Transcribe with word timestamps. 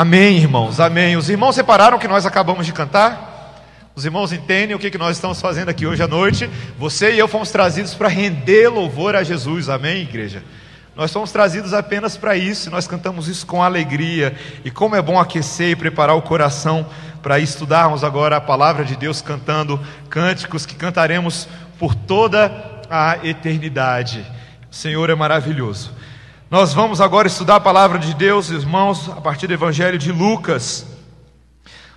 Amém, 0.00 0.38
irmãos, 0.38 0.80
amém. 0.80 1.14
Os 1.14 1.28
irmãos 1.28 1.54
separaram 1.54 1.98
o 1.98 2.00
que 2.00 2.08
nós 2.08 2.24
acabamos 2.24 2.64
de 2.64 2.72
cantar? 2.72 3.60
Os 3.94 4.06
irmãos 4.06 4.32
entendem 4.32 4.74
o 4.74 4.78
que 4.78 4.96
nós 4.96 5.18
estamos 5.18 5.42
fazendo 5.42 5.68
aqui 5.68 5.86
hoje 5.86 6.02
à 6.02 6.08
noite? 6.08 6.48
Você 6.78 7.12
e 7.12 7.18
eu 7.18 7.28
fomos 7.28 7.50
trazidos 7.50 7.92
para 7.92 8.08
render 8.08 8.68
louvor 8.68 9.14
a 9.14 9.22
Jesus, 9.22 9.68
amém, 9.68 10.00
igreja? 10.00 10.42
Nós 10.96 11.12
fomos 11.12 11.30
trazidos 11.30 11.74
apenas 11.74 12.16
para 12.16 12.34
isso, 12.34 12.70
e 12.70 12.72
nós 12.72 12.86
cantamos 12.86 13.28
isso 13.28 13.46
com 13.46 13.62
alegria. 13.62 14.34
E 14.64 14.70
como 14.70 14.96
é 14.96 15.02
bom 15.02 15.20
aquecer 15.20 15.68
e 15.68 15.76
preparar 15.76 16.16
o 16.16 16.22
coração 16.22 16.86
para 17.22 17.38
estudarmos 17.38 18.02
agora 18.02 18.38
a 18.38 18.40
palavra 18.40 18.86
de 18.86 18.96
Deus, 18.96 19.20
cantando 19.20 19.78
cânticos 20.08 20.64
que 20.64 20.76
cantaremos 20.76 21.46
por 21.78 21.94
toda 21.94 22.50
a 22.88 23.18
eternidade. 23.22 24.24
O 24.72 24.74
Senhor 24.74 25.10
é 25.10 25.14
maravilhoso. 25.14 25.92
Nós 26.50 26.74
vamos 26.74 27.00
agora 27.00 27.28
estudar 27.28 27.54
a 27.54 27.60
palavra 27.60 27.96
de 27.96 28.12
Deus, 28.12 28.50
irmãos, 28.50 29.08
a 29.08 29.20
partir 29.20 29.46
do 29.46 29.52
Evangelho 29.52 29.96
de 29.96 30.10
Lucas. 30.10 30.84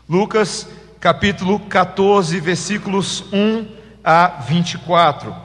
Lucas, 0.08 0.70
capítulo 1.00 1.60
14, 1.62 2.40
versículos 2.40 3.24
1 3.34 3.68
a 4.04 4.28
24. 4.28 5.36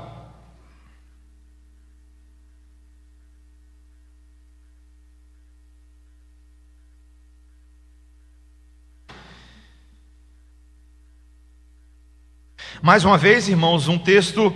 Mais 12.82 13.06
uma 13.06 13.16
vez, 13.16 13.48
irmãos, 13.48 13.88
um 13.88 13.98
texto 13.98 14.54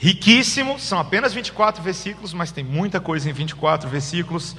riquíssimo, 0.00 0.78
são 0.78 0.98
apenas 0.98 1.34
24 1.34 1.82
versículos, 1.82 2.32
mas 2.32 2.50
tem 2.50 2.64
muita 2.64 2.98
coisa 2.98 3.28
em 3.28 3.34
24 3.34 3.86
versículos. 3.86 4.56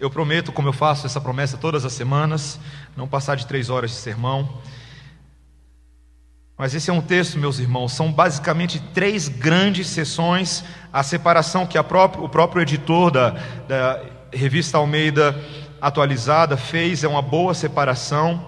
Eu 0.00 0.08
prometo, 0.08 0.50
como 0.50 0.66
eu 0.66 0.72
faço 0.72 1.04
essa 1.04 1.20
promessa 1.20 1.58
todas 1.58 1.84
as 1.84 1.92
semanas, 1.92 2.58
não 2.96 3.06
passar 3.06 3.36
de 3.36 3.46
três 3.46 3.68
horas 3.68 3.90
de 3.90 3.96
sermão. 3.96 4.48
Mas 6.56 6.74
esse 6.74 6.88
é 6.88 6.92
um 6.92 7.02
texto, 7.02 7.38
meus 7.38 7.58
irmãos, 7.58 7.92
são 7.92 8.10
basicamente 8.10 8.80
três 8.94 9.28
grandes 9.28 9.88
sessões. 9.88 10.64
A 10.90 11.02
separação 11.02 11.66
que 11.66 11.76
a 11.76 11.84
próprio, 11.84 12.24
o 12.24 12.28
próprio 12.28 12.62
editor 12.62 13.10
da, 13.10 13.30
da 13.68 14.02
revista 14.32 14.78
Almeida 14.78 15.38
atualizada 15.82 16.56
fez 16.56 17.04
é 17.04 17.08
uma 17.08 17.20
boa 17.20 17.52
separação. 17.52 18.42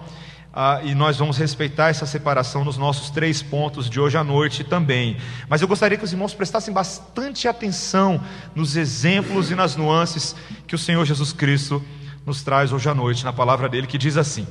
Ah, 0.53 0.81
e 0.83 0.93
nós 0.93 1.17
vamos 1.17 1.37
respeitar 1.37 1.89
essa 1.89 2.05
separação 2.05 2.65
nos 2.65 2.77
nossos 2.77 3.09
três 3.09 3.41
pontos 3.41 3.89
de 3.89 4.01
hoje 4.01 4.17
à 4.17 4.23
noite 4.23 4.65
também. 4.65 5.15
Mas 5.47 5.61
eu 5.61 5.67
gostaria 5.67 5.97
que 5.97 6.03
os 6.03 6.11
irmãos 6.11 6.33
prestassem 6.33 6.73
bastante 6.73 7.47
atenção 7.47 8.21
nos 8.53 8.75
exemplos 8.75 9.49
e 9.49 9.55
nas 9.55 9.77
nuances 9.77 10.35
que 10.67 10.75
o 10.75 10.77
Senhor 10.77 11.05
Jesus 11.05 11.31
Cristo 11.31 11.81
nos 12.25 12.43
traz 12.43 12.73
hoje 12.73 12.89
à 12.89 12.93
noite, 12.93 13.23
na 13.23 13.31
palavra 13.31 13.69
dele, 13.69 13.87
que 13.87 13.97
diz 13.97 14.17
assim: 14.17 14.45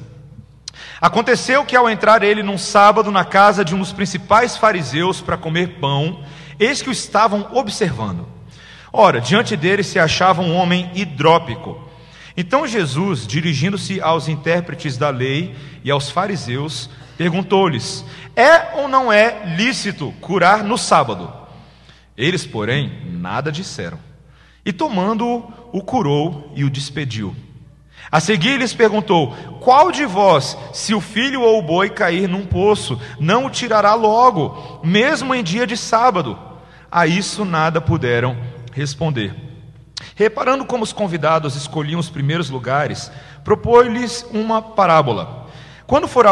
Aconteceu 1.02 1.66
que 1.66 1.76
ao 1.76 1.88
entrar 1.88 2.22
ele 2.22 2.42
num 2.42 2.56
sábado 2.56 3.10
na 3.10 3.24
casa 3.24 3.62
de 3.62 3.74
um 3.74 3.78
dos 3.78 3.92
principais 3.92 4.56
fariseus 4.56 5.20
para 5.20 5.36
comer 5.36 5.80
pão, 5.80 6.24
eis 6.58 6.80
que 6.80 6.88
o 6.88 6.92
estavam 6.92 7.46
observando. 7.52 8.26
Ora, 8.90 9.20
diante 9.20 9.54
dele 9.54 9.82
se 9.82 9.98
achava 9.98 10.40
um 10.40 10.54
homem 10.54 10.90
hidrópico 10.94 11.89
então 12.40 12.66
Jesus, 12.66 13.26
dirigindo-se 13.26 14.00
aos 14.00 14.28
intérpretes 14.28 14.96
da 14.96 15.10
lei 15.10 15.54
e 15.84 15.90
aos 15.90 16.10
fariseus, 16.10 16.88
perguntou-lhes: 17.16 18.04
É 18.34 18.78
ou 18.78 18.88
não 18.88 19.12
é 19.12 19.54
lícito 19.56 20.12
curar 20.20 20.64
no 20.64 20.78
sábado? 20.78 21.32
Eles, 22.16 22.46
porém, 22.46 22.92
nada 23.12 23.52
disseram. 23.52 23.98
E 24.64 24.72
tomando-o, 24.72 25.52
o 25.72 25.82
curou 25.82 26.52
e 26.54 26.64
o 26.64 26.70
despediu. 26.70 27.34
A 28.10 28.20
seguir 28.20 28.58
lhes 28.58 28.72
perguntou: 28.72 29.34
Qual 29.60 29.92
de 29.92 30.06
vós, 30.06 30.56
se 30.72 30.94
o 30.94 31.00
filho 31.00 31.42
ou 31.42 31.58
o 31.58 31.62
boi 31.62 31.90
cair 31.90 32.28
num 32.28 32.46
poço, 32.46 33.00
não 33.18 33.46
o 33.46 33.50
tirará 33.50 33.94
logo, 33.94 34.80
mesmo 34.84 35.34
em 35.34 35.42
dia 35.42 35.66
de 35.66 35.76
sábado? 35.76 36.38
A 36.90 37.06
isso 37.06 37.44
nada 37.44 37.80
puderam 37.80 38.36
responder. 38.72 39.49
Reparando 40.14 40.64
como 40.64 40.84
os 40.84 40.92
convidados 40.92 41.56
escolhiam 41.56 42.00
os 42.00 42.10
primeiros 42.10 42.50
lugares, 42.50 43.10
propôs-lhes 43.44 44.26
uma 44.32 44.60
parábola. 44.60 45.48
Quando, 45.86 46.06
for, 46.06 46.24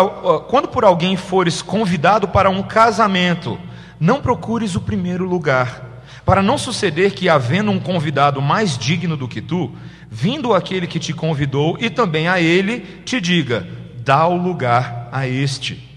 quando 0.48 0.68
por 0.68 0.84
alguém 0.84 1.16
fores 1.16 1.60
convidado 1.62 2.28
para 2.28 2.48
um 2.48 2.62
casamento, 2.62 3.58
não 3.98 4.20
procures 4.20 4.76
o 4.76 4.80
primeiro 4.80 5.24
lugar, 5.24 6.02
para 6.24 6.42
não 6.42 6.58
suceder 6.58 7.12
que, 7.12 7.28
havendo 7.28 7.70
um 7.70 7.80
convidado 7.80 8.40
mais 8.40 8.76
digno 8.76 9.16
do 9.16 9.26
que 9.26 9.40
tu, 9.40 9.72
vindo 10.10 10.54
aquele 10.54 10.86
que 10.86 10.98
te 10.98 11.12
convidou 11.12 11.76
e 11.80 11.90
também 11.90 12.28
a 12.28 12.40
ele, 12.40 12.80
te 13.04 13.20
diga: 13.20 13.66
dá 14.04 14.26
o 14.26 14.36
lugar 14.36 15.08
a 15.10 15.26
este. 15.26 15.88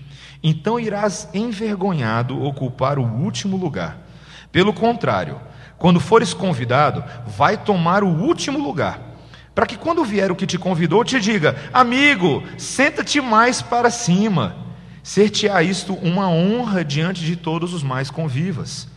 Então 0.43 0.79
irás 0.79 1.29
envergonhado 1.33 2.43
ocupar 2.43 2.97
o 2.97 3.03
último 3.03 3.57
lugar. 3.57 3.97
Pelo 4.51 4.73
contrário, 4.73 5.39
quando 5.81 5.99
fores 5.99 6.31
convidado, 6.31 7.03
vai 7.25 7.57
tomar 7.57 8.03
o 8.03 8.07
último 8.07 8.59
lugar, 8.59 8.99
para 9.55 9.65
que 9.65 9.75
quando 9.75 10.05
vier 10.05 10.31
o 10.31 10.35
que 10.35 10.45
te 10.45 10.59
convidou, 10.59 11.03
te 11.03 11.19
diga: 11.19 11.55
Amigo, 11.73 12.43
senta-te 12.55 13.19
mais 13.19 13.63
para 13.63 13.89
cima. 13.89 14.55
Ser-te-á 15.01 15.63
isto 15.63 15.95
uma 15.95 16.29
honra 16.29 16.85
diante 16.85 17.25
de 17.25 17.35
todos 17.35 17.73
os 17.73 17.81
mais 17.81 18.11
convivas. 18.11 18.87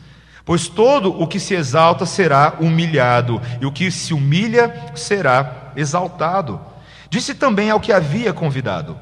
Pois 0.45 0.69
todo 0.69 1.19
o 1.19 1.27
que 1.27 1.41
se 1.41 1.55
exalta 1.55 2.05
será 2.05 2.57
humilhado, 2.61 3.41
e 3.63 3.65
o 3.65 3.73
que 3.73 3.91
se 3.91 4.13
humilha 4.13 4.93
será 4.95 5.73
exaltado. 5.75 6.61
Disse 7.09 7.35
também 7.35 7.71
ao 7.71 7.81
que 7.81 7.95
havia 7.95 8.35
convidado: 8.35 9.01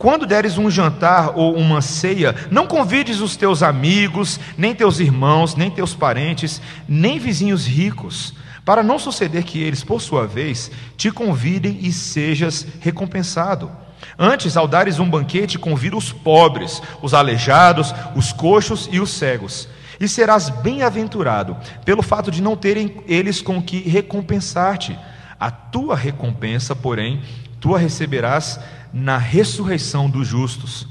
quando 0.00 0.24
deres 0.24 0.56
um 0.56 0.70
jantar 0.70 1.36
ou 1.36 1.54
uma 1.54 1.82
ceia, 1.82 2.34
não 2.50 2.66
convides 2.66 3.20
os 3.20 3.36
teus 3.36 3.62
amigos, 3.62 4.40
nem 4.56 4.74
teus 4.74 4.98
irmãos, 4.98 5.54
nem 5.54 5.70
teus 5.70 5.92
parentes, 5.92 6.58
nem 6.88 7.18
vizinhos 7.18 7.66
ricos, 7.66 8.32
para 8.64 8.82
não 8.82 8.98
suceder 8.98 9.44
que 9.44 9.62
eles, 9.62 9.84
por 9.84 10.00
sua 10.00 10.26
vez, 10.26 10.70
te 10.96 11.10
convidem 11.10 11.80
e 11.82 11.92
sejas 11.92 12.66
recompensado. 12.80 13.70
Antes, 14.18 14.56
ao 14.56 14.66
dares 14.66 14.98
um 14.98 15.08
banquete, 15.08 15.58
convida 15.58 15.98
os 15.98 16.10
pobres, 16.10 16.80
os 17.02 17.12
aleijados, 17.12 17.94
os 18.16 18.32
coxos 18.32 18.88
e 18.90 18.98
os 19.00 19.10
cegos. 19.10 19.68
E 20.00 20.08
serás 20.08 20.48
bem-aventurado, 20.48 21.58
pelo 21.84 22.00
fato 22.00 22.30
de 22.30 22.40
não 22.40 22.56
terem 22.56 22.96
eles 23.06 23.42
com 23.42 23.60
que 23.60 23.80
recompensar-te. 23.80 24.98
A 25.40 25.50
tua 25.50 25.96
recompensa, 25.96 26.76
porém, 26.76 27.22
tu 27.58 27.74
a 27.74 27.78
receberás 27.78 28.60
na 28.92 29.16
ressurreição 29.16 30.10
dos 30.10 30.28
justos. 30.28 30.86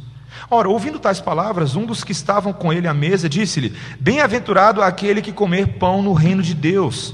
Ora, 0.50 0.68
ouvindo 0.68 0.98
tais 0.98 1.22
palavras, 1.22 1.76
um 1.76 1.86
dos 1.86 2.04
que 2.04 2.12
estavam 2.12 2.52
com 2.52 2.74
ele 2.74 2.88
à 2.88 2.94
mesa 2.94 3.30
disse-lhe: 3.30 3.76
Bem-aventurado 4.00 4.82
aquele 4.82 5.22
que 5.22 5.32
comer 5.32 5.78
pão 5.78 6.02
no 6.02 6.14
reino 6.14 6.42
de 6.42 6.56
Deus. 6.56 7.14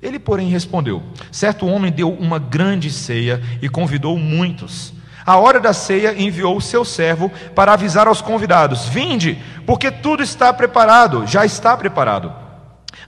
Ele, 0.00 0.20
porém, 0.20 0.48
respondeu: 0.48 1.02
Certo 1.32 1.66
homem 1.66 1.90
deu 1.90 2.12
uma 2.12 2.38
grande 2.38 2.92
ceia 2.92 3.42
e 3.60 3.68
convidou 3.68 4.16
muitos. 4.16 4.92
A 5.26 5.36
hora 5.36 5.58
da 5.58 5.72
ceia 5.72 6.14
enviou 6.16 6.56
o 6.56 6.62
seu 6.62 6.84
servo 6.84 7.30
para 7.56 7.72
avisar 7.72 8.06
aos 8.06 8.20
convidados: 8.20 8.86
Vinde, 8.86 9.42
porque 9.66 9.90
tudo 9.90 10.22
está 10.22 10.52
preparado, 10.52 11.26
já 11.26 11.44
está 11.44 11.76
preparado. 11.76 12.32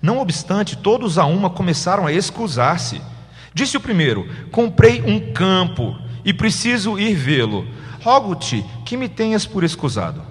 Não 0.03 0.19
obstante, 0.19 0.77
todos 0.77 1.19
a 1.19 1.25
uma 1.25 1.49
começaram 1.49 2.07
a 2.07 2.13
excusar-se. 2.13 3.01
Disse 3.55 3.77
o 3.77 3.81
primeiro: 3.81 4.29
Comprei 4.51 5.03
um 5.03 5.33
campo 5.33 5.97
e 6.25 6.33
preciso 6.33 6.99
ir 6.99 7.15
vê-lo. 7.15 7.67
Rogo-te 8.03 8.65
que 8.85 8.97
me 8.97 9.09
tenhas 9.09 9.47
por 9.47 9.65
escusado. 9.65 10.23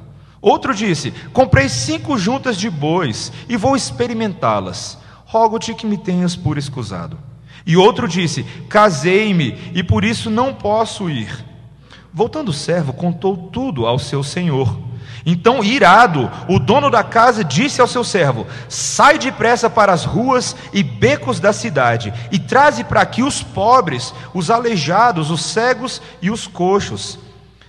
Outro 0.42 0.74
disse: 0.74 1.12
Comprei 1.34 1.70
cinco 1.70 2.18
juntas 2.18 2.58
de 2.58 2.70
bois 2.70 3.32
e 3.48 3.58
vou 3.58 3.76
experimentá-las. 3.76 4.98
Rogo-te 5.26 5.74
que 5.74 5.86
me 5.86 5.98
tenhas 5.98 6.36
por 6.36 6.58
escusado. 6.58 7.18
E 7.66 7.76
outro 7.76 8.08
disse: 8.08 8.44
Casei-me 8.70 9.72
e 9.74 9.84
por 9.84 10.04
isso 10.04 10.30
não 10.30 10.54
posso 10.54 11.10
ir. 11.10 11.46
Voltando 12.12 12.50
o 12.50 12.54
servo, 12.54 12.94
contou 12.94 13.38
tudo 13.38 13.86
ao 13.86 14.00
seu 14.00 14.24
senhor. 14.24 14.89
Então, 15.26 15.64
irado, 15.64 16.32
o 16.48 16.60
dono 16.60 16.90
da 16.90 17.04
casa 17.04 17.44
disse 17.44 17.82
ao 17.82 17.88
seu 17.88 18.04
servo: 18.04 18.48
Sai 18.68 19.18
depressa 19.18 19.70
para 19.70 19.92
as 19.92 20.06
ruas 20.06 20.56
e 20.74 20.82
becos 20.82 21.40
da 21.40 21.52
cidade, 21.52 22.14
e 22.32 22.40
traze 22.40 22.84
para 22.84 23.02
aqui 23.02 23.22
os 23.22 23.44
pobres, 23.44 24.14
os 24.34 24.50
aleijados, 24.50 25.30
os 25.30 25.44
cegos 25.44 26.02
e 26.22 26.32
os 26.32 26.48
coxos. 26.48 27.20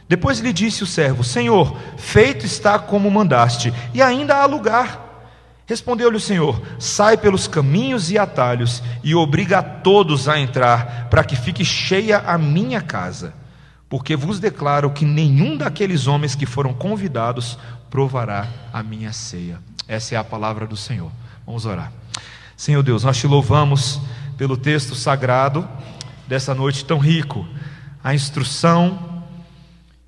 Depois 0.08 0.38
lhe 0.38 0.52
disse 0.52 0.82
o 0.82 0.86
servo: 0.86 1.24
Senhor, 1.24 1.76
feito 1.96 2.46
está 2.46 2.78
como 2.78 3.10
mandaste, 3.10 3.72
e 3.92 4.00
ainda 4.00 4.36
há 4.36 4.46
lugar. 4.46 5.08
Respondeu-lhe 5.66 6.16
o 6.16 6.20
Senhor: 6.20 6.60
Sai 6.78 7.16
pelos 7.16 7.48
caminhos 7.48 8.10
e 8.10 8.18
atalhos, 8.18 8.82
e 9.02 9.14
obriga 9.14 9.58
a 9.58 9.62
todos 9.62 10.28
a 10.28 10.38
entrar, 10.38 11.08
para 11.10 11.24
que 11.24 11.34
fique 11.34 11.64
cheia 11.64 12.18
a 12.18 12.38
minha 12.38 12.80
casa 12.80 13.39
porque 13.90 14.14
vos 14.14 14.38
declaro 14.38 14.92
que 14.92 15.04
nenhum 15.04 15.56
daqueles 15.56 16.06
homens 16.06 16.36
que 16.36 16.46
foram 16.46 16.72
convidados 16.72 17.58
provará 17.90 18.48
a 18.72 18.84
minha 18.84 19.12
ceia. 19.12 19.58
Essa 19.88 20.14
é 20.14 20.18
a 20.18 20.22
palavra 20.22 20.64
do 20.64 20.76
Senhor. 20.76 21.10
Vamos 21.44 21.66
orar. 21.66 21.92
Senhor 22.56 22.84
Deus, 22.84 23.02
nós 23.02 23.16
te 23.18 23.26
louvamos 23.26 24.00
pelo 24.38 24.56
texto 24.56 24.94
sagrado 24.94 25.68
dessa 26.28 26.54
noite 26.54 26.84
tão 26.84 26.98
rico. 26.98 27.44
a 28.02 28.14
instrução 28.14 29.24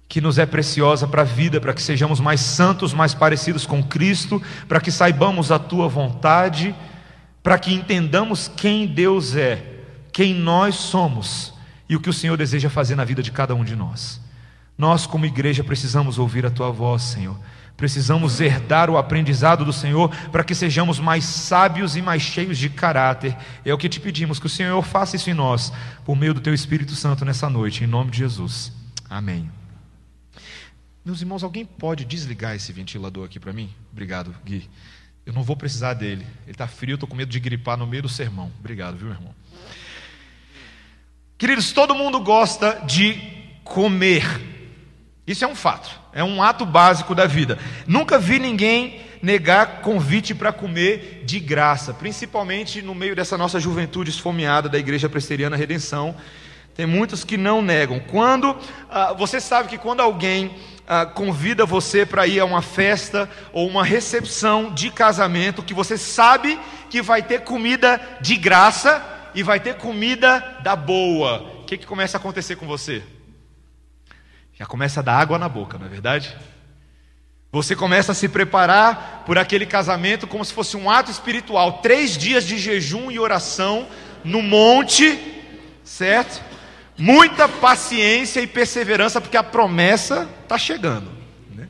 que 0.08 0.20
nos 0.20 0.38
é 0.38 0.46
preciosa 0.46 1.06
para 1.08 1.22
a 1.22 1.24
vida, 1.24 1.60
para 1.60 1.74
que 1.74 1.82
sejamos 1.82 2.20
mais 2.20 2.40
santos, 2.40 2.94
mais 2.94 3.14
parecidos 3.14 3.66
com 3.66 3.82
Cristo, 3.82 4.40
para 4.68 4.80
que 4.80 4.92
saibamos 4.92 5.50
a 5.50 5.58
tua 5.58 5.88
vontade, 5.88 6.74
para 7.42 7.58
que 7.58 7.74
entendamos 7.74 8.46
quem 8.46 8.86
Deus 8.86 9.34
é, 9.34 9.80
quem 10.12 10.32
nós 10.34 10.76
somos 10.76 11.51
e 11.92 11.96
o 11.96 12.00
que 12.00 12.08
o 12.08 12.12
Senhor 12.12 12.38
deseja 12.38 12.70
fazer 12.70 12.96
na 12.96 13.04
vida 13.04 13.22
de 13.22 13.30
cada 13.30 13.54
um 13.54 13.62
de 13.62 13.76
nós. 13.76 14.18
Nós, 14.78 15.06
como 15.06 15.26
igreja, 15.26 15.62
precisamos 15.62 16.18
ouvir 16.18 16.46
a 16.46 16.50
tua 16.50 16.70
voz, 16.70 17.02
Senhor. 17.02 17.38
Precisamos 17.76 18.40
herdar 18.40 18.88
o 18.88 18.96
aprendizado 18.96 19.62
do 19.62 19.74
Senhor 19.74 20.08
para 20.30 20.42
que 20.42 20.54
sejamos 20.54 20.98
mais 20.98 21.22
sábios 21.22 21.94
e 21.94 22.00
mais 22.00 22.22
cheios 22.22 22.56
de 22.56 22.70
caráter. 22.70 23.36
É 23.62 23.74
o 23.74 23.76
que 23.76 23.90
te 23.90 24.00
pedimos, 24.00 24.38
que 24.38 24.46
o 24.46 24.48
Senhor 24.48 24.80
faça 24.82 25.16
isso 25.16 25.28
em 25.28 25.34
nós, 25.34 25.70
por 26.02 26.16
meio 26.16 26.32
do 26.32 26.40
teu 26.40 26.54
Espírito 26.54 26.94
Santo 26.94 27.26
nessa 27.26 27.50
noite, 27.50 27.84
em 27.84 27.86
nome 27.86 28.10
de 28.10 28.16
Jesus. 28.16 28.72
Amém. 29.10 29.50
Meus 31.04 31.20
irmãos, 31.20 31.44
alguém 31.44 31.66
pode 31.66 32.06
desligar 32.06 32.56
esse 32.56 32.72
ventilador 32.72 33.26
aqui 33.26 33.38
para 33.38 33.52
mim? 33.52 33.68
Obrigado, 33.92 34.34
Gui. 34.46 34.66
Eu 35.26 35.34
não 35.34 35.42
vou 35.42 35.56
precisar 35.56 35.92
dele. 35.92 36.26
Ele 36.44 36.52
está 36.52 36.66
frio, 36.66 36.94
estou 36.94 37.06
com 37.06 37.14
medo 37.14 37.30
de 37.30 37.38
gripar 37.38 37.76
no 37.76 37.86
meio 37.86 38.02
do 38.02 38.08
sermão. 38.08 38.50
Obrigado, 38.58 38.96
viu, 38.96 39.10
irmão? 39.10 39.34
Queridos, 41.42 41.72
todo 41.72 41.92
mundo 41.92 42.20
gosta 42.20 42.82
de 42.86 43.20
comer. 43.64 44.24
Isso 45.26 45.44
é 45.44 45.48
um 45.48 45.56
fato, 45.56 45.90
é 46.12 46.22
um 46.22 46.40
ato 46.40 46.64
básico 46.64 47.16
da 47.16 47.26
vida. 47.26 47.58
Nunca 47.84 48.16
vi 48.16 48.38
ninguém 48.38 49.00
negar 49.20 49.80
convite 49.80 50.36
para 50.36 50.52
comer 50.52 51.24
de 51.26 51.40
graça, 51.40 51.92
principalmente 51.92 52.80
no 52.80 52.94
meio 52.94 53.16
dessa 53.16 53.36
nossa 53.36 53.58
juventude 53.58 54.10
esfomeada 54.10 54.68
da 54.68 54.78
Igreja 54.78 55.08
Presteriana 55.08 55.56
Redenção. 55.56 56.14
Tem 56.76 56.86
muitos 56.86 57.24
que 57.24 57.36
não 57.36 57.60
negam. 57.60 57.98
Quando 57.98 58.56
ah, 58.88 59.12
você 59.12 59.40
sabe 59.40 59.68
que 59.68 59.78
quando 59.78 59.98
alguém 59.98 60.54
ah, 60.86 61.06
convida 61.06 61.66
você 61.66 62.06
para 62.06 62.24
ir 62.24 62.38
a 62.38 62.44
uma 62.44 62.62
festa 62.62 63.28
ou 63.52 63.66
uma 63.66 63.82
recepção 63.82 64.72
de 64.72 64.92
casamento, 64.92 65.60
que 65.60 65.74
você 65.74 65.98
sabe 65.98 66.56
que 66.88 67.02
vai 67.02 67.20
ter 67.20 67.40
comida 67.40 68.00
de 68.20 68.36
graça 68.36 69.21
e 69.34 69.42
vai 69.42 69.60
ter 69.60 69.76
comida 69.76 70.58
da 70.62 70.76
boa, 70.76 71.42
o 71.60 71.64
que, 71.64 71.78
que 71.78 71.86
começa 71.86 72.16
a 72.16 72.20
acontecer 72.20 72.56
com 72.56 72.66
você? 72.66 73.02
já 74.62 74.66
começa 74.66 75.00
a 75.00 75.02
dar 75.02 75.18
água 75.18 75.40
na 75.40 75.48
boca, 75.48 75.76
não 75.76 75.86
é 75.86 75.88
verdade? 75.88 76.36
Você 77.50 77.74
começa 77.74 78.12
a 78.12 78.14
se 78.14 78.28
preparar 78.28 79.24
por 79.26 79.36
aquele 79.36 79.66
casamento 79.66 80.26
como 80.26 80.44
se 80.44 80.52
fosse 80.52 80.76
um 80.76 80.88
ato 80.88 81.10
espiritual. 81.10 81.80
Três 81.82 82.16
dias 82.16 82.46
de 82.46 82.56
jejum 82.56 83.10
e 83.10 83.18
oração 83.18 83.88
no 84.22 84.40
monte, 84.40 85.18
certo? 85.82 86.40
Muita 86.96 87.48
paciência 87.48 88.40
e 88.40 88.46
perseverança, 88.46 89.20
porque 89.20 89.36
a 89.36 89.42
promessa 89.42 90.28
está 90.44 90.56
chegando. 90.56 91.10
Né? 91.50 91.66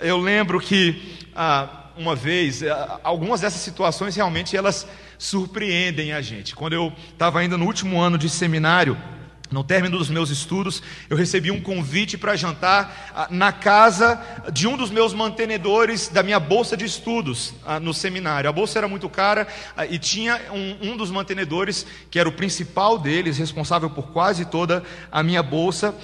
Eu 0.00 0.18
lembro 0.18 0.58
que 0.58 1.28
ah, 1.32 1.90
uma 1.96 2.16
vez, 2.16 2.60
ah, 2.64 2.98
algumas 3.04 3.40
dessas 3.40 3.60
situações 3.60 4.16
realmente 4.16 4.56
elas 4.56 4.84
surpreendem 5.24 6.12
a 6.12 6.20
gente. 6.20 6.54
Quando 6.54 6.74
eu 6.74 6.92
estava 7.10 7.40
ainda 7.40 7.56
no 7.56 7.64
último 7.64 7.98
ano 7.98 8.18
de 8.18 8.28
seminário, 8.28 8.94
no 9.50 9.64
término 9.64 9.96
dos 9.96 10.10
meus 10.10 10.28
estudos, 10.30 10.82
eu 11.08 11.16
recebi 11.16 11.50
um 11.50 11.60
convite 11.60 12.18
para 12.18 12.36
jantar 12.36 13.12
ah, 13.14 13.28
na 13.30 13.52
casa 13.52 14.20
de 14.52 14.66
um 14.66 14.76
dos 14.76 14.90
meus 14.90 15.14
mantenedores 15.14 16.08
da 16.08 16.22
minha 16.22 16.40
bolsa 16.40 16.76
de 16.76 16.84
estudos 16.84 17.54
ah, 17.64 17.80
no 17.80 17.94
seminário. 17.94 18.50
A 18.50 18.52
bolsa 18.52 18.78
era 18.78 18.88
muito 18.88 19.08
cara 19.08 19.46
ah, 19.76 19.86
e 19.86 19.98
tinha 19.98 20.40
um, 20.50 20.90
um 20.90 20.96
dos 20.96 21.10
mantenedores, 21.10 21.86
que 22.10 22.18
era 22.18 22.28
o 22.28 22.32
principal 22.32 22.98
deles, 22.98 23.38
responsável 23.38 23.88
por 23.88 24.08
quase 24.08 24.44
toda 24.44 24.82
a 25.10 25.22
minha 25.22 25.42
bolsa, 25.42 25.94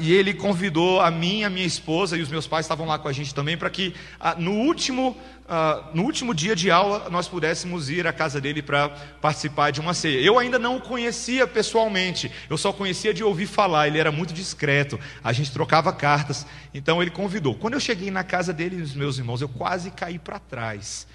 e 0.00 0.12
ele 0.12 0.34
convidou 0.34 1.00
a 1.00 1.10
mim, 1.10 1.44
a 1.44 1.50
minha 1.50 1.66
esposa 1.66 2.16
e 2.16 2.22
os 2.22 2.28
meus 2.28 2.46
pais 2.46 2.66
estavam 2.66 2.86
lá 2.86 2.98
com 2.98 3.08
a 3.08 3.12
gente 3.12 3.34
também, 3.34 3.56
para 3.56 3.70
que 3.70 3.94
no 4.38 4.52
último 4.52 5.16
Uh, 5.46 5.94
no 5.94 6.02
último 6.02 6.34
dia 6.34 6.56
de 6.56 6.72
aula, 6.72 7.08
nós 7.08 7.28
pudéssemos 7.28 7.88
ir 7.88 8.04
à 8.04 8.12
casa 8.12 8.40
dele 8.40 8.60
para 8.60 8.88
participar 9.20 9.70
de 9.70 9.80
uma 9.80 9.94
ceia. 9.94 10.20
Eu 10.20 10.40
ainda 10.40 10.58
não 10.58 10.78
o 10.78 10.80
conhecia 10.80 11.46
pessoalmente, 11.46 12.32
eu 12.50 12.58
só 12.58 12.72
conhecia 12.72 13.14
de 13.14 13.22
ouvir 13.22 13.46
falar, 13.46 13.86
ele 13.86 14.00
era 14.00 14.10
muito 14.10 14.34
discreto, 14.34 14.98
a 15.22 15.32
gente 15.32 15.52
trocava 15.52 15.92
cartas, 15.92 16.44
então 16.74 17.00
ele 17.00 17.12
convidou. 17.12 17.54
Quando 17.54 17.74
eu 17.74 17.80
cheguei 17.80 18.10
na 18.10 18.24
casa 18.24 18.52
dele 18.52 18.84
e 18.92 18.98
meus 18.98 19.18
irmãos, 19.18 19.40
eu 19.40 19.48
quase 19.48 19.92
caí 19.92 20.18
para 20.18 20.40
trás. 20.40 21.06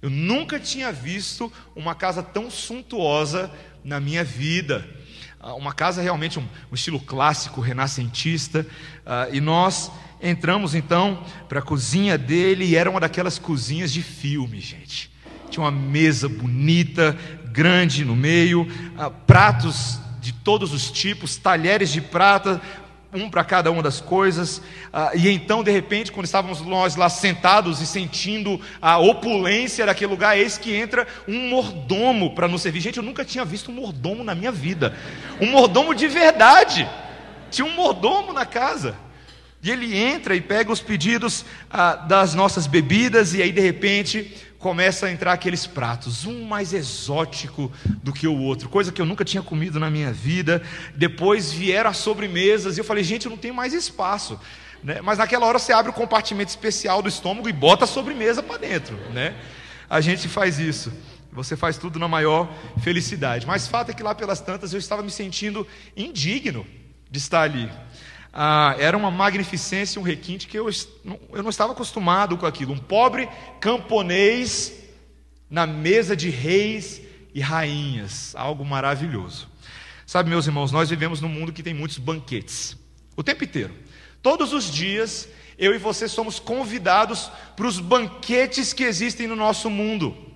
Eu 0.00 0.08
nunca 0.08 0.60
tinha 0.60 0.92
visto 0.92 1.52
uma 1.74 1.94
casa 1.94 2.22
tão 2.22 2.48
suntuosa 2.48 3.50
na 3.82 3.98
minha 3.98 4.22
vida. 4.22 4.88
Uh, 5.42 5.56
uma 5.56 5.74
casa 5.74 6.00
realmente 6.00 6.38
um, 6.38 6.46
um 6.70 6.76
estilo 6.76 7.00
clássico, 7.00 7.60
renascentista, 7.60 8.64
uh, 9.00 9.34
e 9.34 9.40
nós 9.40 9.90
Entramos 10.22 10.74
então 10.74 11.22
para 11.48 11.60
a 11.60 11.62
cozinha 11.62 12.18
dele 12.18 12.64
e 12.66 12.76
era 12.76 12.90
uma 12.90 13.00
daquelas 13.00 13.38
cozinhas 13.38 13.92
de 13.92 14.02
filme, 14.02 14.60
gente. 14.60 15.10
Tinha 15.48 15.64
uma 15.64 15.70
mesa 15.70 16.28
bonita, 16.28 17.16
grande 17.46 18.04
no 18.04 18.14
meio, 18.14 18.68
ah, 18.98 19.10
pratos 19.10 19.98
de 20.20 20.32
todos 20.32 20.72
os 20.72 20.90
tipos, 20.90 21.36
talheres 21.36 21.90
de 21.90 22.00
prata, 22.00 22.60
um 23.12 23.28
para 23.28 23.42
cada 23.42 23.70
uma 23.70 23.82
das 23.82 24.00
coisas. 24.00 24.62
Ah, 24.92 25.12
e 25.14 25.28
então, 25.30 25.64
de 25.64 25.70
repente, 25.70 26.12
quando 26.12 26.26
estávamos 26.26 26.60
nós 26.60 26.96
lá 26.96 27.08
sentados 27.08 27.80
e 27.80 27.86
sentindo 27.86 28.60
a 28.80 28.98
opulência 28.98 29.86
daquele 29.86 30.10
lugar, 30.10 30.38
eis 30.38 30.58
que 30.58 30.74
entra 30.74 31.06
um 31.26 31.48
mordomo 31.48 32.34
para 32.34 32.46
nos 32.46 32.60
servir. 32.60 32.80
Gente, 32.80 32.98
eu 32.98 33.02
nunca 33.02 33.24
tinha 33.24 33.44
visto 33.44 33.70
um 33.70 33.74
mordomo 33.74 34.22
na 34.22 34.34
minha 34.34 34.52
vida. 34.52 34.94
Um 35.40 35.50
mordomo 35.50 35.94
de 35.94 36.06
verdade. 36.06 36.88
Tinha 37.50 37.66
um 37.66 37.74
mordomo 37.74 38.34
na 38.34 38.44
casa. 38.44 38.94
E 39.62 39.70
ele 39.70 39.94
entra 39.94 40.34
e 40.34 40.40
pega 40.40 40.72
os 40.72 40.80
pedidos 40.80 41.44
ah, 41.70 41.94
das 41.94 42.34
nossas 42.34 42.66
bebidas, 42.66 43.34
e 43.34 43.42
aí 43.42 43.52
de 43.52 43.60
repente 43.60 44.34
começa 44.58 45.06
a 45.06 45.12
entrar 45.12 45.32
aqueles 45.32 45.66
pratos, 45.66 46.26
um 46.26 46.44
mais 46.44 46.72
exótico 46.72 47.72
do 48.02 48.12
que 48.12 48.26
o 48.26 48.36
outro, 48.36 48.68
coisa 48.68 48.92
que 48.92 49.00
eu 49.00 49.06
nunca 49.06 49.24
tinha 49.24 49.42
comido 49.42 49.80
na 49.80 49.90
minha 49.90 50.12
vida. 50.12 50.62
Depois 50.94 51.52
vieram 51.52 51.90
as 51.90 51.98
sobremesas, 51.98 52.76
e 52.76 52.80
eu 52.80 52.84
falei, 52.84 53.04
gente, 53.04 53.26
eu 53.26 53.30
não 53.30 53.38
tenho 53.38 53.54
mais 53.54 53.72
espaço. 53.72 54.38
Né? 54.82 55.00
Mas 55.02 55.18
naquela 55.18 55.46
hora 55.46 55.58
você 55.58 55.72
abre 55.72 55.90
o 55.90 55.94
compartimento 55.94 56.48
especial 56.48 57.02
do 57.02 57.08
estômago 57.08 57.48
e 57.48 57.52
bota 57.52 57.84
a 57.84 57.88
sobremesa 57.88 58.42
para 58.42 58.58
dentro. 58.58 58.96
Né? 59.12 59.34
A 59.88 60.00
gente 60.00 60.26
faz 60.26 60.58
isso. 60.58 60.92
Você 61.32 61.54
faz 61.54 61.76
tudo 61.76 61.98
na 61.98 62.08
maior 62.08 62.52
felicidade. 62.82 63.46
Mas 63.46 63.66
fato 63.66 63.90
é 63.90 63.94
que 63.94 64.02
lá 64.02 64.14
pelas 64.14 64.40
tantas 64.40 64.72
eu 64.72 64.78
estava 64.78 65.02
me 65.02 65.10
sentindo 65.10 65.66
indigno 65.96 66.66
de 67.10 67.18
estar 67.18 67.42
ali 67.42 67.70
ah, 68.32 68.76
era 68.78 68.96
uma 68.96 69.10
magnificência, 69.10 70.00
um 70.00 70.04
requinte 70.04 70.46
que 70.46 70.58
eu, 70.58 70.68
eu 71.32 71.42
não 71.42 71.50
estava 71.50 71.72
acostumado 71.72 72.36
com 72.36 72.46
aquilo. 72.46 72.72
Um 72.72 72.78
pobre 72.78 73.28
camponês 73.60 74.72
na 75.48 75.66
mesa 75.66 76.16
de 76.16 76.30
reis 76.30 77.00
e 77.34 77.40
rainhas, 77.40 78.34
algo 78.36 78.64
maravilhoso. 78.64 79.48
Sabe, 80.06 80.30
meus 80.30 80.46
irmãos, 80.46 80.72
nós 80.72 80.90
vivemos 80.90 81.20
num 81.20 81.28
mundo 81.28 81.52
que 81.52 81.62
tem 81.62 81.74
muitos 81.74 81.98
banquetes, 81.98 82.76
o 83.16 83.22
tempo 83.22 83.44
inteiro. 83.44 83.74
Todos 84.22 84.52
os 84.52 84.70
dias, 84.70 85.28
eu 85.58 85.74
e 85.74 85.78
você 85.78 86.08
somos 86.08 86.38
convidados 86.38 87.30
para 87.56 87.66
os 87.66 87.78
banquetes 87.78 88.72
que 88.72 88.84
existem 88.84 89.26
no 89.26 89.36
nosso 89.36 89.70
mundo 89.70 90.30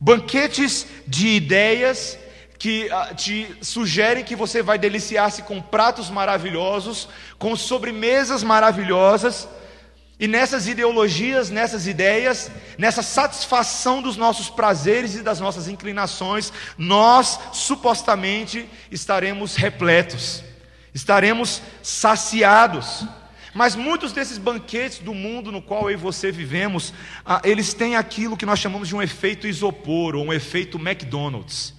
banquetes 0.00 0.86
de 1.06 1.28
ideias, 1.28 2.18
que 2.58 2.90
uh, 2.90 3.14
te 3.14 3.56
sugerem 3.62 4.24
que 4.24 4.34
você 4.34 4.62
vai 4.62 4.78
deliciar-se 4.78 5.42
com 5.42 5.60
pratos 5.60 6.10
maravilhosos, 6.10 7.08
com 7.38 7.54
sobremesas 7.54 8.42
maravilhosas, 8.42 9.48
e 10.20 10.26
nessas 10.26 10.66
ideologias, 10.66 11.48
nessas 11.48 11.86
ideias, 11.86 12.50
nessa 12.76 13.02
satisfação 13.02 14.02
dos 14.02 14.16
nossos 14.16 14.50
prazeres 14.50 15.14
e 15.14 15.22
das 15.22 15.38
nossas 15.38 15.68
inclinações, 15.68 16.52
nós 16.76 17.38
supostamente 17.52 18.68
estaremos 18.90 19.54
repletos, 19.54 20.42
estaremos 20.92 21.62
saciados. 21.84 23.06
Mas 23.54 23.76
muitos 23.76 24.12
desses 24.12 24.38
banquetes 24.38 24.98
do 24.98 25.14
mundo 25.14 25.52
no 25.52 25.62
qual 25.62 25.88
eu 25.88 25.92
e 25.92 25.96
você 25.96 26.32
vivemos, 26.32 26.92
ah, 27.24 27.40
eles 27.44 27.72
têm 27.72 27.94
aquilo 27.94 28.36
que 28.36 28.46
nós 28.46 28.58
chamamos 28.58 28.88
de 28.88 28.96
um 28.96 29.02
efeito 29.02 29.46
isopor, 29.46 30.16
ou 30.16 30.24
um 30.24 30.32
efeito 30.32 30.78
McDonald's. 30.78 31.77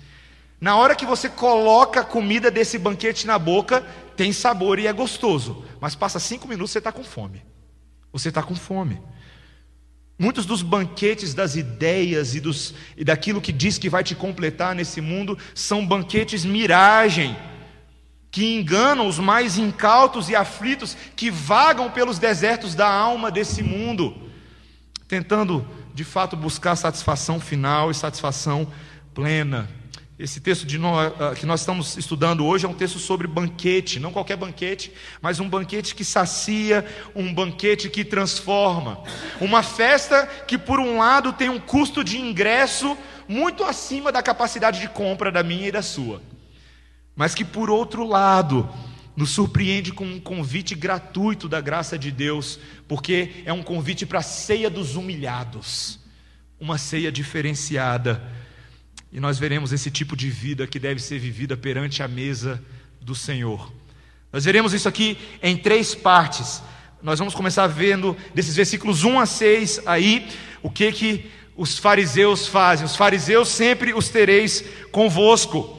Na 0.62 0.76
hora 0.76 0.96
que 0.96 1.06
você 1.06 1.30
coloca 1.30 2.02
a 2.02 2.06
comida 2.06 2.52
desse 2.52 2.78
banquete 2.78 3.26
na 3.26 3.40
boca, 3.40 3.82
tem 4.18 4.34
sabor 4.34 4.78
e 4.78 4.88
é 4.88 4.94
gostoso. 4.94 5.64
Mas 5.80 5.96
passa 5.96 6.20
cinco 6.20 6.48
minutos 6.48 6.72
você 6.72 6.80
está 6.80 6.92
com 6.92 7.04
fome. 7.04 7.42
Você 8.12 8.30
está 8.30 8.44
com 8.44 8.56
fome. 8.56 9.02
Muitos 10.18 10.46
dos 10.46 10.62
banquetes 10.62 11.34
das 11.34 11.56
ideias 11.56 12.36
e, 12.36 12.42
dos, 12.42 12.74
e 12.98 13.06
daquilo 13.06 13.40
que 13.40 13.54
diz 13.54 13.78
que 13.78 13.90
vai 13.90 14.04
te 14.04 14.14
completar 14.14 14.76
nesse 14.76 15.00
mundo 15.00 15.38
são 15.56 15.88
banquetes 15.88 16.44
miragem, 16.44 17.38
que 18.30 18.54
enganam 18.54 19.08
os 19.08 19.18
mais 19.18 19.58
incautos 19.58 20.28
e 20.30 20.36
aflitos 20.36 20.98
que 21.16 21.32
vagam 21.32 21.90
pelos 21.90 22.20
desertos 22.20 22.76
da 22.76 22.92
alma 22.92 23.32
desse 23.32 23.64
mundo, 23.64 24.30
tentando 25.08 25.66
de 25.94 26.04
fato 26.04 26.36
buscar 26.36 26.76
satisfação 26.76 27.40
final 27.40 27.90
e 27.90 27.96
satisfação 27.96 28.68
plena 29.14 29.70
Esse 30.20 30.42
texto 30.42 30.68
nós, 30.78 31.14
ah, 31.18 31.34
que 31.34 31.46
nós 31.46 31.62
estamos 31.62 31.96
estudando 31.96 32.46
hoje 32.46 32.66
é 32.66 32.70
um 32.70 32.74
texto 32.74 33.00
sobre 33.00 33.26
banquete, 33.26 34.02
não 34.02 34.12
qualquer 34.12 34.36
banquete, 34.36 34.92
mas 35.22 35.40
um 35.40 35.48
banquete 35.48 35.96
que 35.96 36.04
sacia, 36.04 36.86
um 37.16 37.34
banquete 37.34 37.90
que 37.90 38.04
transforma. 38.04 39.02
Uma 39.40 39.64
festa 39.64 40.28
que, 40.46 40.58
por 40.58 40.78
um 40.78 40.98
lado, 40.98 41.32
tem 41.32 41.48
um 41.48 41.58
custo 41.58 42.04
de 42.04 42.18
ingresso 42.18 42.98
muito 43.30 43.64
acima 43.64 44.12
da 44.12 44.22
capacidade 44.22 44.82
de 44.82 44.90
compra 44.90 45.32
da 45.32 45.42
minha 45.42 45.70
e 45.70 45.72
da 45.72 45.82
sua, 45.82 46.22
mas 47.16 47.34
que, 47.34 47.46
por 47.46 47.70
outro 47.70 48.06
lado, 48.06 48.70
nos 49.16 49.30
surpreende 49.30 49.94
com 49.94 50.04
um 50.04 50.20
convite 50.20 50.76
gratuito 50.76 51.48
da 51.48 51.62
graça 51.62 51.98
de 51.98 52.12
Deus, 52.12 52.60
porque 52.90 53.42
é 53.46 53.54
um 53.54 53.64
convite 53.64 54.06
para 54.06 54.20
a 54.20 54.24
ceia 54.24 54.70
dos 54.70 54.98
humilhados, 54.98 55.98
uma 56.60 56.78
ceia 56.78 57.10
diferenciada 57.10 58.22
e 59.12 59.20
nós 59.20 59.40
veremos 59.40 59.74
esse 59.74 59.90
tipo 59.90 60.16
de 60.16 60.30
vida 60.30 60.68
que 60.68 60.80
deve 60.80 61.02
ser 61.02 61.20
vivida 61.20 61.58
perante 61.58 62.04
a 62.04 62.08
mesa 62.08 62.64
do 63.02 63.16
Senhor. 63.16 63.72
Nós 64.32 64.46
veremos 64.46 64.74
isso 64.74 64.88
aqui 64.88 65.18
em 65.42 65.58
três 65.58 65.96
partes. 65.96 66.62
Nós 67.02 67.18
vamos 67.18 67.34
começar 67.34 67.66
vendo 67.66 68.16
desses 68.36 68.56
versículos 68.56 69.04
1 69.04 69.20
a 69.20 69.26
6 69.26 69.82
aí 69.86 70.28
o 70.62 70.70
que 70.70 70.92
que 70.92 71.32
os 71.58 71.80
fariseus 71.80 72.48
fazem. 72.48 72.86
Os 72.86 72.96
fariseus 72.96 73.50
sempre 73.50 73.94
os 73.94 74.10
tereis 74.10 74.64
convosco. 74.92 75.78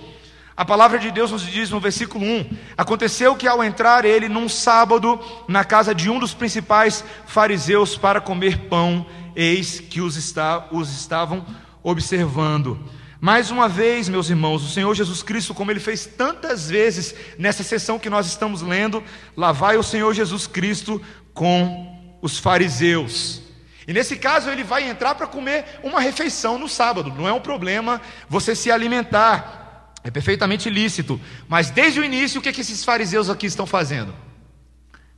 A 0.56 0.64
palavra 0.64 0.98
de 0.98 1.10
Deus 1.10 1.30
nos 1.30 1.46
diz 1.46 1.70
no 1.70 1.78
versículo 1.78 2.24
1: 2.24 2.50
Aconteceu 2.76 3.36
que 3.36 3.46
ao 3.46 3.62
entrar 3.62 4.04
ele 4.04 4.28
num 4.28 4.48
sábado 4.48 5.20
na 5.46 5.64
casa 5.64 5.94
de 5.94 6.10
um 6.10 6.18
dos 6.18 6.34
principais 6.34 7.04
fariseus 7.26 7.96
para 7.96 8.20
comer 8.20 8.68
pão, 8.68 9.06
eis 9.36 9.78
que 9.78 10.00
os, 10.00 10.16
está, 10.16 10.68
os 10.72 10.90
estavam 10.90 11.46
observando. 11.82 12.78
Mais 13.20 13.50
uma 13.50 13.68
vez, 13.68 14.08
meus 14.08 14.30
irmãos, 14.30 14.64
o 14.64 14.68
Senhor 14.68 14.94
Jesus 14.94 15.22
Cristo, 15.22 15.52
como 15.52 15.70
ele 15.70 15.78
fez 15.78 16.06
tantas 16.06 16.70
vezes 16.70 17.14
nessa 17.36 17.62
sessão 17.62 17.98
que 17.98 18.08
nós 18.08 18.26
estamos 18.26 18.62
lendo, 18.62 19.04
lá 19.36 19.52
vai 19.52 19.76
o 19.76 19.82
Senhor 19.82 20.14
Jesus 20.14 20.46
Cristo 20.46 21.02
com 21.34 22.18
os 22.22 22.38
fariseus. 22.38 23.42
E 23.86 23.92
nesse 23.92 24.16
caso 24.16 24.48
ele 24.48 24.64
vai 24.64 24.88
entrar 24.88 25.14
para 25.16 25.26
comer 25.26 25.66
uma 25.82 26.00
refeição 26.00 26.58
no 26.58 26.66
sábado. 26.66 27.12
Não 27.12 27.28
é 27.28 27.32
um 27.32 27.40
problema 27.40 28.00
você 28.26 28.54
se 28.54 28.70
alimentar, 28.70 29.92
é 30.02 30.10
perfeitamente 30.10 30.70
lícito. 30.70 31.20
Mas 31.46 31.68
desde 31.68 32.00
o 32.00 32.04
início, 32.04 32.38
o 32.38 32.42
que, 32.42 32.48
é 32.48 32.52
que 32.52 32.62
esses 32.62 32.82
fariseus 32.82 33.28
aqui 33.28 33.46
estão 33.46 33.66
fazendo? 33.66 34.14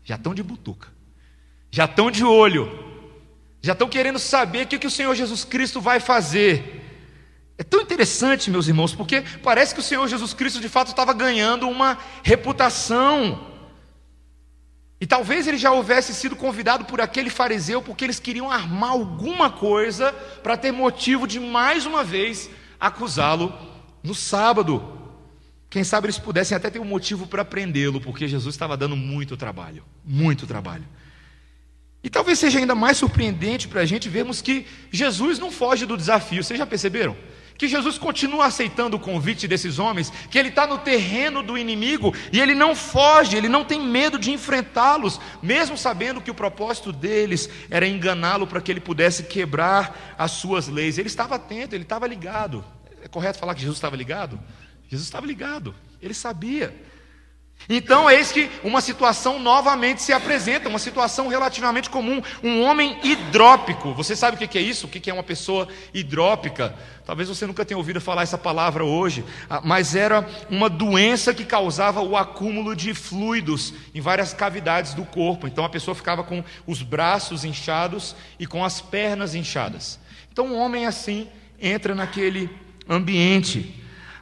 Já 0.03 0.17
estão 0.17 0.35
de 0.35 0.43
butuca, 0.43 0.89
já 1.71 1.85
estão 1.85 2.11
de 2.11 2.25
olho, 2.25 2.69
já 3.61 3.75
estão 3.75 3.89
querendo 3.89 4.19
saber 4.19 4.65
o 4.65 4.67
que, 4.67 4.79
que 4.81 4.89
o 4.89 4.91
Senhor 4.91 5.15
Jesus 5.15 5.45
Cristo 5.45 5.81
vai 5.81 6.01
fazer. 6.01 6.82
É 7.62 7.64
tão 7.64 7.81
interessante, 7.81 8.50
meus 8.50 8.66
irmãos, 8.66 8.92
porque 8.92 9.23
parece 9.40 9.73
que 9.73 9.78
o 9.78 9.85
Senhor 9.85 10.09
Jesus 10.09 10.35
Cristo 10.35 10.61
de 10.61 10.69
fato 10.69 10.88
estava 10.88 11.12
ganhando 11.12 11.69
uma 11.69 11.97
reputação. 12.25 13.47
E 15.00 15.07
talvez 15.07 15.47
ele 15.47 15.57
já 15.57 15.71
houvesse 15.71 16.12
sido 16.12 16.35
convidado 16.35 16.85
por 16.87 17.00
aquele 17.00 17.31
fariseu 17.31 17.81
porque 17.81 18.02
eles 18.02 18.19
queriam 18.19 18.50
armar 18.50 18.90
alguma 18.90 19.49
coisa 19.49 20.11
para 20.42 20.57
ter 20.57 20.73
motivo 20.73 21.25
de 21.25 21.38
mais 21.38 21.87
uma 21.87 22.02
vez 22.02 22.50
acusá-lo 22.81 23.54
no 24.02 24.12
sábado. 24.12 24.99
Quem 25.71 25.85
sabe 25.85 26.07
eles 26.07 26.19
pudessem 26.19 26.57
até 26.57 26.69
ter 26.69 26.81
um 26.81 26.85
motivo 26.85 27.28
para 27.28 27.45
prendê-lo, 27.45 28.00
porque 28.00 28.26
Jesus 28.26 28.57
estava 28.57 28.76
dando 28.76 28.97
muito 28.97 29.37
trabalho, 29.37 29.85
muito 30.04 30.49
trabalho. 30.49 30.85
E 32.02 32.11
talvez 32.11 32.40
seja 32.40 32.59
ainda 32.59 32.75
mais 32.75 32.97
surpreendente 32.97 33.69
para 33.69 33.83
a 33.83 33.87
gente 33.87 34.09
vermos 34.09 34.42
que 34.42 34.66
Jesus 34.90 35.38
não 35.38 35.52
foge 35.52 35.87
do 35.87 35.97
desafio. 35.97 36.42
Vocês 36.42 36.59
já 36.59 36.66
perceberam? 36.66 37.16
Que 37.57 37.69
Jesus 37.69 37.99
continua 37.99 38.47
aceitando 38.47 38.97
o 38.97 39.01
convite 39.01 39.47
desses 39.47 39.79
homens, 39.79 40.11
que 40.31 40.39
ele 40.39 40.49
está 40.49 40.67
no 40.67 40.79
terreno 40.79 41.43
do 41.43 41.57
inimigo 41.57 42.15
e 42.33 42.41
ele 42.41 42.55
não 42.55 42.75
foge, 42.75 43.37
ele 43.37 43.49
não 43.49 43.65
tem 43.65 43.81
medo 43.81 44.19
de 44.19 44.31
enfrentá-los, 44.31 45.21
mesmo 45.43 45.77
sabendo 45.77 46.21
que 46.21 46.31
o 46.31 46.35
propósito 46.35 46.93
deles 46.93 47.49
era 47.71 47.87
enganá-lo 47.87 48.47
para 48.47 48.61
que 48.61 48.71
ele 48.71 48.81
pudesse 48.81 49.25
quebrar 49.25 50.15
as 50.19 50.33
suas 50.33 50.69
leis. 50.69 50.99
Ele 50.99 51.09
estava 51.09 51.37
atento, 51.37 51.75
ele 51.75 51.85
estava 51.85 52.07
ligado. 52.07 52.65
É 53.03 53.09
correto 53.09 53.39
falar 53.39 53.55
que 53.55 53.61
Jesus 53.61 53.77
estava 53.77 53.97
ligado? 53.97 54.39
Jesus 54.89 55.07
estava 55.07 55.27
ligado, 55.27 55.75
ele 56.01 56.15
sabia. 56.15 56.75
Então, 57.69 58.11
eis 58.11 58.33
que 58.33 58.50
uma 58.64 58.81
situação 58.81 59.38
novamente 59.38 60.02
se 60.02 60.12
apresenta, 60.12 60.69
uma 60.69 60.78
situação 60.78 61.28
relativamente 61.28 61.88
comum. 61.88 62.23
Um 62.42 62.62
homem 62.62 62.99
hidrópico. 63.02 63.95
Você 63.95 64.16
sabe 64.16 64.37
o 64.37 64.49
que 64.49 64.59
é 64.59 64.62
isso? 64.62 64.87
O 64.87 64.88
que 64.88 65.11
é 65.11 65.14
uma 65.14 65.23
pessoa 65.23 65.69
hidrópica? 65.95 66.75
Talvez 67.04 67.28
você 67.28 67.47
nunca 67.47 67.64
tenha 67.64 67.78
ouvido 67.78 68.00
falar 68.00 68.23
essa 68.23 68.38
palavra 68.38 68.85
hoje, 68.85 69.25
ah, 69.50 69.61
mas 69.62 69.95
era 69.95 70.28
uma 70.49 70.69
doença 70.69 71.35
que 71.35 71.45
causava 71.45 72.00
o 72.00 72.16
acúmulo 72.16 72.76
de 72.76 72.95
fluidos 72.95 73.75
em 73.95 74.00
várias 74.00 74.33
cavidades 74.33 74.95
do 74.95 75.04
corpo. 75.04 75.47
Então, 75.47 75.64
a 75.64 75.69
pessoa 75.69 75.95
ficava 75.95 76.23
com 76.23 76.45
os 76.66 76.83
braços 76.83 77.45
inchados 77.45 78.14
e 78.38 78.47
com 78.47 78.64
as 78.64 78.81
pernas 78.81 79.35
inchadas. 79.35 79.99
Então, 80.33 80.47
um 80.47 80.59
homem 80.59 80.87
assim 80.87 81.28
entra 81.61 81.95
naquele 81.95 82.50
ambiente. 82.88 83.81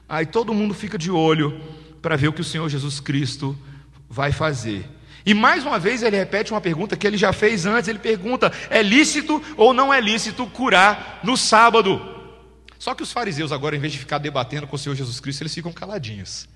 Aí 0.08 0.26
todo 0.26 0.54
mundo 0.54 0.74
fica 0.74 0.98
de 0.98 1.10
olho 1.10 1.79
para 2.00 2.16
ver 2.16 2.28
o 2.28 2.32
que 2.32 2.40
o 2.40 2.44
Senhor 2.44 2.68
Jesus 2.68 3.00
Cristo 3.00 3.58
vai 4.08 4.32
fazer. 4.32 4.88
E 5.24 5.34
mais 5.34 5.64
uma 5.64 5.78
vez 5.78 6.02
ele 6.02 6.16
repete 6.16 6.52
uma 6.52 6.60
pergunta 6.60 6.96
que 6.96 7.06
ele 7.06 7.16
já 7.16 7.32
fez 7.32 7.66
antes: 7.66 7.88
ele 7.88 7.98
pergunta, 7.98 8.52
é 8.68 8.82
lícito 8.82 9.42
ou 9.56 9.72
não 9.72 9.92
é 9.92 10.00
lícito 10.00 10.46
curar 10.46 11.20
no 11.22 11.36
sábado? 11.36 12.18
Só 12.78 12.94
que 12.94 13.02
os 13.02 13.12
fariseus, 13.12 13.52
agora, 13.52 13.76
em 13.76 13.78
vez 13.78 13.92
de 13.92 13.98
ficar 13.98 14.18
debatendo 14.18 14.66
com 14.66 14.76
o 14.76 14.78
Senhor 14.78 14.94
Jesus 14.94 15.20
Cristo, 15.20 15.42
eles 15.42 15.54
ficam 15.54 15.70
caladinhos. 15.70 16.48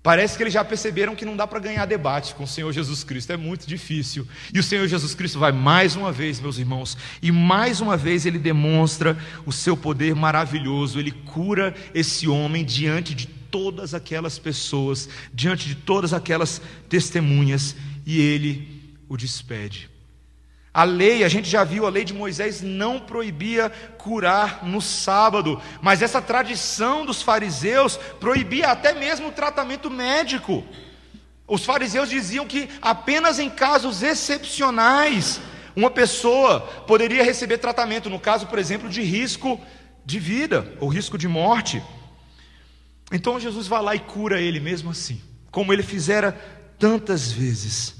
Parece 0.00 0.36
que 0.36 0.42
eles 0.44 0.54
já 0.54 0.64
perceberam 0.64 1.16
que 1.16 1.24
não 1.24 1.36
dá 1.36 1.46
para 1.46 1.58
ganhar 1.58 1.84
debate 1.84 2.34
com 2.34 2.44
o 2.44 2.46
Senhor 2.46 2.72
Jesus 2.72 3.02
Cristo, 3.02 3.32
é 3.32 3.36
muito 3.36 3.66
difícil. 3.66 4.26
E 4.54 4.60
o 4.60 4.62
Senhor 4.62 4.86
Jesus 4.86 5.14
Cristo 5.14 5.40
vai 5.40 5.50
mais 5.50 5.96
uma 5.96 6.12
vez, 6.12 6.38
meus 6.38 6.56
irmãos, 6.56 6.96
e 7.20 7.32
mais 7.32 7.80
uma 7.80 7.96
vez 7.96 8.24
ele 8.24 8.38
demonstra 8.38 9.18
o 9.44 9.52
seu 9.52 9.76
poder 9.76 10.14
maravilhoso, 10.14 11.00
ele 11.00 11.10
cura 11.10 11.74
esse 11.92 12.28
homem 12.28 12.64
diante 12.64 13.12
de 13.12 13.26
todas 13.50 13.94
aquelas 13.94 14.38
pessoas, 14.38 15.08
diante 15.32 15.68
de 15.68 15.74
todas 15.74 16.12
aquelas 16.12 16.60
testemunhas, 16.88 17.74
e 18.06 18.20
ele 18.20 18.96
o 19.08 19.16
despede. 19.16 19.90
A 20.72 20.84
lei, 20.84 21.24
a 21.24 21.28
gente 21.28 21.48
já 21.48 21.64
viu, 21.64 21.86
a 21.86 21.90
lei 21.90 22.04
de 22.04 22.14
Moisés 22.14 22.62
não 22.62 23.00
proibia 23.00 23.70
curar 23.98 24.64
no 24.64 24.80
sábado, 24.80 25.60
mas 25.82 26.02
essa 26.02 26.22
tradição 26.22 27.04
dos 27.04 27.20
fariseus 27.20 27.96
proibia 28.20 28.68
até 28.68 28.92
mesmo 28.92 29.28
o 29.28 29.32
tratamento 29.32 29.90
médico. 29.90 30.64
Os 31.46 31.64
fariseus 31.64 32.08
diziam 32.08 32.46
que 32.46 32.68
apenas 32.82 33.38
em 33.38 33.48
casos 33.48 34.02
excepcionais 34.02 35.40
uma 35.74 35.90
pessoa 35.90 36.60
poderia 36.86 37.24
receber 37.24 37.58
tratamento, 37.58 38.10
no 38.10 38.20
caso, 38.20 38.46
por 38.46 38.58
exemplo, 38.58 38.88
de 38.88 39.02
risco 39.02 39.60
de 40.04 40.18
vida 40.18 40.74
ou 40.80 40.88
risco 40.88 41.16
de 41.16 41.26
morte. 41.26 41.82
Então 43.12 43.40
Jesus 43.40 43.66
vai 43.66 43.82
lá 43.82 43.94
e 43.94 44.00
cura 44.00 44.40
ele 44.40 44.60
mesmo 44.60 44.90
assim, 44.90 45.20
como 45.50 45.72
ele 45.72 45.82
fizera 45.82 46.32
tantas 46.78 47.32
vezes. 47.32 47.94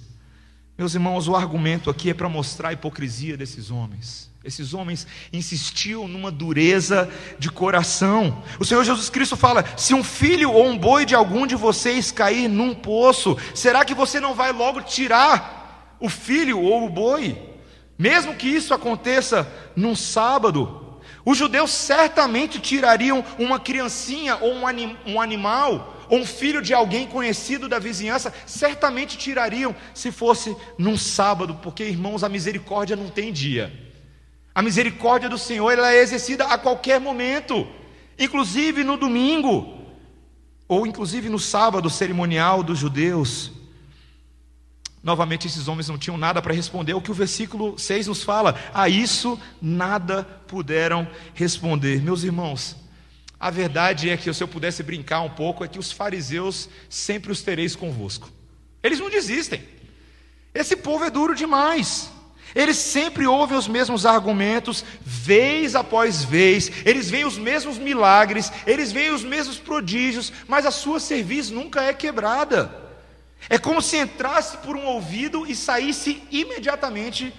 Meus 0.76 0.94
irmãos, 0.94 1.26
o 1.26 1.34
argumento 1.34 1.90
aqui 1.90 2.10
é 2.10 2.14
para 2.14 2.28
mostrar 2.28 2.68
a 2.68 2.72
hipocrisia 2.72 3.36
desses 3.36 3.70
homens. 3.70 4.30
Esses 4.44 4.72
homens 4.72 5.06
insistiam 5.32 6.06
numa 6.06 6.30
dureza 6.30 7.10
de 7.38 7.50
coração. 7.50 8.42
O 8.60 8.64
Senhor 8.64 8.84
Jesus 8.84 9.10
Cristo 9.10 9.36
fala: 9.36 9.64
se 9.76 9.92
um 9.92 10.04
filho 10.04 10.52
ou 10.52 10.66
um 10.66 10.78
boi 10.78 11.04
de 11.04 11.14
algum 11.14 11.46
de 11.46 11.56
vocês 11.56 12.12
cair 12.12 12.48
num 12.48 12.74
poço, 12.74 13.36
será 13.54 13.84
que 13.84 13.94
você 13.94 14.20
não 14.20 14.34
vai 14.34 14.52
logo 14.52 14.80
tirar 14.82 15.96
o 15.98 16.08
filho 16.08 16.60
ou 16.60 16.86
o 16.86 16.88
boi? 16.88 17.36
Mesmo 17.98 18.36
que 18.36 18.46
isso 18.46 18.72
aconteça 18.72 19.50
num 19.74 19.96
sábado, 19.96 20.77
os 21.28 21.36
judeus 21.36 21.70
certamente 21.72 22.58
tirariam 22.58 23.22
uma 23.38 23.60
criancinha 23.60 24.38
ou 24.38 24.50
um, 24.50 24.66
anim, 24.66 24.96
um 25.04 25.20
animal, 25.20 26.06
ou 26.08 26.20
um 26.20 26.24
filho 26.24 26.62
de 26.62 26.72
alguém 26.72 27.06
conhecido 27.06 27.68
da 27.68 27.78
vizinhança, 27.78 28.32
certamente 28.46 29.18
tirariam 29.18 29.76
se 29.92 30.10
fosse 30.10 30.56
num 30.78 30.96
sábado, 30.96 31.56
porque 31.62 31.84
irmãos, 31.84 32.24
a 32.24 32.30
misericórdia 32.30 32.96
não 32.96 33.10
tem 33.10 33.30
dia. 33.30 33.70
A 34.54 34.62
misericórdia 34.62 35.28
do 35.28 35.36
Senhor 35.36 35.70
ela 35.70 35.92
é 35.92 36.00
exercida 36.00 36.46
a 36.46 36.56
qualquer 36.56 36.98
momento, 36.98 37.68
inclusive 38.18 38.82
no 38.82 38.96
domingo, 38.96 39.84
ou 40.66 40.86
inclusive 40.86 41.28
no 41.28 41.38
sábado 41.38 41.90
cerimonial 41.90 42.62
dos 42.62 42.78
judeus. 42.78 43.52
Novamente, 45.02 45.46
esses 45.46 45.68
homens 45.68 45.88
não 45.88 45.96
tinham 45.96 46.18
nada 46.18 46.42
para 46.42 46.54
responder. 46.54 46.94
O 46.94 47.00
que 47.00 47.10
o 47.10 47.14
versículo 47.14 47.78
6 47.78 48.08
nos 48.08 48.22
fala, 48.22 48.56
a 48.74 48.88
isso 48.88 49.38
nada 49.62 50.24
puderam 50.46 51.06
responder. 51.34 52.02
Meus 52.02 52.24
irmãos, 52.24 52.76
a 53.38 53.50
verdade 53.50 54.10
é 54.10 54.16
que, 54.16 54.32
se 54.32 54.42
eu 54.42 54.48
pudesse 54.48 54.82
brincar 54.82 55.20
um 55.20 55.30
pouco, 55.30 55.64
é 55.64 55.68
que 55.68 55.78
os 55.78 55.92
fariseus 55.92 56.68
sempre 56.88 57.30
os 57.30 57.42
tereis 57.42 57.76
convosco. 57.76 58.28
Eles 58.82 58.98
não 58.98 59.08
desistem. 59.08 59.62
Esse 60.52 60.74
povo 60.76 61.04
é 61.04 61.10
duro 61.10 61.34
demais. 61.34 62.10
Eles 62.54 62.76
sempre 62.76 63.26
ouvem 63.26 63.56
os 63.56 63.68
mesmos 63.68 64.06
argumentos, 64.06 64.84
vez 65.02 65.74
após 65.74 66.24
vez, 66.24 66.72
eles 66.84 67.10
veem 67.10 67.26
os 67.26 67.36
mesmos 67.36 67.76
milagres, 67.76 68.50
eles 68.66 68.90
veem 68.90 69.10
os 69.10 69.22
mesmos 69.22 69.58
prodígios, 69.58 70.32
mas 70.48 70.64
a 70.64 70.70
sua 70.70 70.98
cerviz 70.98 71.50
nunca 71.50 71.82
é 71.82 71.92
quebrada. 71.92 72.87
É 73.48 73.58
como 73.58 73.80
se 73.80 73.96
entrasse 73.96 74.56
por 74.58 74.76
um 74.76 74.84
ouvido 74.84 75.46
e 75.46 75.54
saísse 75.54 76.22
imediatamente 76.30 77.32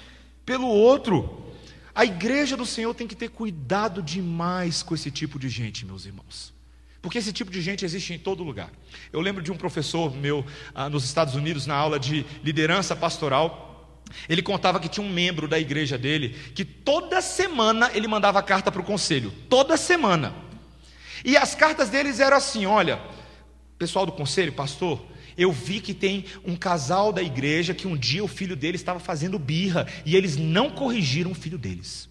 pelo 0.46 0.68
outro. 0.68 1.46
A 1.94 2.06
igreja 2.06 2.56
do 2.56 2.66
Senhor 2.66 2.94
tem 2.94 3.08
que 3.08 3.16
ter 3.16 3.30
cuidado 3.30 4.02
demais 4.02 4.82
com 4.82 4.96
esse 4.96 5.12
tipo 5.12 5.38
de 5.38 5.50
gente, 5.50 5.86
meus 5.86 6.06
irmãos. 6.06 6.54
Porque 7.02 7.18
esse 7.18 7.32
tipo 7.32 7.52
de 7.52 7.62
gente 7.62 7.86
existe 7.86 8.14
em 8.14 8.20
todo 8.20 8.44
lugar. 8.44 8.72
Eu 9.12 9.22
lembro 9.22 9.42
de 9.42 9.52
um 9.52 9.58
professor 9.58 10.16
meu 10.16 10.46
ah, 10.74 10.90
nos 10.90 11.06
Estados 11.06 11.36
Unidos, 11.36 11.66
na 11.66 11.76
aula 11.76 12.00
de 12.00 12.26
liderança 12.44 12.96
pastoral. 12.96 13.98
Ele 14.28 14.42
contava 14.42 14.80
que 14.80 14.90
tinha 14.90 15.06
um 15.06 15.10
membro 15.10 15.48
da 15.48 15.60
igreja 15.60 15.98
dele 15.98 16.30
que 16.54 16.66
toda 16.66 17.22
semana 17.22 17.92
ele 17.94 18.08
mandava 18.08 18.42
carta 18.42 18.72
para 18.72 18.82
o 18.82 18.86
conselho. 18.86 19.32
Toda 19.50 19.78
semana. 19.78 20.34
E 21.24 21.38
as 21.38 21.56
cartas 21.56 21.90
deles 21.90 22.20
eram 22.20 22.38
assim: 22.38 22.66
olha, 22.66 23.00
pessoal 23.78 24.06
do 24.06 24.12
conselho, 24.12 24.52
pastor, 24.52 25.02
eu 25.40 25.54
vi 25.54 25.80
que 25.80 25.94
tem 25.94 26.26
um 26.44 26.54
casal 26.54 27.14
da 27.14 27.24
igreja 27.24 27.74
que 27.74 27.88
um 27.88 27.96
dia 27.96 28.22
o 28.22 28.28
filho 28.28 28.58
dele 28.58 28.76
estava 28.76 29.00
fazendo 29.00 29.40
birra 29.40 29.88
e 30.06 30.18
eles 30.18 30.36
não 30.36 30.70
corrigiram 30.70 31.32
o 31.32 31.36
filho 31.36 31.58
deles. 31.58 32.10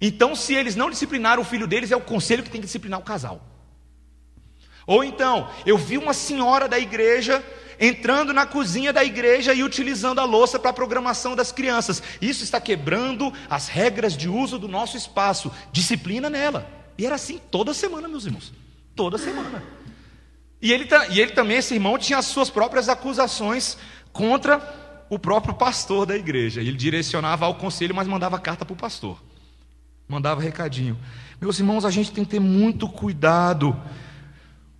Então, 0.00 0.34
se 0.34 0.52
eles 0.52 0.74
não 0.74 0.90
disciplinaram 0.90 1.42
o 1.42 1.44
filho 1.44 1.68
deles, 1.68 1.92
é 1.92 1.96
o 1.96 2.00
conselho 2.00 2.42
que 2.42 2.50
tem 2.50 2.60
que 2.60 2.66
disciplinar 2.66 2.98
o 2.98 3.04
casal. 3.04 3.40
Ou 4.84 5.04
então, 5.04 5.48
eu 5.64 5.78
vi 5.78 5.96
uma 5.96 6.12
senhora 6.12 6.68
da 6.68 6.76
igreja 6.76 7.42
entrando 7.78 8.32
na 8.32 8.44
cozinha 8.44 8.92
da 8.92 9.04
igreja 9.04 9.54
e 9.54 9.62
utilizando 9.62 10.18
a 10.18 10.24
louça 10.24 10.58
para 10.58 10.70
a 10.70 10.74
programação 10.74 11.36
das 11.36 11.52
crianças. 11.52 12.02
Isso 12.20 12.42
está 12.42 12.60
quebrando 12.60 13.32
as 13.48 13.68
regras 13.68 14.16
de 14.16 14.28
uso 14.28 14.58
do 14.58 14.66
nosso 14.66 14.96
espaço. 14.96 15.52
Disciplina 15.70 16.28
nela. 16.28 16.68
E 16.98 17.06
era 17.06 17.14
assim 17.14 17.40
toda 17.50 17.72
semana, 17.72 18.08
meus 18.08 18.26
irmãos. 18.26 18.52
Toda 18.96 19.18
semana. 19.18 19.83
E 20.64 20.72
ele, 20.72 20.88
e 21.10 21.20
ele 21.20 21.32
também, 21.32 21.58
esse 21.58 21.74
irmão, 21.74 21.96
tinha 21.98 22.18
as 22.18 22.26
suas 22.26 22.50
próprias 22.50 22.88
acusações 22.88 23.76
contra 24.12 24.60
o 25.08 25.18
próprio 25.18 25.54
pastor 25.54 26.06
da 26.06 26.16
igreja. 26.16 26.60
Ele 26.60 26.72
direcionava 26.72 27.44
ao 27.44 27.54
conselho, 27.54 27.94
mas 27.94 28.08
mandava 28.08 28.38
carta 28.38 28.64
para 28.64 28.72
o 28.72 28.76
pastor. 28.76 29.22
Mandava 30.08 30.40
recadinho. 30.40 30.98
Meus 31.40 31.58
irmãos, 31.58 31.84
a 31.84 31.90
gente 31.90 32.10
tem 32.10 32.24
que 32.24 32.30
ter 32.30 32.40
muito 32.40 32.88
cuidado 32.88 33.80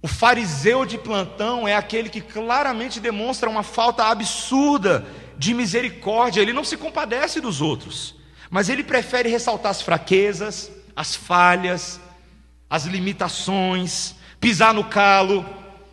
o 0.04 0.06
fariseu 0.06 0.84
de 0.84 0.98
plantão 0.98 1.66
é 1.66 1.74
aquele 1.74 2.10
que 2.10 2.20
claramente 2.20 3.00
demonstra 3.00 3.48
uma 3.48 3.62
falta 3.62 4.04
absurda 4.04 5.02
de 5.38 5.54
misericórdia, 5.54 6.42
ele 6.42 6.52
não 6.52 6.62
se 6.62 6.76
compadece 6.76 7.40
dos 7.40 7.62
outros, 7.62 8.14
mas 8.50 8.68
ele 8.68 8.84
prefere 8.84 9.30
ressaltar 9.30 9.70
as 9.70 9.80
fraquezas, 9.80 10.70
as 10.94 11.16
falhas, 11.16 11.98
as 12.68 12.84
limitações, 12.84 14.14
pisar 14.38 14.74
no 14.74 14.84
calo, 14.84 15.42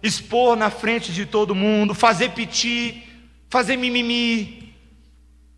expor 0.01 0.55
na 0.55 0.70
frente 0.70 1.12
de 1.12 1.25
todo 1.25 1.55
mundo, 1.55 1.93
fazer 1.93 2.31
piti, 2.31 3.03
fazer 3.50 3.77
mimimi. 3.77 4.74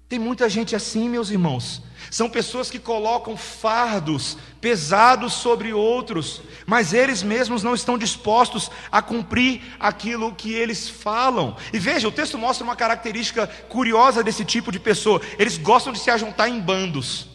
Tem 0.08 0.20
muita 0.20 0.48
gente 0.50 0.76
assim, 0.76 1.10
meus 1.10 1.30
irmãos, 1.30 1.82
são 2.12 2.30
pessoas 2.30 2.70
que 2.70 2.78
colocam 2.78 3.36
fardos 3.36 4.38
pesados 4.62 5.34
sobre 5.34 5.74
outros, 5.74 6.42
mas 6.66 6.94
eles 6.94 7.24
mesmos 7.24 7.64
não 7.64 7.74
estão 7.74 7.98
dispostos 7.98 8.70
a 8.92 9.02
cumprir 9.02 9.62
aquilo 9.80 10.36
que 10.36 10.54
eles 10.54 10.88
falam. 10.88 11.58
E 11.74 11.80
veja, 11.80 12.08
o 12.08 12.12
texto 12.12 12.38
mostra 12.38 12.64
uma 12.64 12.76
característica 12.76 13.48
curiosa 13.68 14.24
desse 14.24 14.46
tipo 14.46 14.72
de 14.72 14.80
pessoa: 14.80 15.22
eles 15.40 15.58
gostam 15.58 15.92
de 15.92 16.00
se 16.00 16.12
ajuntar 16.12 16.48
em 16.48 16.60
bandos. 16.60 17.33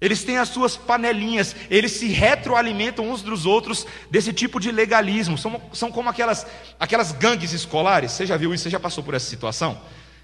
Eles 0.00 0.24
têm 0.24 0.38
as 0.38 0.48
suas 0.48 0.76
panelinhas, 0.76 1.54
eles 1.68 1.92
se 1.92 2.08
retroalimentam 2.08 3.10
uns 3.10 3.20
dos 3.20 3.44
outros 3.44 3.86
desse 4.10 4.32
tipo 4.32 4.58
de 4.58 4.72
legalismo. 4.72 5.36
São, 5.36 5.60
são 5.74 5.92
como 5.92 6.08
aquelas, 6.08 6.46
aquelas 6.78 7.12
gangues 7.12 7.52
escolares. 7.52 8.12
Você 8.12 8.24
já 8.24 8.36
viu 8.36 8.54
isso? 8.54 8.64
Você 8.64 8.70
já 8.70 8.80
passou 8.80 9.04
por 9.04 9.12
essa 9.12 9.28
situação? 9.28 9.78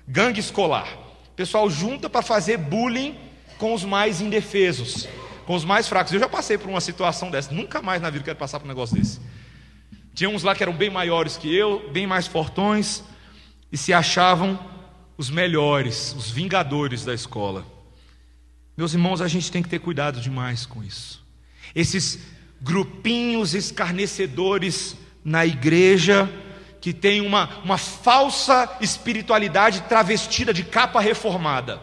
Gangue 0.09 0.41
escolar. 0.41 0.89
O 1.29 1.37
pessoal 1.37 1.69
junta 1.69 2.09
para 2.09 2.23
fazer 2.23 2.57
bullying 2.57 3.19
com 3.59 3.75
os 3.75 3.85
mais 3.85 4.23
indefesos, 4.23 5.07
com 5.45 5.55
os 5.55 5.65
mais 5.65 5.87
fracos. 5.87 6.11
Eu 6.13 6.21
já 6.21 6.29
passei 6.29 6.57
por 6.57 6.71
uma 6.71 6.81
situação 6.81 7.31
dessa, 7.31 7.53
nunca 7.53 7.83
mais 7.83 8.01
na 8.01 8.09
vida 8.09 8.25
quero 8.25 8.39
passar 8.39 8.59
por 8.59 8.65
um 8.65 8.69
negócio 8.69 8.97
desse. 8.97 9.21
Tinha 10.15 10.31
uns 10.31 10.43
lá 10.43 10.55
que 10.55 10.63
eram 10.63 10.73
bem 10.73 10.89
maiores 10.89 11.37
que 11.37 11.55
eu, 11.55 11.91
bem 11.91 12.07
mais 12.07 12.27
fortões, 12.27 13.05
e 13.71 13.77
se 13.77 13.93
achavam 13.93 14.59
os 15.19 15.29
melhores, 15.29 16.15
os 16.17 16.31
vingadores 16.31 17.05
da 17.05 17.13
escola. 17.13 17.76
Meus 18.77 18.93
irmãos, 18.93 19.23
a 19.23 19.29
gente 19.29 19.51
tem 19.51 19.63
que 19.63 19.69
ter 19.69 19.79
cuidado 19.79 20.21
demais 20.21 20.67
com 20.67 20.85
isso. 20.85 21.25
Esses 21.75 22.19
grupinhos 22.61 23.55
escarnecedores 23.55 24.97
na 25.25 25.47
igreja, 25.47 26.31
que 26.81 26.93
tem 26.93 27.21
uma, 27.21 27.49
uma 27.65 27.79
falsa 27.79 28.77
espiritualidade 28.81 29.81
travestida 29.83 30.53
de 30.53 30.63
capa 30.63 31.01
reformada. 31.01 31.81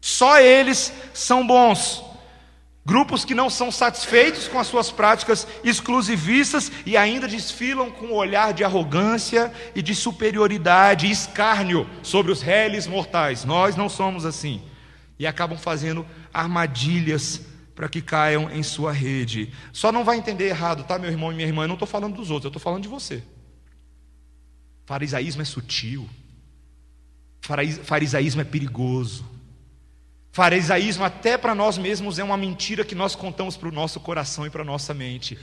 Só 0.00 0.38
eles 0.40 0.92
são 1.12 1.46
bons. 1.46 2.04
Grupos 2.86 3.24
que 3.24 3.34
não 3.34 3.50
são 3.50 3.70
satisfeitos 3.70 4.48
com 4.48 4.58
as 4.58 4.66
suas 4.66 4.90
práticas 4.90 5.46
exclusivistas 5.62 6.72
e 6.86 6.96
ainda 6.96 7.28
desfilam 7.28 7.90
com 7.90 8.06
um 8.06 8.14
olhar 8.14 8.54
de 8.54 8.64
arrogância 8.64 9.52
e 9.74 9.82
de 9.82 9.94
superioridade 9.94 11.10
escárnio 11.10 11.86
sobre 12.02 12.32
os 12.32 12.40
réis 12.40 12.86
mortais. 12.86 13.44
Nós 13.44 13.76
não 13.76 13.88
somos 13.88 14.24
assim. 14.24 14.62
E 15.18 15.26
acabam 15.26 15.58
fazendo 15.58 16.06
armadilhas 16.32 17.42
para 17.74 17.88
que 17.88 18.02
caiam 18.02 18.50
em 18.50 18.62
sua 18.62 18.92
rede. 18.92 19.52
Só 19.72 19.92
não 19.92 20.04
vai 20.04 20.18
entender 20.18 20.48
errado, 20.48 20.84
tá, 20.84 20.98
meu 20.98 21.10
irmão 21.10 21.32
e 21.32 21.34
minha 21.34 21.46
irmã? 21.46 21.64
Eu 21.64 21.68
não 21.68 21.74
estou 21.74 21.88
falando 21.88 22.16
dos 22.16 22.30
outros, 22.30 22.46
eu 22.46 22.48
estou 22.50 22.62
falando 22.62 22.82
de 22.82 22.88
você. 22.88 23.22
Farisaísmo 24.84 25.42
é 25.42 25.44
sutil. 25.44 26.08
Farisaísmo 27.84 28.40
é 28.40 28.44
perigoso. 28.44 29.24
Farisaísmo, 30.32 31.04
até 31.04 31.36
para 31.36 31.54
nós 31.54 31.78
mesmos, 31.78 32.18
é 32.18 32.24
uma 32.24 32.36
mentira 32.36 32.84
que 32.84 32.94
nós 32.94 33.14
contamos 33.14 33.56
para 33.56 33.68
o 33.68 33.72
nosso 33.72 34.00
coração 34.00 34.46
e 34.46 34.50
para 34.50 34.62
a 34.62 34.64
nossa 34.64 34.92
mente. 34.92 35.38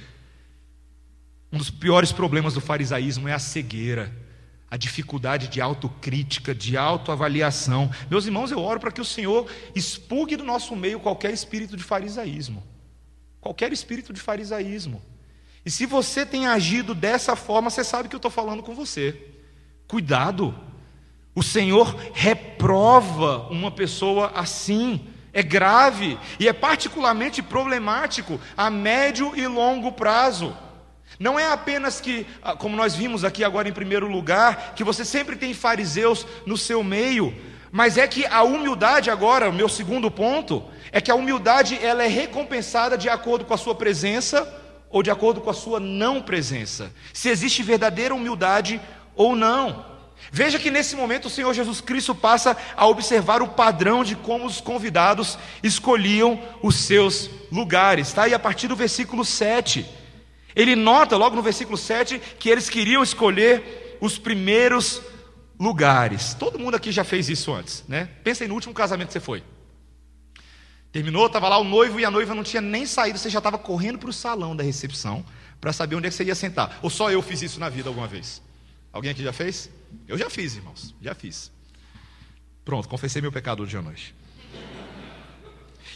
Um 1.52 1.58
dos 1.58 1.70
piores 1.70 2.12
problemas 2.12 2.54
do 2.54 2.62
farisaísmo 2.62 3.28
é 3.28 3.34
a 3.34 3.40
cegueira, 3.40 4.12
a 4.70 4.78
dificuldade 4.78 5.48
de 5.48 5.62
autocrítica, 5.62 6.54
de 6.54 6.76
autoavaliação. 6.76 7.90
Meus 8.10 8.26
irmãos, 8.26 8.52
eu 8.52 8.60
oro 8.60 8.80
para 8.80 8.92
que 8.92 9.02
o 9.02 9.06
Senhor 9.06 9.50
expulgue 9.76 10.36
do 10.36 10.44
nosso 10.44 10.76
meio 10.76 11.00
qualquer 11.00 11.34
espírito 11.34 11.78
de 11.78 11.84
farisaísmo. 11.84 12.64
Qualquer 13.40 13.72
espírito 13.72 14.12
de 14.12 14.20
farisaísmo. 14.20 15.02
E 15.66 15.72
se 15.72 15.86
você 15.86 16.26
tem 16.26 16.48
agido 16.48 16.94
dessa 16.94 17.36
forma, 17.36 17.70
você 17.70 17.84
sabe 17.84 18.10
que 18.10 18.16
eu 18.16 18.20
estou 18.20 18.32
falando 18.32 18.64
com 18.64 18.76
você. 18.76 19.32
Cuidado. 19.88 20.54
O 21.34 21.44
Senhor 21.44 21.96
reprova 22.14 23.48
uma 23.50 23.72
pessoa 23.72 24.32
assim. 24.36 25.08
É 25.32 25.44
grave 25.44 26.18
e 26.40 26.48
é 26.48 26.54
particularmente 26.54 27.42
problemático 27.42 28.40
a 28.56 28.70
médio 28.70 29.36
e 29.36 29.46
longo 29.46 29.92
prazo. 29.92 30.56
Não 31.20 31.40
é 31.40 31.52
apenas 31.52 32.02
que, 32.02 32.26
ah, 32.44 32.56
como 32.56 32.76
nós 32.76 32.96
vimos 32.96 33.24
aqui 33.24 33.44
agora 33.44 33.70
em 33.70 33.74
primeiro 33.74 34.08
lugar, 34.08 34.74
que 34.76 34.84
você 34.84 35.06
sempre 35.06 35.36
tem 35.36 35.54
fariseus 35.54 36.26
no 36.46 36.58
seu 36.58 36.84
meio, 36.84 37.34
mas 37.72 37.98
é 37.98 38.08
que 38.08 38.26
a 38.26 38.44
humildade 38.44 39.10
agora, 39.10 39.50
o 39.50 39.54
meu 39.54 39.68
segundo 39.68 40.10
ponto, 40.10 40.64
é 40.92 41.02
que 41.02 41.12
a 41.12 41.16
humildade 41.16 41.78
ela 41.82 42.04
é 42.04 42.08
recompensada 42.08 42.98
de 42.98 43.10
acordo 43.10 43.46
com 43.46 43.54
a 43.54 43.58
sua 43.58 43.76
presença 43.76 44.48
ou 44.90 45.04
de 45.04 45.12
acordo 45.12 45.42
com 45.42 45.50
a 45.50 45.54
sua 45.54 45.80
não 45.80 46.22
presença. 46.22 46.92
Se 47.14 47.30
existe 47.30 47.62
verdadeira 47.64 48.16
humildade 48.16 48.80
ou 49.16 49.36
não. 49.36 49.86
Veja 50.32 50.58
que 50.58 50.72
nesse 50.72 50.96
momento 50.96 51.26
o 51.26 51.30
Senhor 51.30 51.54
Jesus 51.54 51.82
Cristo 51.82 52.16
passa 52.16 52.56
a 52.76 52.88
observar 52.88 53.42
o 53.42 53.50
padrão 53.50 54.04
de 54.04 54.16
como 54.16 54.46
os 54.46 54.62
convidados 54.62 55.38
escolhiam 55.62 56.40
os 56.62 56.76
seus 56.76 57.30
lugares, 57.52 58.12
tá? 58.14 58.28
E 58.28 58.34
a 58.34 58.40
partir 58.40 58.68
do 58.68 58.76
versículo 58.76 59.24
7, 59.26 59.86
ele 60.56 60.76
nota 60.76 61.18
logo 61.18 61.36
no 61.36 61.42
versículo 61.42 61.78
7 61.78 62.20
que 62.40 62.50
eles 62.50 62.70
queriam 62.70 63.04
escolher 63.04 63.98
os 64.00 64.18
primeiros 64.18 65.02
lugares. 65.60 66.34
Todo 66.34 66.60
mundo 66.60 66.76
aqui 66.76 66.92
já 66.92 67.04
fez 67.04 67.30
isso 67.30 67.54
antes, 67.54 67.84
né? 67.88 68.10
Pensa 68.24 68.44
aí 68.44 68.48
no 68.48 68.54
último 68.54 68.74
casamento 68.74 69.08
que 69.08 69.14
você 69.14 69.20
foi. 69.20 69.44
Terminou, 70.92 71.26
estava 71.28 71.50
lá 71.50 71.58
o 71.58 71.64
noivo 71.64 72.00
e 72.00 72.06
a 72.06 72.12
noiva 72.12 72.34
não 72.34 72.44
tinha 72.44 72.62
nem 72.62 72.86
saído, 72.86 73.20
você 73.20 73.30
já 73.30 73.40
estava 73.40 73.58
correndo 73.58 74.00
para 74.00 74.10
o 74.10 74.14
salão 74.14 74.56
da 74.56 74.64
recepção 74.64 75.26
para 75.60 75.74
saber 75.74 75.96
onde 75.96 76.08
é 76.08 76.10
que 76.10 76.16
você 76.16 76.24
ia 76.24 76.36
sentar. 76.36 76.80
Ou 76.82 76.90
só 76.90 77.12
eu 77.12 77.22
fiz 77.22 77.42
isso 77.42 77.60
na 77.60 77.68
vida 77.68 77.90
alguma 77.90 78.08
vez? 78.08 78.42
Alguém 78.94 79.12
aqui 79.12 79.22
já 79.22 79.34
fez? 79.34 79.70
Eu 80.08 80.18
já 80.18 80.30
fiz, 80.30 80.56
irmãos, 80.56 80.96
já 81.02 81.14
fiz. 81.14 81.52
Pronto, 82.64 82.88
confessei 82.88 83.22
meu 83.22 83.32
pecado 83.32 83.62
hoje 83.64 83.76
à 83.76 83.82
noite. 83.82 84.16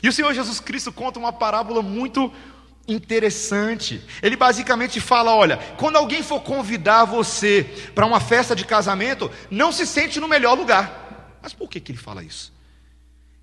E 0.03 0.07
o 0.09 0.13
Senhor 0.13 0.33
Jesus 0.33 0.59
Cristo 0.59 0.91
conta 0.91 1.17
uma 1.17 1.31
parábola 1.31 1.81
muito 1.81 2.31
interessante. 2.91 4.01
Ele 4.21 4.35
basicamente 4.35 4.99
fala: 4.99 5.35
olha, 5.35 5.57
quando 5.77 5.97
alguém 5.97 6.23
for 6.23 6.41
convidar 6.41 7.05
você 7.05 7.63
para 7.93 8.05
uma 8.05 8.19
festa 8.19 8.55
de 8.55 8.65
casamento, 8.65 9.31
não 9.49 9.71
se 9.71 9.85
sente 9.85 10.19
no 10.19 10.27
melhor 10.27 10.57
lugar. 10.57 11.37
Mas 11.41 11.53
por 11.53 11.69
que, 11.69 11.79
que 11.79 11.91
ele 11.91 11.99
fala 11.99 12.23
isso? 12.23 12.53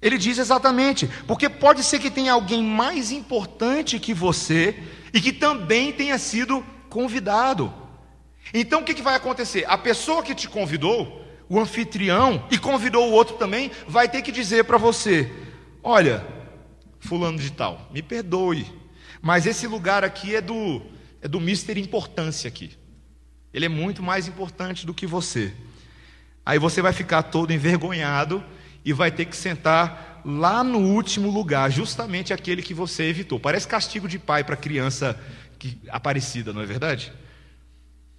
Ele 0.01 0.19
diz 0.19 0.39
exatamente, 0.39 1.09
porque 1.27 1.49
pode 1.49 1.83
ser 1.83 1.99
que 1.99 2.11
tenha 2.11 2.33
alguém 2.33 2.63
mais 2.63 3.11
importante 3.11 3.99
que 3.99 4.13
você 4.13 4.79
e 5.13 5.21
que 5.21 5.33
também 5.33 5.93
tenha 5.93 6.19
sido 6.19 6.65
convidado. 6.91 7.73
Então 8.53 8.81
o 8.81 8.85
que, 8.85 8.95
que 8.95 9.03
vai 9.03 9.15
acontecer? 9.15 9.65
A 9.67 9.79
pessoa 9.79 10.23
que 10.23 10.35
te 10.35 10.49
convidou, 10.49 11.25
o 11.49 11.59
anfitrião, 11.59 12.45
e 12.51 12.59
convidou 12.59 13.09
o 13.09 13.13
outro 13.13 13.37
também, 13.37 13.71
vai 13.89 14.09
ter 14.09 14.23
que 14.23 14.31
dizer 14.31 14.65
para 14.65 14.77
você: 14.77 15.33
Olha, 15.83 16.27
Fulano 17.01 17.39
de 17.39 17.51
Tal, 17.51 17.89
me 17.91 18.03
perdoe, 18.03 18.67
mas 19.27 19.45
esse 19.45 19.67
lugar 19.67 20.05
aqui 20.05 20.37
é 20.37 20.41
do, 20.41 20.81
é 21.21 21.27
do 21.27 21.41
Mister 21.41 21.77
Importância 21.77 22.47
aqui. 22.47 22.71
Ele 23.53 23.67
é 23.67 23.69
muito 23.69 24.01
mais 24.01 24.29
importante 24.29 24.87
do 24.87 24.95
que 24.95 25.05
você. 25.05 25.53
Aí 26.45 26.61
você 26.61 26.81
vai 26.81 26.93
ficar 26.93 27.25
todo 27.25 27.53
envergonhado 27.53 28.41
e 28.85 28.93
vai 28.93 29.11
ter 29.11 29.25
que 29.25 29.37
sentar 29.37 30.23
lá 30.25 30.63
no 30.63 30.79
último 30.79 31.29
lugar, 31.29 31.73
justamente 31.73 32.33
aquele 32.33 32.63
que 32.63 32.73
você 32.73 33.03
evitou. 33.03 33.41
Parece 33.41 33.67
castigo 33.67 34.07
de 34.07 34.17
pai 34.17 34.45
para 34.45 34.55
criança 34.55 35.21
que, 35.59 35.77
aparecida, 35.89 36.53
não 36.53 36.63
é 36.63 36.67
verdade? 36.67 37.13